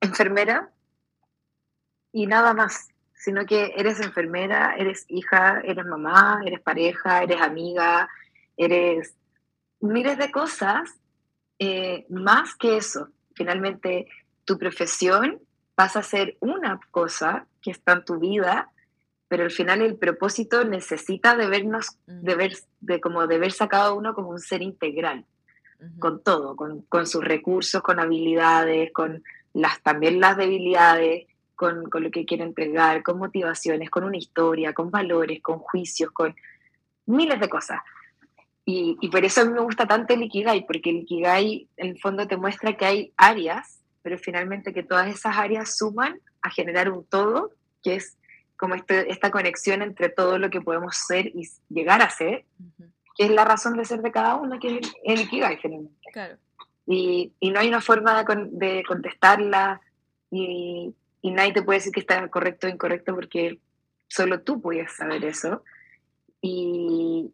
enfermera 0.00 0.70
y 2.12 2.26
nada 2.26 2.54
más, 2.54 2.88
sino 3.14 3.44
que 3.44 3.72
eres 3.76 4.00
enfermera, 4.00 4.76
eres 4.76 5.04
hija, 5.08 5.60
eres 5.64 5.84
mamá, 5.84 6.40
eres 6.44 6.60
pareja, 6.60 7.22
eres 7.22 7.40
amiga, 7.40 8.08
eres 8.56 9.14
miles 9.80 10.18
de 10.18 10.30
cosas 10.30 10.94
eh, 11.58 12.06
más 12.08 12.54
que 12.54 12.76
eso. 12.76 13.08
Finalmente, 13.34 14.06
tu 14.44 14.58
profesión 14.58 15.40
pasa 15.74 15.98
a 15.98 16.02
ser 16.02 16.36
una 16.40 16.80
cosa 16.90 17.46
que 17.60 17.70
está 17.70 17.92
en 17.92 18.04
tu 18.04 18.18
vida 18.18 18.70
pero 19.28 19.44
al 19.44 19.50
final 19.50 19.82
el 19.82 19.96
propósito 19.96 20.64
necesita 20.64 21.36
de 21.36 21.48
vernos, 21.48 21.98
de 22.06 22.34
ver, 22.34 22.52
de 22.80 23.00
como 23.00 23.26
de 23.26 23.38
verse 23.38 23.64
a 23.64 23.68
cada 23.68 23.92
uno 23.92 24.14
como 24.14 24.30
un 24.30 24.38
ser 24.38 24.62
integral, 24.62 25.26
con 25.98 26.22
todo, 26.22 26.56
con, 26.56 26.82
con, 26.82 27.06
sus 27.06 27.24
recursos, 27.24 27.82
con 27.82 28.00
habilidades, 28.00 28.92
con 28.92 29.22
las, 29.52 29.82
también 29.82 30.20
las 30.20 30.36
debilidades, 30.36 31.26
con, 31.54 31.88
con, 31.88 32.02
lo 32.02 32.10
que 32.10 32.24
quiere 32.24 32.44
entregar, 32.44 33.02
con 33.02 33.18
motivaciones, 33.18 33.90
con 33.90 34.04
una 34.04 34.16
historia, 34.16 34.72
con 34.72 34.90
valores, 34.90 35.42
con 35.42 35.58
juicios, 35.58 36.10
con 36.12 36.34
miles 37.06 37.40
de 37.40 37.48
cosas. 37.48 37.80
Y, 38.64 38.96
y, 39.00 39.08
por 39.08 39.24
eso 39.24 39.42
a 39.42 39.44
mí 39.44 39.52
me 39.52 39.60
gusta 39.60 39.86
tanto 39.86 40.14
el 40.14 40.22
Ikigai, 40.22 40.66
porque 40.66 40.90
el 40.90 40.96
Ikigai 40.98 41.68
en 41.76 41.88
el 41.90 42.00
fondo 42.00 42.26
te 42.26 42.36
muestra 42.36 42.76
que 42.76 42.84
hay 42.84 43.12
áreas, 43.16 43.80
pero 44.02 44.18
finalmente 44.18 44.72
que 44.72 44.82
todas 44.82 45.08
esas 45.08 45.36
áreas 45.36 45.76
suman 45.76 46.20
a 46.42 46.50
generar 46.50 46.90
un 46.90 47.04
todo, 47.04 47.52
que 47.82 47.96
es 47.96 48.16
como 48.56 48.74
este, 48.74 49.10
esta 49.10 49.30
conexión 49.30 49.82
entre 49.82 50.08
todo 50.08 50.38
lo 50.38 50.50
que 50.50 50.60
podemos 50.60 50.96
ser 50.96 51.26
y 51.26 51.48
llegar 51.68 52.02
a 52.02 52.10
ser, 52.10 52.44
que 53.16 53.24
es 53.24 53.30
la 53.30 53.44
razón 53.44 53.76
de 53.76 53.84
ser 53.84 54.02
de 54.02 54.12
cada 54.12 54.36
uno, 54.36 54.58
que 54.58 54.78
es 54.78 54.92
el, 55.04 55.20
Ikigai 55.22 55.56
finalmente. 55.58 56.10
Claro. 56.12 56.36
Y, 56.86 57.32
y, 57.40 57.50
no 57.50 57.60
hay 57.60 57.68
una 57.68 57.80
forma 57.80 58.22
de, 58.22 58.48
de 58.52 58.84
contestarla 58.84 59.80
y, 60.30 60.94
y, 61.20 61.30
nadie 61.32 61.52
te 61.52 61.62
puede 61.62 61.80
decir 61.80 61.92
que 61.92 62.00
está 62.00 62.28
correcto 62.28 62.66
o 62.66 62.70
incorrecto 62.70 63.14
porque 63.14 63.58
solo 64.06 64.42
tú 64.42 64.60
puedes 64.60 64.94
saber 64.94 65.24
eso. 65.24 65.64
Y, 66.40 67.32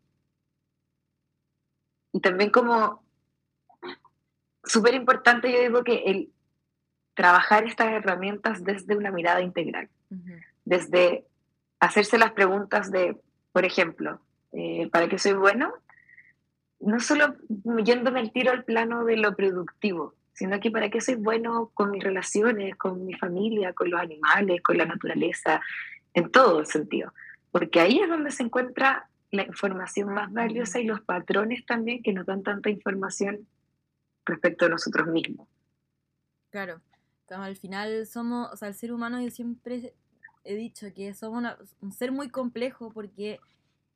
y 2.13 2.21
también 2.21 2.51
como 2.51 3.03
súper 4.65 4.95
importante, 4.95 5.53
yo 5.53 5.61
digo 5.61 5.85
que 5.85 6.05
el 6.07 6.33
trabajar 7.15 7.65
estas 7.65 7.93
herramientas 7.93 8.65
desde 8.65 8.97
una 8.97 9.11
mirada 9.11 9.43
integral, 9.43 9.91
desde 10.65 11.27
hacerse 11.81 12.17
las 12.17 12.33
preguntas 12.33 12.91
de, 12.91 13.21
por 13.53 13.65
ejemplo, 13.65 14.21
eh, 14.53 14.89
¿para 14.91 15.09
qué 15.09 15.19
soy 15.19 15.33
bueno? 15.33 15.73
No 16.81 17.01
solo 17.01 17.35
yéndome 17.85 18.21
el 18.21 18.33
tiro 18.33 18.51
al 18.51 18.65
plano 18.65 19.05
de 19.05 19.17
lo 19.17 19.35
productivo, 19.35 20.15
sino 20.33 20.59
que 20.61 20.71
para 20.71 20.91
qué 20.91 21.01
soy 21.01 21.15
bueno 21.15 21.71
con 21.75 21.91
mis 21.91 22.03
relaciones, 22.03 22.77
con 22.77 23.05
mi 23.05 23.15
familia, 23.15 23.73
con 23.73 23.91
los 23.91 24.01
animales, 24.01 24.63
con 24.63 24.79
la 24.79 24.87
naturaleza, 24.87 25.61
en 26.15 26.31
todo 26.31 26.65
sentido. 26.65 27.13
Porque 27.51 27.81
ahí 27.81 28.01
es 28.01 28.09
donde 28.09 28.31
se 28.31 28.43
encuentra 28.43 29.09
la 29.31 29.45
información 29.45 30.13
más 30.13 30.33
valiosa 30.33 30.81
y 30.81 30.85
los 30.85 31.01
patrones 31.01 31.65
también 31.65 32.03
que 32.03 32.13
nos 32.13 32.27
dan 32.27 32.43
tanta 32.43 32.71
información 32.71 33.47
respecto 34.27 34.67
a 34.67 34.69
nosotros 34.69 35.09
mismos. 35.09 35.49
Claro, 36.51 36.81
al 37.29 37.57
final 37.57 38.07
somos, 38.07 38.53
o 38.53 38.57
sea, 38.57 38.69
el 38.69 38.75
ser 38.75 38.93
humano 38.93 39.21
yo 39.23 39.31
siempre 39.31 39.95
he 40.45 40.55
dicho 40.55 40.93
que 40.95 41.15
somos 41.15 41.45
un 41.81 41.93
ser 41.93 42.13
muy 42.13 42.29
complejo 42.29 42.91
porque 42.93 43.41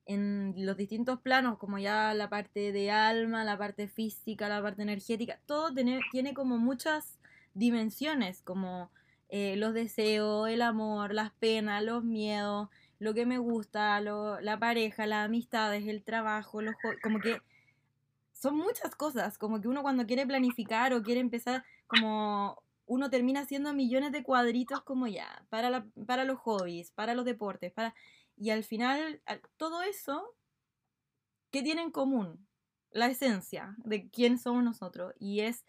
en 0.07 0.55
los 0.57 0.77
distintos 0.77 1.21
planos, 1.21 1.59
como 1.59 1.79
ya 1.79 2.15
la 2.15 2.31
parte 2.31 2.73
de 2.73 2.91
alma, 2.91 3.45
la 3.45 3.59
parte 3.59 3.89
física, 3.89 4.49
la 4.49 4.63
parte 4.63 4.83
energética, 4.83 5.41
todo 5.47 5.73
tiene, 5.75 6.01
tiene 6.13 6.33
como 6.33 6.59
muchas 6.59 7.19
dimensiones, 7.55 8.41
como 8.43 8.91
eh, 9.29 9.57
los 9.57 9.75
deseos, 9.75 10.49
el 10.49 10.63
amor, 10.63 11.13
las 11.13 11.33
penas, 11.33 11.83
los 11.83 12.05
miedos, 12.05 12.69
lo 13.01 13.15
que 13.15 13.27
me 13.27 13.39
gusta, 13.39 14.01
la 14.01 14.59
pareja, 14.59 15.07
las 15.07 15.27
amistades, 15.27 15.87
el 15.87 16.03
trabajo, 16.03 16.63
los 16.63 16.75
como 17.03 17.19
que 17.19 17.41
son 18.33 18.57
muchas 18.57 18.95
cosas, 18.95 19.39
como 19.39 19.61
que 19.61 19.69
uno 19.69 19.83
cuando 19.83 20.07
quiere 20.07 20.27
planificar 20.27 20.93
o 20.93 21.03
quiere 21.03 21.21
empezar, 21.21 21.65
como 21.89 22.63
uno 22.87 23.11
termina 23.11 23.41
haciendo 23.41 23.75
millones 23.75 24.13
de 24.13 24.23
cuadritos 24.23 24.83
como 24.83 25.09
ya, 25.09 25.45
para, 25.51 25.85
para 26.07 26.25
los 26.25 26.39
hobbies, 26.39 26.93
para 26.93 27.15
los 27.15 27.25
deportes, 27.25 27.73
para... 27.73 27.95
Y 28.37 28.51
al 28.51 28.65
final, 28.65 29.23
todo 29.57 29.83
eso, 29.83 30.35
¿qué 31.51 31.63
tiene 31.63 31.83
en 31.83 31.91
común? 31.91 32.47
La 32.91 33.07
esencia 33.07 33.75
de 33.79 34.09
quién 34.11 34.39
somos 34.39 34.63
nosotros. 34.63 35.15
Y 35.19 35.41
es 35.41 35.65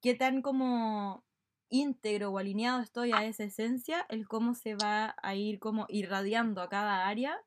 qué 0.00 0.14
tan 0.14 0.42
como 0.42 1.24
íntegro 1.68 2.30
o 2.30 2.38
alineado 2.38 2.80
estoy 2.80 3.12
a 3.12 3.24
esa 3.24 3.44
esencia, 3.44 4.06
el 4.08 4.26
cómo 4.26 4.54
se 4.54 4.74
va 4.74 5.14
a 5.22 5.34
ir 5.34 5.58
como 5.58 5.86
irradiando 5.88 6.62
a 6.62 6.68
cada 6.68 7.06
área 7.06 7.40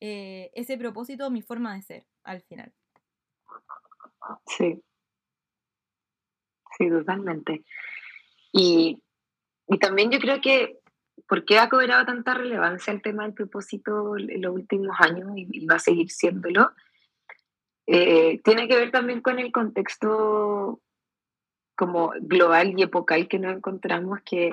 eh, 0.00 0.50
ese 0.54 0.76
propósito, 0.76 1.30
mi 1.30 1.40
forma 1.40 1.74
de 1.74 1.82
ser 1.82 2.06
al 2.24 2.42
final. 2.42 2.72
Sí, 4.46 4.82
sí, 6.76 6.88
totalmente. 6.88 7.64
Y, 8.52 9.02
y 9.66 9.78
también 9.78 10.10
yo 10.10 10.18
creo 10.18 10.40
que, 10.40 10.78
¿por 11.28 11.44
qué 11.44 11.58
ha 11.58 11.68
cobrado 11.68 12.04
tanta 12.04 12.34
relevancia 12.34 12.92
el 12.92 13.02
tema 13.02 13.24
del 13.24 13.34
propósito 13.34 14.16
en 14.16 14.42
los 14.42 14.54
últimos 14.54 14.96
años 14.98 15.30
y, 15.36 15.66
va 15.66 15.76
a 15.76 15.80
seguir 15.80 16.10
siéndolo? 16.10 16.72
Eh, 17.86 18.40
tiene 18.42 18.66
que 18.68 18.76
ver 18.76 18.90
también 18.90 19.20
con 19.20 19.38
el 19.38 19.52
contexto 19.52 20.80
como 21.76 22.12
global 22.20 22.74
y 22.76 22.82
epocal 22.82 23.28
que 23.28 23.38
nos 23.38 23.56
encontramos, 23.56 24.20
que 24.24 24.52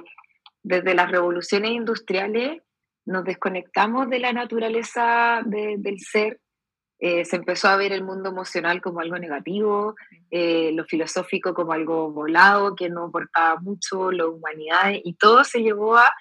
desde 0.64 0.94
las 0.94 1.12
revoluciones 1.12 1.72
industriales 1.72 2.62
nos 3.06 3.24
desconectamos 3.24 4.10
de 4.10 4.20
la 4.20 4.34
naturaleza 4.34 5.42
del 5.46 6.00
ser, 6.00 6.40
eh, 7.00 7.26
se 7.26 7.36
empezó 7.36 7.68
a 7.68 7.78
ver 7.78 7.94
el 7.94 8.04
mundo 8.04 8.30
emocional 8.30 8.80
como 8.80 9.00
algo 9.00 9.18
negativo, 9.18 9.96
eh, 10.30 10.72
lo 10.74 10.86
filosófico 10.86 11.56
como 11.56 11.74
algo 11.74 12.12
volado, 12.12 12.76
que 12.76 12.90
no 12.90 13.06
aportaba 13.06 13.60
mucho, 13.60 14.12
la 14.12 14.28
humanidad, 14.28 14.94
y 15.04 15.16
todo 15.16 15.44
se 15.44 15.64
llevó 15.64 15.98
a 15.98 16.14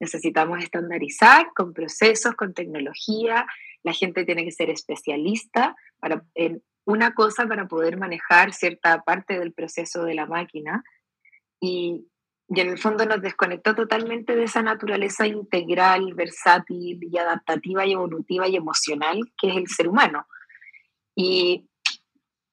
necesitamos 0.00 0.62
estandarizar 0.62 1.48
con 1.54 1.72
procesos, 1.72 2.34
con 2.34 2.54
tecnología, 2.54 3.46
la 3.82 3.92
gente 3.92 4.24
tiene 4.24 4.44
que 4.44 4.52
ser 4.52 4.70
especialista 4.70 5.76
para, 5.98 6.24
en 6.34 6.62
una 6.84 7.14
cosa 7.14 7.46
para 7.46 7.68
poder 7.68 7.96
manejar 7.96 8.52
cierta 8.52 9.02
parte 9.02 9.38
del 9.38 9.52
proceso 9.52 10.04
de 10.04 10.14
la 10.14 10.26
máquina 10.26 10.82
y, 11.60 12.06
y, 12.48 12.60
en 12.60 12.68
el 12.68 12.78
fondo 12.78 13.06
nos 13.06 13.22
desconectó 13.22 13.74
totalmente 13.74 14.36
de 14.36 14.44
esa 14.44 14.62
naturaleza 14.62 15.26
integral, 15.26 16.14
versátil 16.14 16.98
y 17.02 17.18
adaptativa 17.18 17.86
y 17.86 17.92
evolutiva 17.92 18.48
y 18.48 18.56
emocional 18.56 19.20
que 19.38 19.50
es 19.50 19.56
el 19.56 19.68
ser 19.68 19.88
humano. 19.88 20.26
Y 21.14 21.68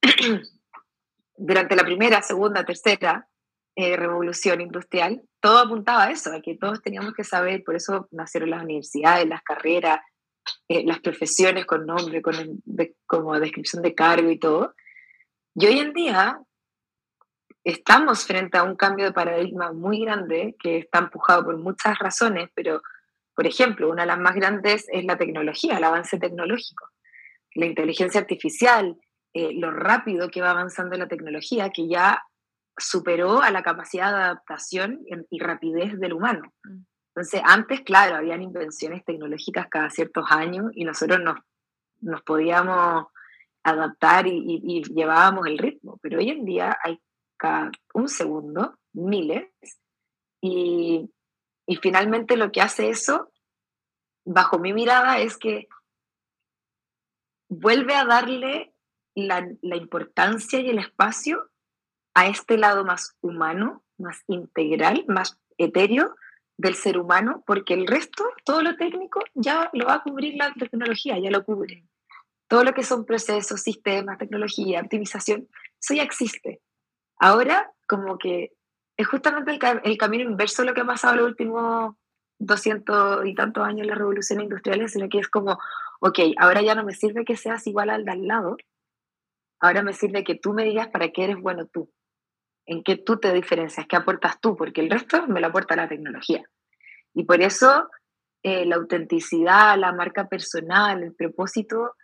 durante 1.37 1.75
la 1.75 1.83
primera, 1.83 2.21
segunda, 2.21 2.63
tercera 2.65 3.27
eh, 3.75 3.95
revolución 3.95 4.61
industrial, 4.61 5.23
todo 5.41 5.59
apuntaba 5.59 6.05
a 6.05 6.11
eso, 6.11 6.31
a 6.31 6.41
que 6.41 6.55
todos 6.55 6.81
teníamos 6.81 7.13
que 7.13 7.23
saber, 7.23 7.63
por 7.63 7.75
eso 7.75 8.07
nacieron 8.11 8.51
las 8.51 8.63
universidades, 8.63 9.27
las 9.27 9.41
carreras, 9.41 9.99
eh, 10.67 10.83
las 10.85 10.99
profesiones 10.99 11.65
con 11.65 11.85
nombre, 11.85 12.21
con 12.21 12.61
como 13.05 13.39
descripción 13.39 13.81
de 13.81 13.95
cargo 13.95 14.29
y 14.29 14.39
todo. 14.39 14.75
Y 15.55 15.65
hoy 15.65 15.79
en 15.79 15.93
día 15.93 16.39
estamos 17.63 18.25
frente 18.25 18.57
a 18.57 18.63
un 18.63 18.75
cambio 18.75 19.05
de 19.05 19.13
paradigma 19.13 19.71
muy 19.71 20.01
grande 20.01 20.55
que 20.59 20.77
está 20.77 20.99
empujado 20.99 21.45
por 21.45 21.57
muchas 21.57 21.97
razones, 21.99 22.49
pero, 22.55 22.81
por 23.35 23.45
ejemplo, 23.45 23.89
una 23.89 24.03
de 24.03 24.07
las 24.07 24.19
más 24.19 24.35
grandes 24.35 24.85
es 24.91 25.03
la 25.05 25.17
tecnología, 25.17 25.77
el 25.77 25.83
avance 25.83 26.17
tecnológico, 26.17 26.89
la 27.55 27.65
inteligencia 27.65 28.21
artificial, 28.21 28.97
eh, 29.33 29.53
lo 29.53 29.71
rápido 29.71 30.29
que 30.29 30.41
va 30.41 30.51
avanzando 30.51 30.97
la 30.97 31.07
tecnología, 31.07 31.69
que 31.69 31.87
ya 31.87 32.23
superó 32.77 33.41
a 33.41 33.51
la 33.51 33.63
capacidad 33.63 34.11
de 34.11 34.23
adaptación 34.23 34.99
y 35.29 35.39
rapidez 35.39 35.99
del 35.99 36.13
humano. 36.13 36.53
Mm. 36.63 36.83
Entonces, 37.13 37.41
antes, 37.43 37.81
claro, 37.81 38.15
habían 38.15 38.41
invenciones 38.41 39.03
tecnológicas 39.03 39.67
cada 39.69 39.89
ciertos 39.89 40.25
años 40.29 40.71
y 40.73 40.85
nosotros 40.85 41.19
nos, 41.19 41.39
nos 41.99 42.21
podíamos 42.21 43.07
adaptar 43.63 44.27
y, 44.27 44.81
llevábamos 44.93 45.45
el 45.47 45.57
ritmo, 45.57 45.99
pero 46.01 46.19
hoy 46.19 46.29
en 46.29 46.45
día 46.45 46.77
hay 46.83 46.99
cada 47.37 47.69
un 47.93 48.07
segundo, 48.07 48.77
miles, 48.93 49.49
y, 50.41 51.11
y 51.67 51.75
finalmente 51.75 52.37
lo 52.37 52.51
que 52.51 52.61
hace 52.61 52.89
eso, 52.89 53.31
bajo 54.25 54.57
mi 54.57 54.73
mirada, 54.73 55.19
es 55.19 55.37
que 55.37 55.67
vuelve 57.49 57.93
a 57.93 58.05
darle 58.05 58.73
la, 59.15 59.47
la 59.61 59.75
importancia 59.75 60.59
y 60.59 60.69
el 60.69 60.79
espacio 60.79 61.50
a 62.13 62.27
este 62.27 62.57
lado 62.57 62.83
más 62.83 63.15
humano, 63.21 63.83
más 63.97 64.23
integral, 64.27 65.05
más 65.07 65.39
etéreo, 65.57 66.15
del 66.57 66.75
ser 66.75 66.97
humano, 66.97 67.43
porque 67.47 67.73
el 67.73 67.87
resto, 67.87 68.23
todo 68.45 68.61
lo 68.61 68.75
técnico, 68.75 69.19
ya 69.33 69.69
lo 69.73 69.87
va 69.87 69.95
a 69.95 70.03
cubrir 70.03 70.35
la 70.35 70.53
tecnología, 70.53 71.17
ya 71.17 71.31
lo 71.31 71.43
cubre. 71.43 71.85
Todo 72.47 72.63
lo 72.63 72.73
que 72.73 72.83
son 72.83 73.05
procesos, 73.05 73.61
sistemas, 73.61 74.19
tecnología, 74.19 74.81
optimización, 74.81 75.47
eso 75.81 75.93
ya 75.95 76.03
existe. 76.03 76.61
Ahora, 77.17 77.71
como 77.87 78.17
que 78.19 78.51
es 78.95 79.07
justamente 79.07 79.51
el, 79.83 79.97
camino 79.97 80.23
inverso 80.23 80.61
de 80.61 80.67
lo 80.67 80.73
que 80.75 80.81
ha 80.81 80.85
pasado 80.85 81.15
los 81.15 81.29
últimos 81.29 81.95
200 82.37 83.25
y 83.25 83.33
tantos 83.33 83.65
años 83.65 83.81
en 83.81 83.87
las 83.87 83.97
revoluciones 83.97 84.43
industriales, 84.43 84.91
sino 84.91 85.09
que 85.09 85.19
es 85.19 85.29
como, 85.29 85.57
ok, 85.99 86.19
ahora 86.37 86.61
ya 86.61 86.75
no 86.75 86.83
me 86.83 86.93
sirve 86.93 87.25
que 87.25 87.37
seas 87.37 87.65
igual 87.65 87.89
al 87.89 88.05
de 88.05 88.11
al 88.11 88.27
lado, 88.27 88.57
ahora 89.59 89.81
me 89.81 89.93
sirve 89.93 90.23
que 90.23 90.35
tú 90.35 90.53
me 90.53 90.63
digas 90.63 90.89
para 90.89 91.09
qué 91.09 91.23
eres 91.23 91.37
bueno 91.39 91.65
tú 91.65 91.89
en 92.65 92.83
qué 92.83 92.97
tú 92.97 93.17
te 93.17 93.33
diferencias, 93.33 93.87
qué 93.87 93.95
aportas 93.95 94.39
tú, 94.39 94.55
porque 94.55 94.81
el 94.81 94.89
resto 94.89 95.27
me 95.27 95.41
lo 95.41 95.47
aporta 95.47 95.75
la 95.75 95.87
tecnología. 95.87 96.43
Y 97.13 97.23
por 97.23 97.41
eso 97.41 97.89
eh, 98.43 98.65
la 98.65 98.77
autenticidad, 98.77 99.77
la 99.77 99.93
marca 99.93 100.27
personal, 100.27 101.03
el 101.03 101.13
propósito, 101.13 101.95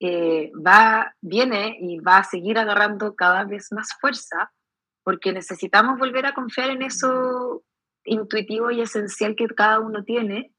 eh, 0.00 0.50
va, 0.54 1.14
viene 1.20 1.76
y 1.80 1.98
va 2.00 2.18
a 2.18 2.24
seguir 2.24 2.58
agarrando 2.58 3.14
cada 3.14 3.44
vez 3.44 3.68
más 3.72 3.88
fuerza, 4.00 4.52
porque 5.04 5.32
necesitamos 5.32 5.98
volver 5.98 6.26
a 6.26 6.34
confiar 6.34 6.70
en 6.70 6.82
eso 6.82 7.62
intuitivo 8.04 8.70
y 8.70 8.80
esencial 8.80 9.36
que 9.36 9.46
cada 9.48 9.80
uno 9.80 10.02
tiene, 10.02 10.52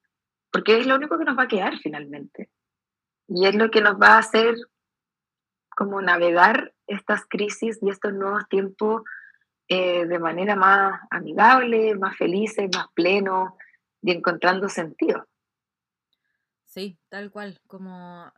porque 0.52 0.78
es 0.78 0.88
lo 0.88 0.96
único 0.96 1.18
que 1.18 1.26
nos 1.26 1.38
va 1.38 1.44
a 1.44 1.48
quedar 1.48 1.78
finalmente. 1.80 2.50
Y 3.28 3.48
es 3.48 3.56
lo 3.56 3.72
que 3.72 3.82
nos 3.82 3.96
va 3.96 4.16
a 4.16 4.20
hacer 4.20 4.56
como 5.76 6.02
navegar 6.02 6.74
estas 6.88 7.26
crisis 7.28 7.80
y 7.82 7.90
estos 7.90 8.14
nuevos 8.14 8.48
tiempos 8.48 9.02
eh, 9.74 10.06
de 10.06 10.20
manera 10.20 10.56
más 10.56 11.02
amigable, 11.10 11.96
más 11.96 12.16
felices, 12.16 12.70
más 12.76 12.88
pleno 12.94 13.58
y 14.04 14.12
encontrando 14.12 14.70
sentido. 14.70 15.28
Sí, 16.66 17.00
tal 17.10 17.32
cual, 17.32 17.60
como 17.66 18.32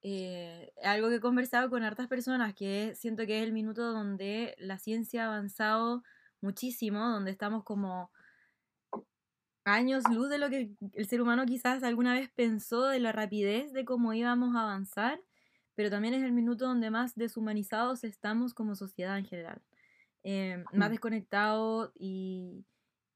eh, 0.00 0.72
algo 0.82 1.10
que 1.10 1.16
he 1.16 1.20
conversado 1.20 1.68
con 1.68 1.82
hartas 1.82 2.08
personas, 2.08 2.54
que 2.54 2.94
siento 2.94 3.26
que 3.26 3.38
es 3.38 3.44
el 3.44 3.52
minuto 3.52 3.92
donde 3.92 4.54
la 4.58 4.78
ciencia 4.78 5.24
ha 5.24 5.26
avanzado 5.26 6.02
muchísimo, 6.40 7.00
donde 7.00 7.30
estamos 7.30 7.62
como 7.62 8.10
años 9.64 10.04
luz 10.10 10.30
de 10.30 10.38
lo 10.38 10.48
que 10.48 10.70
el 10.94 11.08
ser 11.08 11.20
humano 11.20 11.44
quizás 11.44 11.82
alguna 11.82 12.14
vez 12.14 12.30
pensó 12.30 12.86
de 12.86 13.00
la 13.00 13.12
rapidez 13.12 13.74
de 13.74 13.84
cómo 13.84 14.14
íbamos 14.14 14.56
a 14.56 14.62
avanzar, 14.62 15.20
pero 15.74 15.90
también 15.90 16.14
es 16.14 16.22
el 16.22 16.32
minuto 16.32 16.64
donde 16.64 16.90
más 16.90 17.16
deshumanizados 17.16 18.02
estamos 18.02 18.54
como 18.54 18.76
sociedad 18.76 19.18
en 19.18 19.26
general. 19.26 19.60
Eh, 20.24 20.64
más 20.72 20.88
mm. 20.88 20.92
desconectados 20.92 21.92
y 21.94 22.64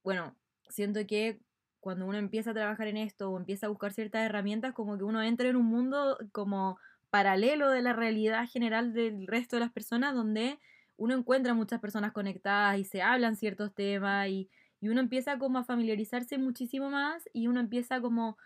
bueno, 0.04 0.36
siento 0.68 1.06
que 1.06 1.40
cuando 1.80 2.06
uno 2.06 2.16
empieza 2.16 2.52
a 2.52 2.54
trabajar 2.54 2.86
en 2.86 2.96
esto 2.96 3.30
o 3.30 3.36
empieza 3.36 3.66
a 3.66 3.70
buscar 3.70 3.92
ciertas 3.92 4.22
herramientas, 4.22 4.72
como 4.72 4.96
que 4.96 5.04
uno 5.04 5.22
entra 5.22 5.48
en 5.48 5.56
un 5.56 5.66
mundo 5.66 6.16
como 6.30 6.78
paralelo 7.10 7.70
de 7.70 7.82
la 7.82 7.92
realidad 7.92 8.48
general 8.48 8.92
del 8.94 9.26
resto 9.26 9.56
de 9.56 9.60
las 9.60 9.72
personas, 9.72 10.14
donde 10.14 10.58
uno 10.96 11.14
encuentra 11.14 11.54
muchas 11.54 11.80
personas 11.80 12.12
conectadas 12.12 12.78
y 12.78 12.84
se 12.84 13.02
hablan 13.02 13.36
ciertos 13.36 13.74
temas 13.74 14.28
y, 14.28 14.48
y 14.80 14.88
uno 14.88 15.00
empieza 15.00 15.38
como 15.38 15.58
a 15.58 15.64
familiarizarse 15.64 16.38
muchísimo 16.38 16.88
más 16.88 17.28
y 17.32 17.48
uno 17.48 17.60
empieza 17.60 18.00
como 18.00 18.36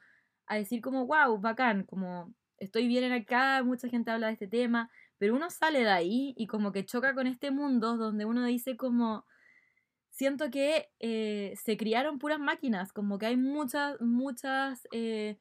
a 0.47 0.57
decir 0.57 0.81
como, 0.81 1.07
wow, 1.07 1.39
bacán, 1.39 1.85
como 1.85 2.33
estoy 2.59 2.89
bien 2.89 3.13
acá, 3.13 3.63
mucha 3.63 3.89
gente 3.89 4.11
habla 4.11 4.29
de 4.29 4.35
este 4.35 4.49
tema, 4.49 4.91
pero 5.19 5.35
uno 5.35 5.51
sale 5.51 5.81
de 5.81 5.91
ahí 5.91 6.35
y 6.37 6.47
como 6.47 6.73
que 6.73 6.85
choca 6.85 7.15
con 7.15 7.27
este 7.27 7.51
mundo 7.51 7.97
donde 7.97 8.25
uno 8.25 8.45
dice 8.45 8.77
como, 8.77 9.25
siento 10.17 10.51
que 10.51 10.89
eh, 10.99 11.53
se 11.63 11.77
criaron 11.77 12.19
puras 12.19 12.39
máquinas, 12.39 12.93
como 12.93 13.19
que 13.19 13.27
hay 13.27 13.37
muchas, 13.37 14.01
muchas 14.01 14.89
eh, 14.91 15.37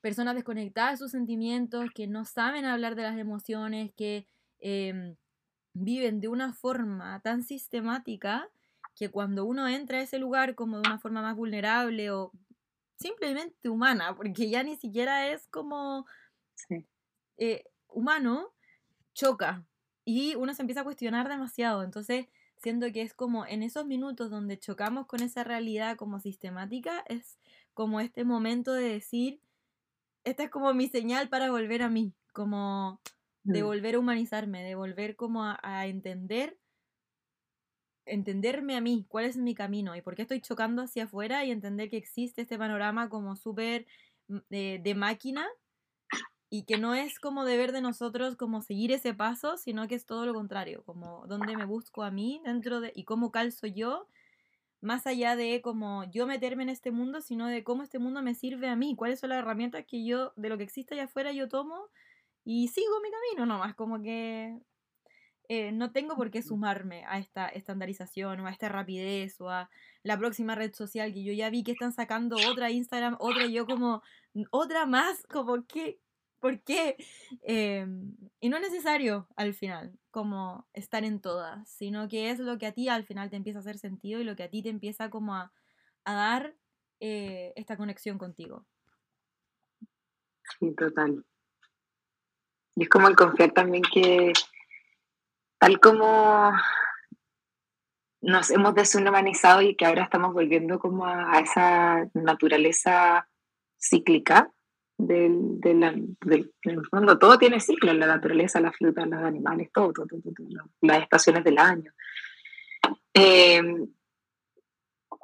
personas 0.00 0.36
desconectadas 0.36 0.92
de 0.92 0.96
sus 0.98 1.10
sentimientos, 1.10 1.90
que 1.92 2.06
no 2.06 2.24
saben 2.24 2.64
hablar 2.64 2.94
de 2.94 3.02
las 3.02 3.18
emociones, 3.18 3.92
que 3.96 4.28
em, 4.60 5.16
viven 5.74 6.20
de 6.20 6.28
una 6.28 6.52
forma 6.52 7.20
tan 7.22 7.42
sistemática 7.42 8.48
que 8.94 9.10
cuando 9.10 9.44
uno 9.44 9.66
entra 9.66 9.98
a 9.98 10.02
ese 10.02 10.20
lugar 10.20 10.54
como 10.54 10.80
de 10.80 10.88
una 10.88 11.00
forma 11.00 11.20
más 11.20 11.34
vulnerable 11.34 12.12
o 12.12 12.30
simplemente 12.96 13.68
humana, 13.68 14.14
porque 14.14 14.48
ya 14.48 14.62
ni 14.62 14.76
siquiera 14.76 15.28
es 15.28 15.48
como 15.48 16.06
eh, 17.36 17.64
humano, 17.88 18.53
choca 19.14 19.64
y 20.04 20.34
uno 20.34 20.54
se 20.54 20.62
empieza 20.62 20.82
a 20.82 20.84
cuestionar 20.84 21.28
demasiado. 21.28 21.82
Entonces, 21.82 22.26
siento 22.56 22.92
que 22.92 23.02
es 23.02 23.14
como 23.14 23.46
en 23.46 23.62
esos 23.62 23.86
minutos 23.86 24.30
donde 24.30 24.58
chocamos 24.58 25.06
con 25.06 25.22
esa 25.22 25.44
realidad 25.44 25.96
como 25.96 26.20
sistemática, 26.20 27.04
es 27.08 27.38
como 27.72 28.00
este 28.00 28.24
momento 28.24 28.72
de 28.72 28.88
decir, 28.88 29.40
esta 30.24 30.44
es 30.44 30.50
como 30.50 30.72
mi 30.74 30.88
señal 30.88 31.28
para 31.28 31.50
volver 31.50 31.82
a 31.82 31.88
mí, 31.88 32.14
como 32.32 33.00
de 33.42 33.62
volver 33.62 33.96
a 33.96 33.98
humanizarme, 33.98 34.62
de 34.62 34.74
volver 34.74 35.16
como 35.16 35.44
a, 35.44 35.86
entender, 35.86 36.58
entenderme 38.06 38.76
a 38.76 38.80
mí, 38.80 39.04
cuál 39.08 39.26
es 39.26 39.36
mi 39.36 39.54
camino 39.54 39.94
y 39.94 40.00
por 40.00 40.14
qué 40.14 40.22
estoy 40.22 40.40
chocando 40.40 40.82
hacia 40.82 41.04
afuera 41.04 41.44
y 41.44 41.50
entender 41.50 41.90
que 41.90 41.98
existe 41.98 42.42
este 42.42 42.56
panorama 42.56 43.10
como 43.10 43.36
súper 43.36 43.86
mm, 44.28 44.38
de 44.48 44.94
máquina 44.96 45.46
y 46.50 46.64
que 46.64 46.78
no 46.78 46.94
es 46.94 47.18
como 47.18 47.44
deber 47.44 47.72
de 47.72 47.80
nosotros 47.80 48.36
como 48.36 48.62
seguir 48.62 48.92
ese 48.92 49.14
paso, 49.14 49.56
sino 49.56 49.88
que 49.88 49.94
es 49.94 50.06
todo 50.06 50.26
lo 50.26 50.34
contrario, 50.34 50.82
como 50.84 51.26
dónde 51.26 51.56
me 51.56 51.64
busco 51.64 52.02
a 52.02 52.10
mí 52.10 52.40
dentro 52.44 52.80
de 52.80 52.92
y 52.94 53.04
cómo 53.04 53.30
calzo 53.30 53.66
yo, 53.66 54.08
más 54.80 55.06
allá 55.06 55.36
de 55.36 55.62
como 55.62 56.04
yo 56.10 56.26
meterme 56.26 56.62
en 56.62 56.68
este 56.68 56.90
mundo, 56.90 57.20
sino 57.20 57.48
de 57.48 57.64
cómo 57.64 57.82
este 57.82 57.98
mundo 57.98 58.22
me 58.22 58.34
sirve 58.34 58.68
a 58.68 58.76
mí, 58.76 58.94
cuáles 58.96 59.20
son 59.20 59.30
las 59.30 59.38
herramientas 59.38 59.84
que 59.86 60.04
yo, 60.04 60.32
de 60.36 60.48
lo 60.48 60.58
que 60.58 60.64
existe 60.64 60.94
allá 60.94 61.04
afuera, 61.04 61.32
yo 61.32 61.48
tomo 61.48 61.88
y 62.44 62.68
sigo 62.68 63.00
mi 63.02 63.10
camino 63.10 63.46
nomás, 63.46 63.74
como 63.74 64.02
que 64.02 64.60
eh, 65.48 65.72
no 65.72 65.92
tengo 65.92 66.16
por 66.16 66.30
qué 66.30 66.42
sumarme 66.42 67.04
a 67.06 67.18
esta 67.18 67.48
estandarización 67.48 68.40
o 68.40 68.46
a 68.46 68.50
esta 68.50 68.68
rapidez 68.68 69.40
o 69.40 69.50
a 69.50 69.68
la 70.02 70.18
próxima 70.18 70.54
red 70.54 70.72
social 70.74 71.12
que 71.12 71.22
yo 71.22 71.32
ya 71.32 71.50
vi 71.50 71.62
que 71.64 71.72
están 71.72 71.92
sacando 71.92 72.36
otra 72.50 72.70
Instagram, 72.70 73.16
otra 73.18 73.46
yo 73.46 73.66
como 73.66 74.02
otra 74.50 74.86
más, 74.86 75.22
como 75.26 75.66
que 75.66 76.00
¿Por 76.44 76.60
qué? 76.60 76.98
Em, 77.40 78.14
y 78.38 78.50
no 78.50 78.58
es 78.58 78.62
necesario 78.62 79.26
al 79.34 79.54
final 79.54 79.98
como 80.10 80.68
estar 80.74 81.02
en 81.02 81.22
todas, 81.22 81.66
sino 81.70 82.06
que 82.06 82.28
es 82.28 82.38
lo 82.38 82.58
que 82.58 82.66
a 82.66 82.72
ti 82.72 82.90
al 82.90 83.06
final 83.06 83.30
te 83.30 83.36
empieza 83.36 83.60
a 83.60 83.62
hacer 83.62 83.78
sentido 83.78 84.20
y 84.20 84.24
lo 84.24 84.36
que 84.36 84.42
a 84.42 84.50
ti 84.50 84.62
te 84.62 84.68
empieza 84.68 85.08
como 85.08 85.34
a, 85.34 85.50
dar 86.04 86.54
eh, 87.00 87.54
esta 87.56 87.78
conexión 87.78 88.18
contigo. 88.18 88.66
Sí, 90.58 90.74
total. 90.74 91.24
Y 92.76 92.82
es 92.82 92.88
como 92.90 93.08
el 93.08 93.16
confiar 93.16 93.52
también 93.52 93.82
que 93.82 94.34
tal 95.56 95.80
como 95.80 96.52
nos 98.20 98.50
hemos 98.50 98.74
deshumanizado 98.74 99.62
y 99.62 99.76
que 99.76 99.86
ahora 99.86 100.02
estamos 100.02 100.34
volviendo 100.34 100.78
como 100.78 101.06
a 101.06 101.40
esa 101.40 102.06
naturaleza 102.12 103.30
cíclica, 103.78 104.52
del, 104.96 105.60
del, 105.60 106.16
del, 106.20 106.86
fondo, 106.90 107.18
todo 107.18 107.38
tiene 107.38 107.60
ciclos, 107.60 107.94
la 107.96 108.06
naturaleza, 108.06 108.60
la 108.60 108.72
fruta, 108.72 109.04
los 109.06 109.22
animales, 109.22 109.70
todo, 109.72 109.92
todo, 109.92 110.06
todo, 110.06 110.22
las 110.80 111.02
estaciones 111.02 111.44
del 111.44 111.58
año. 111.58 111.92
Em, 113.12 113.88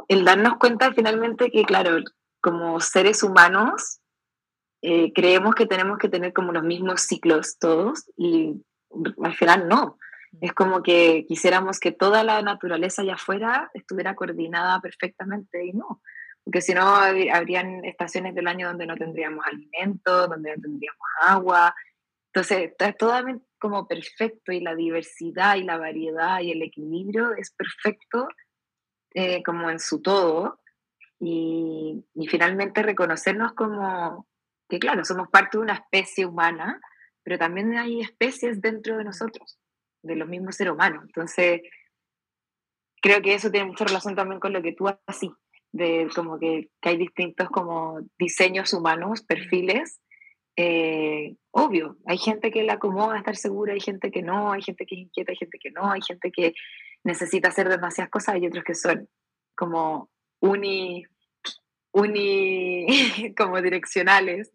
el 0.09 0.25
darnos 0.25 0.57
cuenta 0.59 0.93
finalmente 0.93 1.51
que, 1.51 1.65
claro, 1.65 1.99
como 2.41 2.81
seres 2.81 3.23
humanos, 3.23 4.01
eh, 4.83 5.13
creemos 5.13 5.55
que 5.55 5.67
tenemos 5.67 5.99
que 5.99 6.09
tener 6.09 6.33
como 6.33 6.53
los 6.53 6.63
mismos 6.63 7.03
ciclos 7.03 7.59
todos 7.59 8.11
y 8.17 8.63
al 9.23 9.35
final 9.35 9.69
no. 9.69 9.99
Es 10.41 10.53
como 10.53 10.83
que 10.83 11.27
quisiéramos 11.29 11.81
que 11.81 11.93
toda 11.93 12.23
la 12.25 12.41
naturaleza 12.43 13.03
allá 13.03 13.15
afuera 13.15 13.71
estuviera 13.75 14.15
coordinada 14.15 14.81
perfectamente 14.81 15.67
y 15.67 15.73
no 15.73 16.01
porque 16.45 16.63
si 16.63 16.75
no 16.75 16.83
habrían 16.83 17.85
estaciones 17.85 18.35
del 18.35 18.49
año 18.49 18.69
donde 18.69 18.87
no 18.87 18.97
tendríamos 18.97 19.45
alimento, 19.47 20.29
donde 20.29 20.57
no 20.57 20.63
tendríamos 20.63 21.01
agua. 21.21 21.75
Entonces, 22.33 22.71
está 22.71 22.93
todo 22.93 23.13
como 23.59 23.87
perfecto 23.87 24.53
y 24.53 24.61
la 24.61 24.75
diversidad 24.75 25.57
y 25.57 25.65
la 25.65 25.77
variedad 25.77 26.41
y 26.41 26.53
el 26.53 26.63
equilibrio 26.63 27.35
es 27.35 27.53
perfecto 27.53 28.29
eh, 29.15 29.43
como 29.43 29.71
en 29.71 29.79
su 29.79 30.01
todo. 30.01 30.61
Y, 31.19 32.03
y, 32.15 32.27
finalmente 32.29 32.83
reconocernos 32.83 33.53
como 33.53 34.27
que, 34.71 34.79
claro, 34.79 35.05
somos 35.05 35.29
parte 35.29 35.59
de 35.59 35.65
una 35.65 35.75
especie 35.75 36.25
humana, 36.25 36.81
pero 37.23 37.37
también 37.37 37.77
hay 37.77 38.01
especies 38.01 38.63
dentro 38.63 38.97
de 38.97 39.05
nosotros, 39.05 39.59
de 40.03 40.17
los 40.17 40.27
mismos 40.27 40.57
seres 40.57 40.73
humanos. 40.73 41.05
Entonces, 41.05 41.61
creo 43.03 43.21
que 43.21 43.35
eso 43.35 43.51
tiene 43.51 43.67
mucha 43.67 43.85
relación 43.85 44.15
también 44.15 44.41
con 44.41 44.55
lo 44.55 44.63
que 44.63 44.73
tú 44.73 44.89
haces 44.89 45.31
de 45.73 46.09
como 46.15 46.39
que, 46.39 46.71
hay 46.83 46.97
distintos 46.97 47.49
como 47.51 48.01
diseños 48.19 48.73
humanos, 48.73 49.23
perfiles. 49.23 50.01
Eh, 50.57 51.37
obvio, 51.53 51.97
hay 52.07 52.19
gente 52.19 52.51
que 52.51 52.63
le 52.63 52.73
acomoda 52.73 53.19
estar 53.19 53.37
segura, 53.37 53.73
hay 53.73 53.81
gente 53.81 54.11
que 54.11 54.23
no, 54.23 54.53
hay 54.53 54.63
gente 54.63 54.85
que 54.85 54.95
es 54.97 55.01
inquieta, 55.03 55.33
hay 55.33 55.37
gente 55.37 55.59
que 55.59 55.71
no, 55.71 55.91
hay 55.91 56.01
gente 56.03 56.31
que 56.31 56.55
necesita 57.05 57.49
hacer 57.49 57.69
demasiadas 57.69 58.11
cosas, 58.11 58.35
hay 58.35 58.47
otros 58.47 58.65
que 58.65 58.75
son 58.75 59.09
como 59.55 60.11
uni, 60.41 61.05
uni 61.93 62.87
como 63.37 63.61
direccionales. 63.63 64.53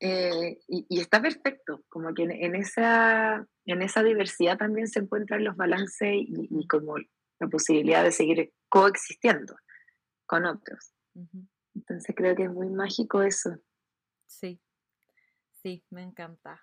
Eh, 0.00 0.58
y, 0.68 1.00
está 1.00 1.20
perfecto, 1.20 1.82
como 1.88 2.14
que 2.14 2.22
en, 2.22 2.54
esa, 2.54 3.44
en 3.64 3.82
esa 3.82 4.02
diversidad 4.04 4.56
también 4.56 4.86
se 4.86 5.00
encuentran 5.00 5.42
los 5.42 5.56
balances 5.56 6.08
y, 6.12 6.48
y 6.50 6.68
como 6.68 6.96
la 7.40 7.48
posibilidad 7.48 8.04
de 8.04 8.12
seguir 8.12 8.52
coexistiendo 8.68 9.56
con 10.28 10.44
otros. 10.44 10.92
Entonces 11.74 12.14
creo 12.14 12.36
que 12.36 12.44
es 12.44 12.52
muy 12.52 12.68
mágico 12.68 13.22
eso. 13.22 13.58
Sí, 14.26 14.60
sí, 15.50 15.82
me 15.90 16.02
encanta. 16.02 16.60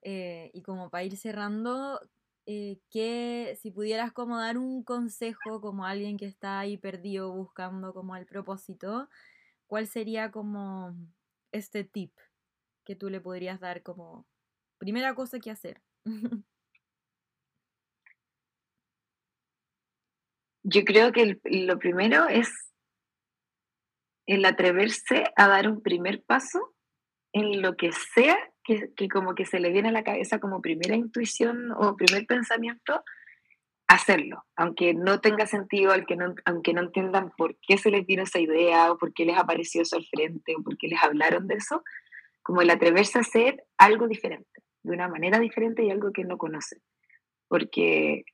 Eh, 0.00 0.50
y 0.54 0.62
como 0.62 0.90
para 0.90 1.04
ir 1.04 1.16
cerrando, 1.16 2.00
eh, 2.46 2.80
que 2.90 3.56
si 3.60 3.70
pudieras 3.70 4.12
como 4.12 4.38
dar 4.38 4.58
un 4.58 4.82
consejo 4.82 5.60
como 5.60 5.84
alguien 5.84 6.16
que 6.16 6.24
está 6.24 6.58
ahí 6.58 6.78
perdido 6.78 7.30
buscando 7.32 7.92
como 7.92 8.16
el 8.16 8.26
propósito, 8.26 9.08
¿cuál 9.66 9.86
sería 9.86 10.32
como 10.32 10.96
este 11.52 11.84
tip 11.84 12.12
que 12.84 12.96
tú 12.96 13.10
le 13.10 13.20
podrías 13.20 13.60
dar 13.60 13.82
como 13.82 14.26
primera 14.78 15.14
cosa 15.14 15.38
que 15.38 15.50
hacer? 15.50 15.82
Yo 20.64 20.84
creo 20.84 21.12
que 21.12 21.40
lo 21.44 21.78
primero 21.78 22.28
es 22.28 22.71
el 24.26 24.44
atreverse 24.44 25.24
a 25.36 25.48
dar 25.48 25.68
un 25.68 25.82
primer 25.82 26.22
paso 26.22 26.74
en 27.32 27.62
lo 27.62 27.76
que 27.76 27.92
sea 27.92 28.36
que, 28.64 29.08
como 29.08 29.34
que 29.34 29.46
se 29.46 29.58
le 29.58 29.72
viene 29.72 29.88
a 29.88 29.92
la 29.92 30.04
cabeza 30.04 30.38
como 30.38 30.62
primera 30.62 30.94
intuición 30.94 31.72
o 31.72 31.96
primer 31.96 32.26
pensamiento, 32.26 33.02
hacerlo, 33.88 34.44
aunque 34.56 34.94
no 34.94 35.20
tenga 35.20 35.46
sentido, 35.46 35.92
aunque 35.92 36.16
no, 36.16 36.34
aunque 36.44 36.72
no 36.72 36.82
entiendan 36.82 37.32
por 37.36 37.56
qué 37.60 37.76
se 37.76 37.90
les 37.90 38.06
vino 38.06 38.22
esa 38.22 38.38
idea 38.38 38.92
o 38.92 38.98
por 38.98 39.12
qué 39.12 39.24
les 39.24 39.36
apareció 39.36 39.82
eso 39.82 39.96
al 39.96 40.06
frente 40.06 40.54
o 40.56 40.62
por 40.62 40.78
qué 40.78 40.88
les 40.88 41.02
hablaron 41.02 41.46
de 41.48 41.56
eso, 41.56 41.82
como 42.42 42.62
el 42.62 42.70
atreverse 42.70 43.18
a 43.18 43.22
hacer 43.22 43.64
algo 43.78 44.08
diferente, 44.08 44.62
de 44.82 44.94
una 44.94 45.08
manera 45.08 45.38
diferente 45.38 45.84
y 45.84 45.90
algo 45.90 46.12
que 46.12 46.24
no 46.24 46.38
conocen. 46.38 46.80
Porque 47.48 48.24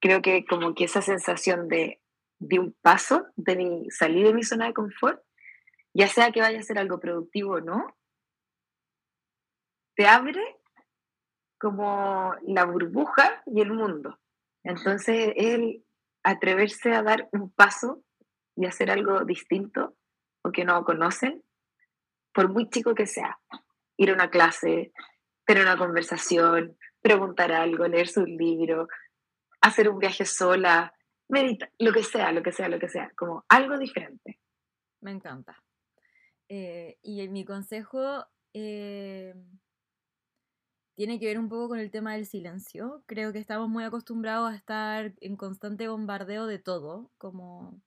creo 0.00 0.20
que 0.20 0.44
como 0.44 0.74
que 0.74 0.84
esa 0.84 1.00
sensación 1.00 1.68
de, 1.68 2.01
de 2.42 2.58
un 2.58 2.72
paso, 2.82 3.26
de 3.36 3.56
mi, 3.56 3.90
salir 3.90 4.26
de 4.26 4.34
mi 4.34 4.42
zona 4.42 4.66
de 4.66 4.74
confort, 4.74 5.22
ya 5.94 6.08
sea 6.08 6.32
que 6.32 6.40
vaya 6.40 6.58
a 6.58 6.62
ser 6.62 6.78
algo 6.78 6.98
productivo 6.98 7.54
o 7.54 7.60
no, 7.60 7.96
te 9.94 10.06
abre 10.06 10.42
como 11.58 12.34
la 12.42 12.64
burbuja 12.64 13.42
y 13.46 13.60
el 13.60 13.72
mundo. 13.72 14.18
Entonces, 14.64 15.32
el 15.36 15.84
atreverse 16.24 16.92
a 16.92 17.02
dar 17.02 17.28
un 17.32 17.50
paso 17.50 18.02
y 18.56 18.66
hacer 18.66 18.90
algo 18.90 19.24
distinto 19.24 19.96
o 20.42 20.50
que 20.50 20.64
no 20.64 20.84
conocen, 20.84 21.44
por 22.32 22.48
muy 22.48 22.68
chico 22.68 22.94
que 22.94 23.06
sea, 23.06 23.38
ir 23.96 24.10
a 24.10 24.14
una 24.14 24.30
clase, 24.30 24.92
tener 25.46 25.62
una 25.62 25.78
conversación, 25.78 26.76
preguntar 27.00 27.52
algo, 27.52 27.86
leer 27.86 28.08
su 28.08 28.24
libro, 28.24 28.88
hacer 29.60 29.88
un 29.88 29.98
viaje 29.98 30.24
sola, 30.24 30.94
meditar, 31.28 31.70
lo 31.78 31.92
que 31.92 32.02
sea, 32.02 32.32
lo 32.32 32.42
que 32.42 32.52
sea, 32.52 32.68
lo 32.68 32.78
que 32.78 32.88
sea, 32.88 33.10
como 33.16 33.44
algo 33.48 33.78
diferente. 33.78 34.38
Me 35.00 35.10
encanta. 35.10 35.62
Eh, 36.48 36.98
y 37.02 37.26
mi 37.28 37.44
consejo 37.44 38.26
eh, 38.54 39.34
tiene 40.94 41.18
que 41.18 41.26
ver 41.26 41.38
un 41.38 41.48
poco 41.48 41.68
con 41.68 41.78
el 41.78 41.90
tema 41.90 42.14
del 42.14 42.26
silencio. 42.26 43.02
Creo 43.06 43.32
que 43.32 43.38
estamos 43.38 43.68
muy 43.68 43.84
acostumbrados 43.84 44.52
a 44.52 44.56
estar 44.56 45.14
en 45.20 45.36
constante 45.36 45.88
bombardeo 45.88 46.46
de 46.46 46.58
todo, 46.58 47.10
como 47.18 47.80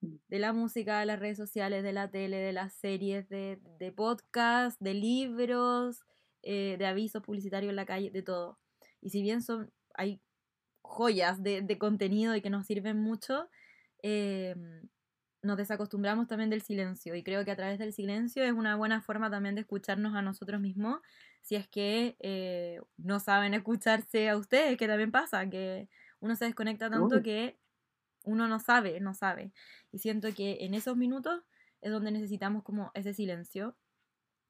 mm. 0.00 0.14
de 0.28 0.38
la 0.38 0.52
música, 0.52 1.00
de 1.00 1.06
las 1.06 1.18
redes 1.18 1.36
sociales, 1.36 1.82
de 1.82 1.92
la 1.92 2.10
tele, 2.10 2.38
de 2.38 2.52
las 2.52 2.74
series, 2.74 3.28
de, 3.28 3.60
de 3.78 3.92
podcasts, 3.92 4.78
de 4.80 4.94
libros, 4.94 6.04
eh, 6.42 6.76
de 6.78 6.86
avisos 6.86 7.22
publicitarios 7.22 7.70
en 7.70 7.76
la 7.76 7.86
calle, 7.86 8.10
de 8.10 8.22
todo. 8.22 8.58
Y 9.00 9.10
si 9.10 9.22
bien 9.22 9.42
son, 9.42 9.72
hay 9.94 10.20
joyas 10.82 11.42
de, 11.42 11.62
de 11.62 11.78
contenido 11.78 12.34
y 12.34 12.42
que 12.42 12.50
nos 12.50 12.66
sirven 12.66 12.98
mucho, 13.00 13.48
eh, 14.02 14.54
nos 15.42 15.56
desacostumbramos 15.56 16.26
también 16.26 16.50
del 16.50 16.62
silencio 16.62 17.14
y 17.14 17.22
creo 17.22 17.44
que 17.44 17.52
a 17.52 17.56
través 17.56 17.78
del 17.78 17.92
silencio 17.92 18.42
es 18.44 18.52
una 18.52 18.76
buena 18.76 19.00
forma 19.00 19.30
también 19.30 19.54
de 19.54 19.60
escucharnos 19.62 20.14
a 20.14 20.22
nosotros 20.22 20.60
mismos 20.60 21.00
si 21.42 21.56
es 21.56 21.68
que 21.68 22.16
eh, 22.20 22.80
no 22.98 23.20
saben 23.20 23.54
escucharse 23.54 24.28
a 24.28 24.36
ustedes, 24.36 24.76
que 24.76 24.86
también 24.86 25.10
pasa, 25.10 25.48
que 25.48 25.88
uno 26.20 26.36
se 26.36 26.44
desconecta 26.44 26.90
tanto 26.90 27.22
que 27.22 27.58
uno 28.24 28.48
no 28.48 28.60
sabe, 28.60 29.00
no 29.00 29.14
sabe. 29.14 29.52
Y 29.90 29.98
siento 29.98 30.28
que 30.34 30.58
en 30.60 30.74
esos 30.74 30.96
minutos 30.96 31.42
es 31.80 31.90
donde 31.90 32.10
necesitamos 32.10 32.64
como 32.64 32.90
ese 32.92 33.14
silencio, 33.14 33.76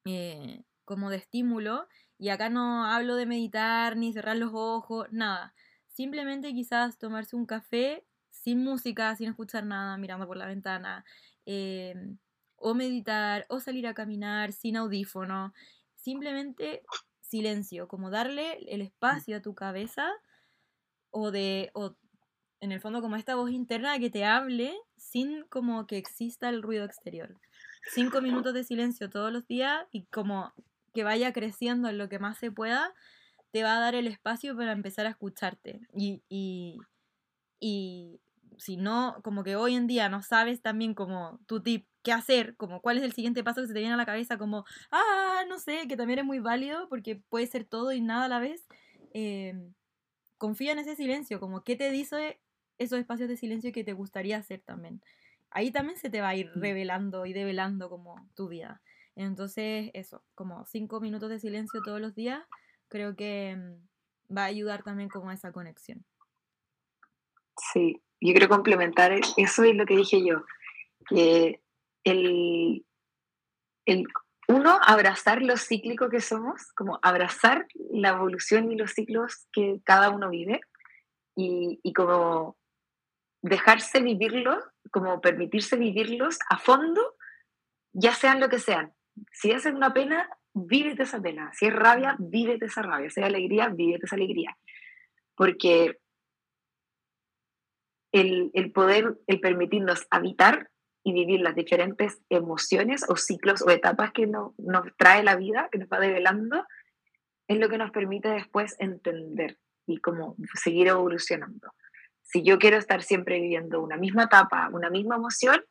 eh, 0.05 0.63
como 0.83 1.09
de 1.09 1.17
estímulo. 1.17 1.87
Y 2.17 2.29
acá 2.29 2.49
no 2.49 2.85
hablo 2.85 3.15
de 3.15 3.25
meditar 3.25 3.95
ni 3.95 4.11
cerrar 4.11 4.35
los 4.35 4.51
ojos, 4.53 5.07
nada. 5.11 5.53
Simplemente 5.99 6.53
quizás 6.53 6.97
tomarse 6.97 7.35
un 7.35 7.45
café 7.45 8.05
sin 8.29 8.63
música, 8.63 9.13
sin 9.17 9.27
escuchar 9.27 9.65
nada, 9.65 9.97
mirando 9.97 10.25
por 10.27 10.37
la 10.37 10.45
ventana, 10.45 11.03
em, 11.45 12.17
o 12.55 12.73
meditar, 12.73 13.45
o 13.49 13.59
salir 13.59 13.85
a 13.85 13.93
caminar 13.93 14.53
sin 14.53 14.77
audífono, 14.77 15.53
simplemente 15.95 16.83
silencio, 17.19 17.89
como 17.89 18.09
darle 18.09 18.59
el 18.73 18.79
espacio 18.79 19.35
a 19.35 19.41
tu 19.41 19.55
cabeza 19.55 20.09
o 21.09 21.31
de, 21.31 21.69
o 21.73 21.97
en 22.61 22.71
el 22.71 22.79
fondo 22.79 23.01
como 23.01 23.17
esta 23.17 23.35
voz 23.35 23.51
interna 23.51 23.99
que 23.99 24.09
te 24.09 24.23
hable 24.23 24.73
sin 24.95 25.43
como 25.49 25.85
que 25.85 25.97
exista 25.97 26.47
el 26.47 26.61
ruido 26.61 26.85
exterior. 26.85 27.35
Cinco 27.91 28.21
minutos 28.21 28.53
de 28.53 28.63
silencio 28.63 29.09
todos 29.09 29.33
los 29.33 29.45
días 29.47 29.85
y 29.91 30.05
como 30.05 30.53
que 30.93 31.03
vaya 31.03 31.33
creciendo 31.33 31.89
en 31.89 31.97
lo 31.97 32.07
que 32.07 32.19
más 32.19 32.37
se 32.37 32.51
pueda, 32.53 32.93
te 33.51 33.63
va 33.63 33.77
a 33.77 33.79
dar 33.79 33.95
el 33.95 34.07
espacio 34.07 34.55
para 34.55 34.71
empezar 34.71 35.05
a 35.05 35.09
escucharte. 35.09 35.81
Y, 35.93 36.23
y, 36.29 36.77
y 37.59 38.21
si 38.57 38.77
no, 38.77 39.19
como 39.23 39.43
que 39.43 39.55
hoy 39.55 39.75
en 39.75 39.87
día 39.87 40.09
no 40.09 40.21
sabes 40.21 40.61
también 40.61 40.93
como 40.93 41.39
tu 41.45 41.61
tip, 41.61 41.87
qué 42.03 42.11
hacer, 42.13 42.55
como 42.55 42.81
cuál 42.81 42.97
es 42.97 43.03
el 43.03 43.13
siguiente 43.13 43.43
paso 43.43 43.61
que 43.61 43.67
se 43.67 43.73
te 43.73 43.79
viene 43.79 43.93
a 43.93 43.97
la 43.97 44.05
cabeza, 44.05 44.37
como, 44.37 44.65
ah, 44.91 45.43
no 45.47 45.59
sé, 45.59 45.87
que 45.87 45.97
también 45.97 46.19
es 46.19 46.25
muy 46.25 46.39
válido 46.39 46.87
porque 46.89 47.15
puede 47.15 47.47
ser 47.47 47.65
todo 47.65 47.91
y 47.91 48.01
nada 48.01 48.25
a 48.25 48.29
la 48.29 48.39
vez. 48.39 48.67
Em, 49.13 49.73
confía 50.37 50.71
en 50.71 50.79
ese 50.79 50.95
silencio, 50.95 51.39
como 51.39 51.63
qué 51.63 51.75
te 51.75 51.91
dice 51.91 52.39
esos 52.77 52.99
espacios 52.99 53.27
de 53.27 53.37
silencio 53.37 53.71
que 53.73 53.83
te 53.83 53.93
gustaría 53.93 54.37
hacer 54.37 54.61
también. 54.61 55.01
Ahí 55.51 55.71
también 55.71 55.97
se 55.97 56.09
te 56.09 56.21
va 56.21 56.29
a 56.29 56.35
ir 56.35 56.51
mm. 56.55 56.61
revelando 56.61 57.25
y 57.25 57.33
develando 57.33 57.89
como 57.89 58.29
tu 58.35 58.47
vida. 58.47 58.81
Entonces, 59.15 59.91
eso, 59.93 60.23
como 60.35 60.65
cinco 60.65 61.01
minutos 61.01 61.29
de 61.29 61.39
silencio 61.39 61.81
todos 61.83 61.99
los 61.99 62.15
días, 62.15 62.41
creo 62.89 63.15
que 63.15 63.55
mm, 63.55 64.35
va 64.35 64.43
a 64.43 64.45
ayudar 64.45 64.83
también 64.83 65.09
como 65.09 65.29
a 65.29 65.33
esa 65.33 65.51
conexión. 65.51 66.05
Sí, 67.73 68.01
yo 68.21 68.33
quiero 68.33 68.49
complementar 68.49 69.13
eso 69.37 69.65
y 69.65 69.73
lo 69.73 69.85
que 69.85 69.95
dije 69.95 70.25
yo, 70.25 70.43
que 71.07 71.61
el, 72.03 72.85
el 73.85 74.07
uno, 74.47 74.79
abrazar 74.81 75.41
lo 75.41 75.57
cíclico 75.57 76.09
que 76.09 76.21
somos, 76.21 76.71
como 76.73 76.99
abrazar 77.01 77.67
la 77.91 78.09
evolución 78.09 78.71
y 78.71 78.75
los 78.75 78.91
ciclos 78.93 79.47
que 79.51 79.79
cada 79.83 80.09
uno 80.09 80.29
vive 80.29 80.59
y, 81.35 81.79
y 81.83 81.93
como 81.93 82.57
dejarse 83.41 84.01
vivirlos, 84.01 84.63
como 84.91 85.21
permitirse 85.21 85.75
vivirlos 85.75 86.39
a 86.49 86.57
fondo, 86.57 87.15
ya 87.93 88.13
sean 88.13 88.39
lo 88.39 88.49
que 88.49 88.59
sean. 88.59 88.93
Si 89.31 89.51
es 89.51 89.65
una 89.65 89.93
pena, 89.93 90.29
vívete 90.65 91.03
esa 91.03 91.21
pena. 91.21 91.51
Si 91.53 91.67
es 91.67 91.73
rabia, 91.73 92.15
vívete 92.19 92.65
esa 92.65 92.81
rabia. 92.81 93.09
Si 93.09 93.19
es 93.19 93.25
alegría, 93.25 93.69
vívete 93.69 94.05
esa 94.05 94.15
alegría. 94.15 94.57
Porque 95.35 95.99
el, 98.11 98.51
el 98.53 98.71
poder, 98.71 99.17
el 99.27 99.39
permitirnos 99.39 100.07
habitar 100.09 100.69
y 101.03 101.13
vivir 101.13 101.41
las 101.41 101.55
diferentes 101.55 102.21
emociones 102.29 103.05
o 103.07 103.15
ciclos 103.15 103.61
o 103.61 103.69
etapas 103.69 104.11
que 104.11 104.27
nos 104.27 104.53
trae 104.97 105.23
la 105.23 105.35
vida, 105.35 105.69
que 105.71 105.79
nos 105.79 105.89
va 105.89 105.99
develando, 105.99 106.65
es 107.47 107.57
lo 107.57 107.69
que 107.69 107.77
nos 107.77 107.91
permite 107.91 108.29
después 108.29 108.75
entender 108.79 109.57
y 109.87 109.97
como 109.97 110.35
seguir 110.53 110.87
evolucionando. 110.87 111.73
Si 112.21 112.43
yo 112.43 112.59
quiero 112.59 112.77
estar 112.77 113.01
siempre 113.01 113.39
viviendo 113.39 113.81
una 113.81 113.97
misma 113.97 114.25
etapa, 114.25 114.69
una 114.71 114.89
misma 114.89 115.15
emoción, 115.15 115.63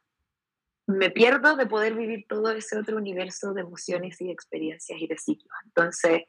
me 0.89 1.11
pierdo 1.11 1.55
de 1.55 1.67
poder 1.67 1.95
vivir 1.95 2.25
todo 2.27 2.51
ese 2.51 2.79
otro 2.79 2.97
universo 2.97 3.53
de 3.53 3.61
emociones 3.61 4.19
y 4.23 4.31
experiencias 4.31 4.99
y 4.99 5.07
de 5.07 5.19
ciclos. 5.19 5.53
Entonces, 5.67 6.23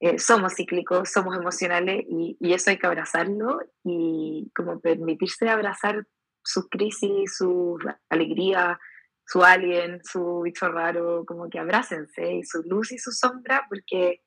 eh, 0.00 0.18
somos 0.18 0.54
cíclicos, 0.54 1.10
somos 1.10 1.36
emocionales 1.36 2.04
y, 2.08 2.36
y, 2.40 2.52
eso 2.52 2.70
hay 2.70 2.78
que 2.78 2.86
abrazarlo 2.86 3.60
y 3.84 4.50
como 4.54 4.80
permitirse 4.80 5.48
abrazar 5.48 6.04
sus 6.42 6.68
crisis, 6.68 7.36
su 7.36 7.78
alegría, 8.08 8.78
su 9.24 9.44
alien, 9.44 10.00
su 10.04 10.42
bicho 10.42 10.68
raro, 10.68 11.24
como 11.24 11.48
que 11.48 11.60
abrácense 11.60 12.34
y 12.34 12.42
su 12.42 12.62
luz 12.64 12.90
y 12.90 12.98
su 12.98 13.12
sombra 13.12 13.66
porque 13.68 14.20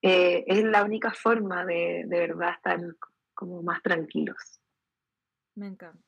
eh, 0.00 0.44
es 0.46 0.64
la 0.64 0.82
única 0.82 1.12
forma 1.12 1.64
de, 1.66 2.04
de 2.06 2.18
verdad 2.18 2.54
estar 2.54 2.80
como 3.34 3.62
más 3.62 3.82
tranquilos. 3.82 4.60
Me 5.54 5.66
encanta. 5.66 6.07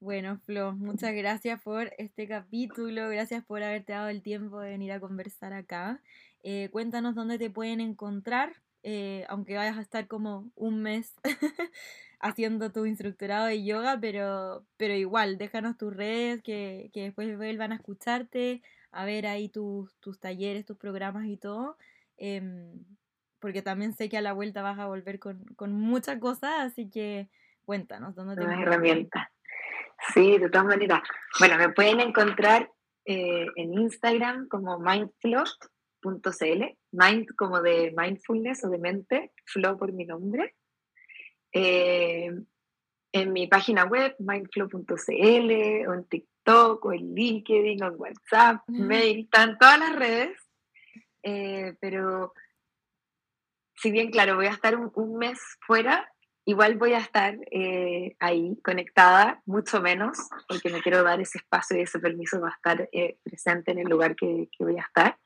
Bueno, 0.00 0.38
Flo, 0.46 0.74
muchas 0.74 1.12
gracias 1.12 1.60
por 1.60 1.92
este 1.98 2.28
capítulo, 2.28 3.08
gracias 3.08 3.44
por 3.44 3.64
haberte 3.64 3.92
dado 3.92 4.08
el 4.08 4.22
tiempo 4.22 4.60
de 4.60 4.70
venir 4.70 4.92
a 4.92 5.00
conversar 5.00 5.52
acá. 5.52 6.00
Eh, 6.44 6.68
cuéntanos 6.70 7.16
dónde 7.16 7.36
te 7.36 7.50
pueden 7.50 7.80
encontrar, 7.80 8.54
eh, 8.84 9.24
aunque 9.28 9.56
vayas 9.56 9.76
a 9.76 9.80
estar 9.80 10.06
como 10.06 10.52
un 10.54 10.82
mes 10.82 11.16
haciendo 12.20 12.70
tu 12.70 12.86
instructorado 12.86 13.46
de 13.46 13.64
yoga, 13.64 13.98
pero, 14.00 14.64
pero 14.76 14.94
igual, 14.94 15.36
déjanos 15.36 15.76
tus 15.76 15.92
redes, 15.92 16.42
que, 16.44 16.90
que 16.92 17.02
después 17.02 17.36
vuelvan 17.36 17.72
a 17.72 17.76
escucharte, 17.76 18.62
a 18.92 19.04
ver 19.04 19.26
ahí 19.26 19.48
tus, 19.48 19.96
tus 19.96 20.20
talleres, 20.20 20.64
tus 20.64 20.76
programas 20.76 21.26
y 21.26 21.36
todo. 21.36 21.76
Em, 22.18 22.84
porque 23.40 23.62
también 23.62 23.94
sé 23.94 24.08
que 24.08 24.18
a 24.18 24.22
la 24.22 24.32
vuelta 24.32 24.62
vas 24.62 24.78
a 24.78 24.86
volver 24.86 25.18
con, 25.18 25.44
con 25.56 25.72
muchas 25.72 26.18
cosas, 26.20 26.52
así 26.60 26.88
que 26.88 27.28
cuéntanos 27.64 28.14
dónde 28.14 28.36
te 28.36 28.42
herramientas. 28.42 29.26
Sí, 30.14 30.38
de 30.38 30.48
todas 30.48 30.66
maneras. 30.66 31.02
Bueno, 31.38 31.56
me 31.56 31.70
pueden 31.70 32.00
encontrar 32.00 32.70
eh, 33.04 33.46
en 33.56 33.74
Instagram 33.74 34.48
como 34.48 34.78
mindflow.cl, 34.78 36.64
mind 36.92 37.26
como 37.36 37.60
de 37.60 37.94
mindfulness 37.96 38.64
o 38.64 38.68
de 38.68 38.78
mente, 38.78 39.32
flow 39.44 39.78
por 39.78 39.92
mi 39.92 40.04
nombre. 40.04 40.54
Eh, 41.52 42.30
en 43.12 43.32
mi 43.32 43.46
página 43.46 43.84
web, 43.84 44.14
mindflow.cl, 44.18 45.88
o 45.88 45.94
en 45.94 46.04
TikTok, 46.04 46.84
o 46.84 46.92
en 46.92 47.14
LinkedIn, 47.14 47.82
o 47.82 47.86
en 47.86 47.94
WhatsApp, 47.96 48.68
mail, 48.68 49.20
están 49.20 49.58
todas 49.58 49.78
las 49.78 49.96
redes. 49.96 50.38
Eh, 51.22 51.74
pero 51.80 52.32
si 53.76 53.90
bien, 53.90 54.10
claro, 54.10 54.36
voy 54.36 54.46
a 54.46 54.52
estar 54.52 54.76
un, 54.76 55.18
mes 55.18 55.38
fuera, 55.66 56.10
igual 56.48 56.78
voy 56.78 56.94
a 56.94 56.98
estar 56.98 57.36
eh, 57.50 58.16
ahí 58.20 58.58
conectada, 58.64 59.42
mucho 59.44 59.82
menos, 59.82 60.16
porque 60.48 60.70
me 60.70 60.80
quiero 60.80 61.02
dar 61.02 61.20
ese 61.20 61.36
espacio 61.36 61.76
y 61.76 61.82
ese 61.82 61.98
permiso 61.98 62.40
para 62.40 62.54
estar 62.54 62.88
eh, 62.90 63.18
presente 63.22 63.72
en 63.72 63.80
el 63.80 63.86
lugar 63.86 64.16
que, 64.16 64.48
que, 64.56 64.64
voy 64.64 64.78
a 64.78 64.82
estar. 64.82 65.18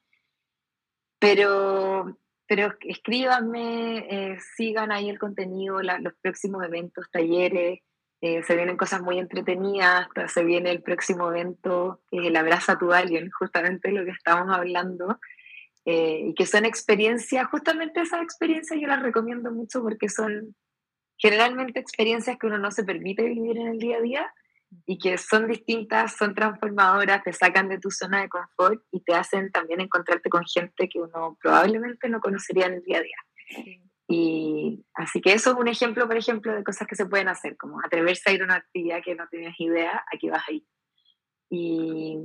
Pero, 1.20 2.18
pero 2.49 2.75
escríbanme, 2.81 4.37
sigan 4.57 4.91
ahí 4.91 5.09
el 5.09 5.20
contenido, 5.20 5.81
los 5.81 6.14
próximos 6.20 6.64
eventos, 6.64 7.09
talleres. 7.12 7.79
se 8.20 8.57
vienen 8.57 8.77
cosas 8.77 9.01
muy 9.01 9.20
entretenidas, 9.20 10.09
se 10.27 10.43
viene 10.43 10.73
el 10.73 10.83
próximo 10.83 11.31
evento, 11.31 12.03
el 12.11 12.35
Abraza 12.35 12.73
a 12.73 12.79
tu 12.79 12.93
Alien, 12.93 13.31
justamente 13.31 13.93
lo 13.93 14.05
que 14.05 14.11
estamos 14.11 14.53
hablando, 14.53 15.20
eh, 15.85 16.27
y 16.29 16.35
que 16.35 16.47
son 16.47 16.64
experiencias, 16.64 17.47
justamente 17.49 18.01
esas 18.01 18.23
experiencias 18.23 18.81
yo 18.81 18.87
las 18.87 19.03
recomiendo 19.03 19.51
mucho 19.51 19.83
porque 19.83 20.09
son 20.09 20.55
generalmente 21.23 21.79
experiencias 21.79 22.37
que 22.37 22.49
uno 22.49 22.59
no 22.59 22.73
se 22.73 22.83
permite 22.83 23.23
vivir 23.23 23.57
en 23.57 23.68
el 23.68 23.79
día 23.79 23.99
a 23.99 24.01
día 24.01 24.35
y 24.87 24.99
que 24.99 25.16
son 25.18 25.47
distintas, 25.47 26.16
son 26.16 26.35
transformadoras, 26.35 27.23
te 27.23 27.33
sacan 27.33 27.68
de 27.68 27.79
tu 27.79 27.91
zona 27.93 28.23
de 28.23 28.29
confort 28.29 28.83
y 28.91 29.01
te 29.05 29.14
hacen 29.14 29.53
también 29.53 29.81
encontrarte 29.81 30.29
con 30.29 30.45
gente 30.45 30.89
que 30.89 30.99
uno 30.99 31.39
probablemente 31.41 32.09
no 32.09 32.20
conocería 32.20 32.66
en 32.66 32.75
el 32.75 32.83
día 32.83 32.99
a 32.99 33.03
día. 33.03 33.77
Y 34.09 34.85
así 34.95 35.20
que 35.20 35.33
eso 35.33 35.53
es 35.53 35.57
un 35.57 35.68
ejemplo, 35.68 36.09
por 36.09 36.16
ejemplo, 36.16 36.53
de 36.53 36.64
cosas 36.64 36.89
que 36.89 36.97
se 36.97 37.07
pueden 37.07 37.29
hacer, 37.29 37.57
como 37.57 37.81
atreverse 37.81 38.29
a 38.29 38.33
ir 38.33 38.43
a 38.43 38.47
una 38.47 38.57
actividad 38.57 39.03
que 39.05 39.14
no 39.14 39.29
tenías 39.31 39.55
idea, 39.61 40.05
aquí 40.12 40.29
vas 40.29 40.43
a 40.49 40.53
ir. 40.53 40.64
Y, 41.51 42.18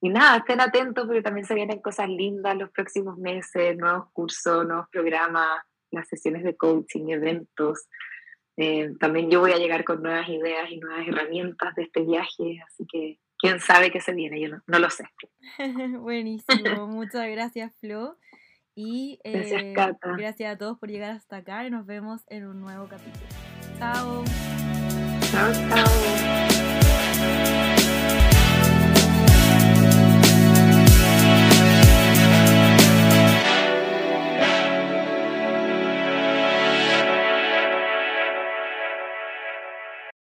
y 0.00 0.08
nada, 0.08 0.38
estén 0.38 0.60
atentos 0.60 1.06
porque 1.06 1.22
también 1.22 1.46
se 1.46 1.54
vienen 1.54 1.80
cosas 1.80 2.08
lindas 2.08 2.56
los 2.56 2.70
próximos 2.70 3.16
meses, 3.16 3.76
nuevos 3.76 4.10
cursos, 4.12 4.66
nuevos 4.66 4.88
programas, 4.90 5.60
las 5.90 6.08
sesiones 6.08 6.44
de 6.44 6.56
coaching, 6.56 7.08
eventos. 7.08 7.86
Eh, 8.60 8.90
también 8.98 9.30
yo 9.30 9.38
voy 9.38 9.52
a 9.52 9.56
llegar 9.56 9.84
con 9.84 10.02
nuevas 10.02 10.28
ideas 10.28 10.68
y 10.68 10.78
nuevas 10.78 11.06
herramientas 11.06 11.76
de 11.76 11.84
este 11.84 12.02
viaje, 12.02 12.60
así 12.66 12.84
que 12.90 13.20
quién 13.38 13.60
sabe 13.60 13.92
qué 13.92 14.00
se 14.00 14.12
viene, 14.12 14.40
yo 14.40 14.48
no, 14.66 14.78
lo 14.80 14.90
sé. 14.90 15.04
Buenísimo, 16.00 16.88
muchas 16.88 17.28
gracias 17.28 17.72
Flo. 17.80 18.16
Y 18.74 19.20
eh, 19.22 19.74
gracias, 20.16 20.52
a 20.52 20.58
todos 20.58 20.76
por 20.78 20.88
llegar 20.88 21.12
hasta 21.12 21.36
acá 21.36 21.64
y 21.66 21.70
nos 21.70 21.86
vemos 21.86 22.22
en 22.28 22.46
un 22.46 22.60
nuevo 22.60 22.88
capítulo. 22.88 23.26
Chao. 23.78 24.24
Chao, 25.30 25.52
chao. 25.52 26.47